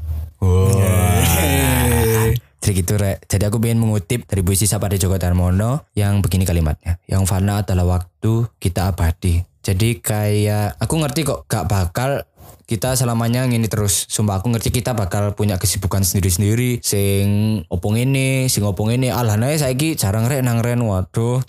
Jadi 2.60 2.72
gitu 2.84 3.00
rek. 3.00 3.24
Jadi 3.24 3.44
aku 3.48 3.56
pengen 3.56 3.80
mengutip 3.80 4.28
dari 4.28 4.44
puisi 4.44 4.68
Sapardi 4.68 5.00
Djoko 5.00 5.16
Darmono 5.16 5.88
yang 5.96 6.20
begini 6.20 6.44
kalimatnya. 6.44 7.00
Yang 7.08 7.24
fana 7.24 7.64
adalah 7.64 7.98
waktu, 7.98 8.46
kita 8.60 8.92
abadi. 8.92 9.40
Jadi 9.64 10.04
kayak 10.04 10.76
aku 10.76 10.94
ngerti 11.00 11.24
kok 11.24 11.48
gak 11.48 11.64
bakal 11.72 12.20
kita 12.64 12.96
selamanya 12.96 13.48
ngini 13.48 13.68
terus. 13.68 14.04
Sumpah 14.08 14.40
aku 14.40 14.52
ngerti 14.52 14.72
kita 14.72 14.92
bakal 14.92 15.32
punya 15.32 15.56
kesibukan 15.56 16.04
sendiri-sendiri. 16.04 16.84
Sing 16.84 17.24
opong 17.68 17.96
ini, 17.96 18.48
sing 18.52 18.64
opong 18.64 18.92
ini. 18.92 19.08
Alah 19.08 19.40
nah 19.40 19.52
saiki 19.52 19.96
jarang 19.96 20.28
rek 20.28 20.44
nang 20.44 20.60
ren. 20.60 20.84
Waduh. 20.84 21.40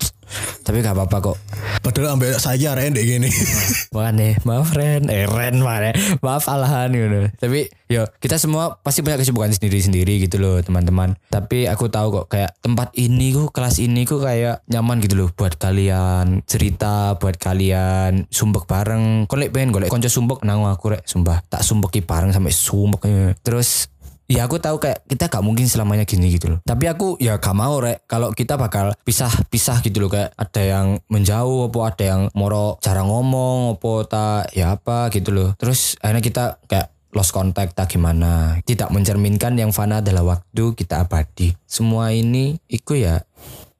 Tapi 0.66 0.82
gak 0.82 0.98
apa-apa 0.98 1.32
kok. 1.32 1.36
Padahal 1.80 2.18
ambek 2.18 2.42
saiki 2.42 2.66
arek 2.66 2.90
ndek 2.90 3.06
gini. 3.06 3.30
Makanya 3.94 4.42
maaf 4.42 4.74
Ren. 4.74 5.06
Eh 5.06 5.24
Ren 5.24 5.62
mana 5.62 5.94
Maaf 6.18 6.50
alahan 6.50 6.90
gitu 6.90 7.30
Tapi 7.38 7.70
yo 7.86 8.02
kita 8.18 8.34
semua 8.36 8.82
pasti 8.82 9.06
punya 9.06 9.14
kesibukan 9.14 9.54
sendiri-sendiri 9.54 10.26
gitu 10.26 10.42
loh 10.42 10.58
teman-teman. 10.58 11.14
Tapi 11.30 11.70
aku 11.70 11.86
tahu 11.86 12.22
kok 12.22 12.26
kayak 12.34 12.58
tempat 12.58 12.90
ini 12.98 13.30
kok 13.30 13.54
kelas 13.54 13.78
ini 13.78 14.02
kok 14.02 14.26
kayak 14.26 14.66
nyaman 14.66 14.98
gitu 14.98 15.14
loh 15.14 15.28
Buat 15.30 15.56
kalian 15.56 16.42
cerita 16.44 17.14
Buat 17.16 17.38
kalian 17.38 18.26
sumpek 18.26 18.66
bareng. 18.66 19.30
Kau 19.30 19.38
lek 19.38 19.54
pengen 19.54 19.70
golek 19.70 19.90
konco 19.90 20.10
sumpek 20.10 20.42
nang 20.42 20.66
aku 20.66 20.98
rek. 20.98 21.02
Sumpah 21.06 21.46
tak 21.46 21.62
sumpeki 21.62 22.02
bareng 22.02 22.34
sampai 22.34 22.50
sumpek 22.50 23.02
Terus 23.46 23.95
Ya 24.26 24.42
aku 24.42 24.58
tahu 24.58 24.82
kayak 24.82 25.06
kita 25.06 25.30
gak 25.30 25.44
mungkin 25.46 25.70
selamanya 25.70 26.02
gini 26.02 26.34
gitu 26.34 26.50
loh. 26.50 26.58
Tapi 26.66 26.90
aku 26.90 27.14
ya 27.22 27.38
gak 27.38 27.54
mau 27.54 27.78
rek 27.78 28.10
kalau 28.10 28.34
kita 28.34 28.58
bakal 28.58 28.90
pisah-pisah 29.06 29.86
gitu 29.86 30.02
loh 30.02 30.10
kayak 30.10 30.34
ada 30.34 30.62
yang 30.66 30.98
menjauh 31.06 31.70
apa 31.70 31.80
ada 31.94 32.04
yang 32.04 32.22
moro 32.34 32.74
cara 32.82 33.06
ngomong 33.06 33.78
apa 33.78 33.92
tak 34.10 34.42
ya 34.58 34.74
apa 34.74 35.14
gitu 35.14 35.30
loh. 35.30 35.54
Terus 35.54 35.94
akhirnya 36.02 36.26
kita 36.26 36.44
kayak 36.66 36.90
lost 37.14 37.30
contact 37.30 37.78
tak 37.78 37.94
gimana. 37.94 38.58
Tidak 38.66 38.90
mencerminkan 38.90 39.54
yang 39.54 39.70
fana 39.70 40.02
adalah 40.02 40.36
waktu 40.36 40.74
kita 40.74 41.06
abadi. 41.06 41.54
Semua 41.62 42.10
ini 42.10 42.58
iku 42.66 42.98
ya 42.98 43.22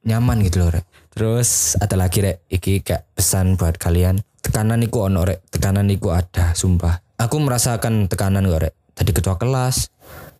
nyaman 0.07 0.47
gitu 0.47 0.63
loh 0.63 0.71
rek. 0.71 0.87
Terus 1.11 1.75
ada 1.75 1.99
lagi 1.99 2.23
rek 2.23 2.47
iki 2.47 2.79
kayak 2.87 3.03
pesan 3.19 3.59
buat 3.59 3.75
kalian. 3.75 4.23
Tekanan 4.39 4.79
iku 4.79 5.11
ono 5.11 5.27
rek, 5.27 5.43
tekanan 5.51 5.91
iku 5.91 6.15
ada 6.15 6.55
sumpah. 6.55 7.03
Aku 7.19 7.35
merasakan 7.43 8.07
tekanan 8.07 8.47
kok 8.47 8.63
rek. 8.63 8.73
Tadi 8.97 9.13
ketua 9.13 9.37
kelas, 9.37 9.93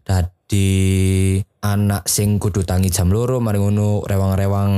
Dadi 0.07 1.35
anak 1.59 2.07
sing 2.07 2.39
kudu 2.39 2.63
tangi 2.63 2.87
jam 2.87 3.11
loro 3.11 3.43
mari 3.43 3.59
ngono 3.59 4.07
rewang-rewang 4.07 4.71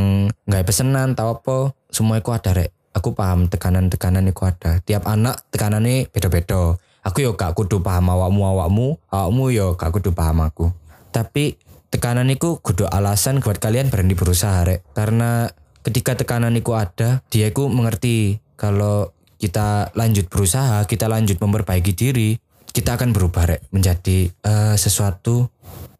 nggak 0.50 0.66
pesenan 0.66 1.14
tau 1.14 1.38
apa 1.38 1.78
semua 1.94 2.18
iku 2.18 2.34
ada 2.34 2.58
rek. 2.58 2.74
Aku 2.98 3.14
paham 3.14 3.46
tekanan-tekanan 3.46 4.26
iku 4.34 4.50
ada. 4.50 4.82
Tiap 4.82 5.06
anak 5.06 5.46
tekanannya 5.54 6.10
beda-beda. 6.10 6.74
Aku 7.06 7.22
yo 7.22 7.38
gak 7.38 7.54
kudu 7.54 7.86
paham 7.86 8.10
awakmu 8.10 8.42
awakmu. 8.50 8.88
Awakmu 9.14 9.44
yo 9.54 9.78
gak 9.78 9.94
kudu 9.94 10.18
paham 10.18 10.42
aku. 10.42 10.74
Tapi 11.14 11.62
tekanan 11.94 12.34
iku 12.34 12.58
kudu 12.58 12.90
alasan 12.90 13.46
buat 13.46 13.62
kalian 13.62 13.94
berani 13.94 14.18
berusaha 14.18 14.66
rek. 14.66 14.82
Karena 14.98 15.46
ketika 15.86 16.18
tekanan 16.18 16.58
iku 16.58 16.76
ada 16.76 17.22
dia 17.30 17.54
iku 17.54 17.70
mengerti 17.70 18.42
kalau 18.58 19.14
kita 19.40 19.96
lanjut 19.96 20.28
berusaha 20.28 20.84
kita 20.84 21.08
lanjut 21.08 21.40
memperbaiki 21.40 21.96
diri 21.96 22.36
kita 22.70 22.96
akan 22.98 23.12
berubah 23.12 23.50
rek 23.50 23.62
menjadi 23.74 24.30
eh, 24.30 24.76
sesuatu 24.78 25.50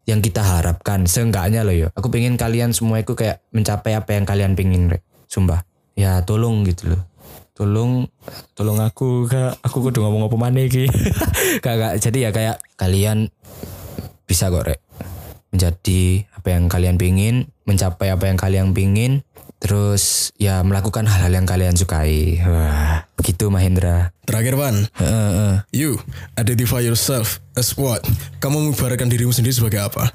yang 0.10 0.26
kita 0.26 0.42
harapkan. 0.42 1.06
Seenggaknya 1.06 1.62
loh 1.62 1.76
yo. 1.76 1.88
Aku 1.94 2.10
pengen 2.10 2.38
kalian 2.38 2.74
semua 2.74 3.02
itu 3.02 3.14
kayak 3.14 3.46
mencapai 3.54 3.94
apa 3.94 4.18
yang 4.18 4.26
kalian 4.26 4.58
pengen 4.58 4.90
rek. 4.90 5.06
Sumpah. 5.30 5.62
Ya 5.94 6.22
tolong 6.26 6.66
gitu 6.66 6.96
loh. 6.96 7.02
Tolong 7.54 8.08
tolong 8.58 8.80
aku 8.82 9.30
kak. 9.30 9.62
Aku 9.62 9.86
kudu 9.86 10.02
ngomong 10.02 10.32
apa 10.32 10.38
mana 10.40 10.64
iki. 10.64 10.88
Kak 11.66 11.76
kak. 11.76 11.94
Jadi 12.00 12.24
ya 12.24 12.32
kayak 12.32 12.58
kalian 12.80 13.28
bisa 14.24 14.48
kok 14.48 14.64
rek 14.64 14.80
menjadi 15.50 16.30
apa 16.38 16.48
yang 16.54 16.70
kalian 16.70 16.96
pingin 17.02 17.50
mencapai 17.66 18.14
apa 18.14 18.30
yang 18.30 18.38
kalian 18.38 18.70
pingin 18.78 19.26
terus 19.60 20.32
ya 20.36 20.64
melakukan 20.64 21.04
hal-hal 21.04 21.30
yang 21.30 21.44
kalian 21.44 21.76
sukai 21.76 22.40
wah 22.42 23.04
begitu 23.14 23.48
Mahendra 23.48 24.16
Terakhir 24.24 24.56
Pan, 24.56 24.86
Heeh, 24.96 25.10
heeh. 25.34 25.56
you 25.74 25.98
identify 26.38 26.80
yourself 26.80 27.42
as 27.54 27.74
what? 27.74 28.06
Kamu 28.38 28.62
mengibaratkan 28.62 29.10
dirimu 29.10 29.34
sendiri 29.34 29.52
sebagai 29.52 29.82
apa? 29.82 30.14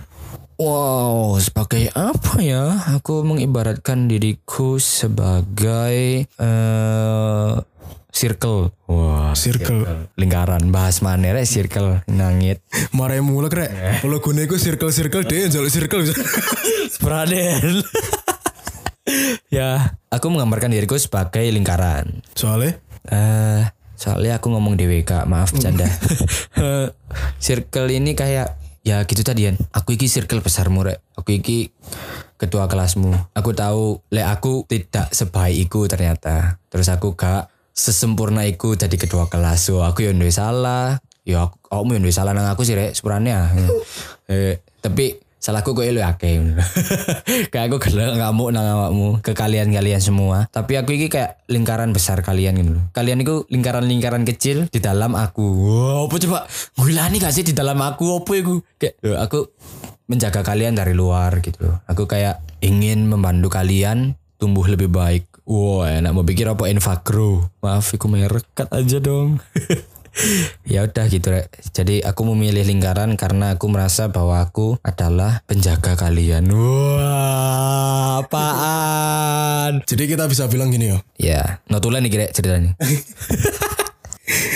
Wow, 0.54 1.34
sebagai 1.42 1.90
apa 1.98 2.38
ya? 2.38 2.78
Aku 2.94 3.26
mengibaratkan 3.26 4.06
diriku 4.06 4.78
sebagai 4.78 6.30
eh 6.30 7.54
circle. 8.14 8.70
Wah, 8.86 9.34
Circle. 9.34 9.82
lingkaran. 10.14 10.70
Bahas 10.70 11.02
mana 11.02 11.42
circle 11.42 12.06
nangit. 12.06 12.62
Marai 12.94 13.18
mulek 13.18 13.50
rek. 13.50 13.70
Kalau 13.98 14.22
gue 14.22 14.30
nego 14.30 14.54
circle-circle 14.54 15.26
deh, 15.26 15.50
jalur 15.50 15.66
circle. 15.66 16.06
Praden. 17.02 17.82
Ya, 19.52 19.98
aku 20.08 20.26
menggambarkan 20.32 20.72
diriku 20.72 20.96
sebagai 20.96 21.44
lingkaran. 21.52 22.24
Soalnya, 22.32 22.80
Eh, 23.04 23.62
soalnya 24.00 24.40
aku 24.40 24.48
ngomong 24.48 24.80
DWK, 24.80 25.28
maaf 25.28 25.52
bercanda. 25.52 25.84
circle 27.44 27.88
ini 27.92 28.16
kayak 28.16 28.56
ya 28.84 29.04
gitu 29.04 29.20
tadian. 29.20 29.60
Aku 29.76 29.96
iki 29.96 30.08
circle 30.08 30.40
besarmu 30.40 30.84
rek. 30.84 31.04
Aku 31.16 31.36
iki 31.36 31.72
ketua 32.40 32.64
kelasmu. 32.68 33.12
Aku 33.36 33.52
tahu 33.52 34.00
le 34.08 34.24
aku 34.24 34.64
tidak 34.68 35.12
sebaik 35.12 35.68
iku 35.68 35.84
ternyata. 35.84 36.60
Terus 36.72 36.88
aku 36.88 37.12
gak 37.16 37.52
sesempurna 37.74 38.48
iku 38.48 38.72
jadi 38.72 38.96
ketua 38.96 39.28
kelas. 39.28 39.68
So 39.68 39.84
aku 39.84 40.08
yang 40.08 40.20
salah. 40.32 41.00
ya 41.24 41.48
aku 41.48 41.56
kamu 41.72 42.04
yang 42.04 42.12
salah 42.12 42.36
nang 42.36 42.44
aku 42.52 42.68
sih 42.68 42.76
rek 42.76 42.92
sepurane 42.92 43.32
eh, 44.28 44.60
tapi 44.84 45.23
salahku 45.44 45.76
kok 45.76 45.84
lu 45.84 46.00
akeh 46.00 46.40
kayak 47.52 47.68
aku 47.68 47.76
gelek 47.76 48.16
ngamuk 48.16 48.48
nang 48.48 48.64
awakmu 48.64 49.20
ke 49.20 49.36
kalian-kalian 49.36 50.00
semua. 50.00 50.48
Tapi 50.48 50.80
aku 50.80 50.96
ini 50.96 51.12
kayak 51.12 51.44
lingkaran 51.52 51.92
besar 51.92 52.24
kalian 52.24 52.56
gitu 52.56 52.80
kalian 52.96 53.20
itu 53.20 53.44
lingkaran-lingkaran 53.52 54.24
kecil 54.24 54.72
di 54.72 54.80
dalam 54.80 55.12
aku. 55.12 55.44
Wow 55.44 56.08
apa 56.08 56.16
coba? 56.16 56.38
Gulani 56.80 57.20
gak 57.20 57.36
sih 57.36 57.44
di 57.44 57.52
dalam 57.52 57.76
aku? 57.76 58.24
Apa 58.24 58.32
itu 58.40 58.64
kayak 58.80 59.04
loh, 59.04 59.20
aku 59.20 59.52
menjaga 60.08 60.40
kalian 60.40 60.76
dari 60.76 60.92
luar 60.96 61.40
gitu 61.40 61.64
aku 61.88 62.04
kayak 62.08 62.40
ingin 62.64 63.04
membantu 63.04 63.52
kalian 63.52 64.16
tumbuh 64.40 64.64
lebih 64.64 64.88
baik. 64.88 65.28
Wah 65.44 65.92
enak. 65.92 66.16
Mau 66.16 66.24
pikir 66.24 66.48
apa? 66.48 66.72
Infagro. 66.72 67.52
Maaf 67.60 67.92
aku 67.92 68.08
merek 68.08 68.48
cut 68.56 68.72
aja 68.72 68.96
dong 68.96 69.44
ya 70.64 70.86
udah 70.86 71.04
gitu 71.06 71.26
rek 71.28 71.50
jadi 71.74 72.06
aku 72.06 72.22
memilih 72.30 72.62
lingkaran 72.62 73.18
karena 73.18 73.58
aku 73.58 73.66
merasa 73.66 74.08
bahwa 74.08 74.38
aku 74.38 74.78
adalah 74.80 75.42
penjaga 75.44 75.94
kalian 75.94 76.46
wah 76.54 78.22
apaan 78.22 79.82
Jadi 79.84 80.04
kita 80.06 80.24
bisa 80.26 80.46
bilang 80.46 80.70
gini 80.70 80.92
ya. 80.92 80.98
ya 81.18 81.42
notulen 81.66 82.04
nih 82.04 82.10
kira 82.10 82.26
ceritanya 82.30 82.74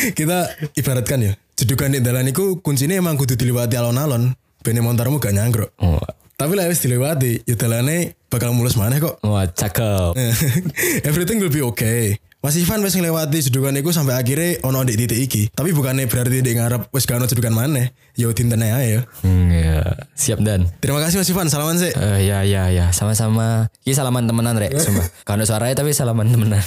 Kita 0.08 0.48
ibaratkan 0.74 1.20
ya. 1.20 1.32
Jedukan 1.52 1.92
di 1.92 2.00
dalan 2.00 2.30
iku 2.30 2.64
kuncinya 2.64 2.96
emang 2.96 3.20
kudu 3.20 3.36
dilewati 3.36 3.76
alon-alon. 3.76 4.32
Bene 4.64 4.80
montarmu 4.80 5.20
gak 5.20 5.36
nyangkruk. 5.36 5.76
oh, 5.76 6.00
Tapi 6.38 6.52
lah 6.56 6.70
wis 6.70 6.80
dilewati, 6.80 7.44
ya 7.44 7.52
dalane 7.52 8.16
bakal 8.30 8.54
mulus 8.54 8.78
maneh 8.78 8.96
kok. 8.96 9.18
wah 9.20 9.44
cakep 9.44 10.14
Everything 11.08 11.42
will 11.42 11.52
be 11.52 11.60
okay. 11.60 12.16
Mas 12.38 12.54
Ivan 12.54 12.86
wis 12.86 12.94
ngelewati 12.94 13.50
jedukan 13.50 13.74
iku 13.74 13.90
sampai 13.90 14.14
akhirnya 14.14 14.62
ono 14.62 14.86
di 14.86 14.94
titik 14.94 15.18
iki. 15.18 15.42
Tapi 15.50 15.74
bukannya 15.74 16.06
berarti 16.06 16.38
dia 16.38 16.54
ngarep 16.54 16.86
wis 16.94 17.02
gak 17.02 17.18
ono 17.18 17.26
jedukan 17.26 17.50
maneh. 17.50 17.90
Ya 18.14 18.30
dinten 18.30 18.62
ae 18.62 18.70
ya. 18.94 19.00
hmm, 19.26 19.46
ya 19.50 19.78
siap 20.14 20.38
dan 20.46 20.70
Terima 20.78 21.02
kasih 21.02 21.18
Mas 21.18 21.26
Ivan, 21.34 21.50
salaman 21.50 21.82
sih. 21.82 21.90
Eh, 21.90 22.30
ya 22.30 22.46
ya 22.46 22.70
ya 22.70 22.94
sama-sama 22.94 23.66
ini 23.82 23.90
salaman 23.90 24.30
temenan 24.30 24.54
rek 24.54 24.70
sumpah 24.70 25.06
kalau 25.28 25.42
suaranya 25.42 25.82
tapi 25.82 25.90
salaman 25.90 26.30
temenan 26.30 26.62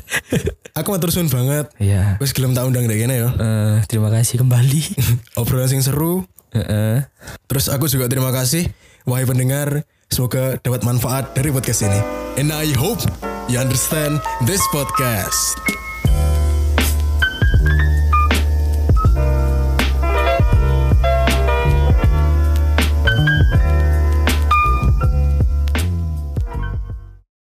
Aku 0.78 0.92
matur 0.92 1.08
suwun 1.08 1.32
banget. 1.32 1.72
ya 1.80 2.20
Wis 2.20 2.36
gelem 2.36 2.52
tak 2.52 2.68
undang 2.68 2.84
dek 2.84 3.00
kene 3.00 3.24
ya. 3.24 3.28
Eh, 3.32 3.74
terima 3.88 4.12
kasih 4.12 4.44
kembali 4.44 4.80
Obrolan 5.40 5.72
sing 5.72 5.80
seru. 5.80 6.28
Heeh. 6.52 7.08
Terus 7.48 7.72
aku 7.72 7.88
juga 7.88 8.04
terima 8.04 8.36
kasih 8.36 8.68
wahai 9.08 9.24
pendengar. 9.24 9.80
Semoga 10.12 10.60
dapat 10.60 10.84
manfaat 10.84 11.32
dari 11.32 11.48
podcast 11.48 11.88
ini. 11.88 12.00
And 12.36 12.52
I 12.52 12.74
hope 12.76 13.00
you 13.50 13.58
understand 13.58 14.20
this 14.46 14.60
podcast. 14.68 15.89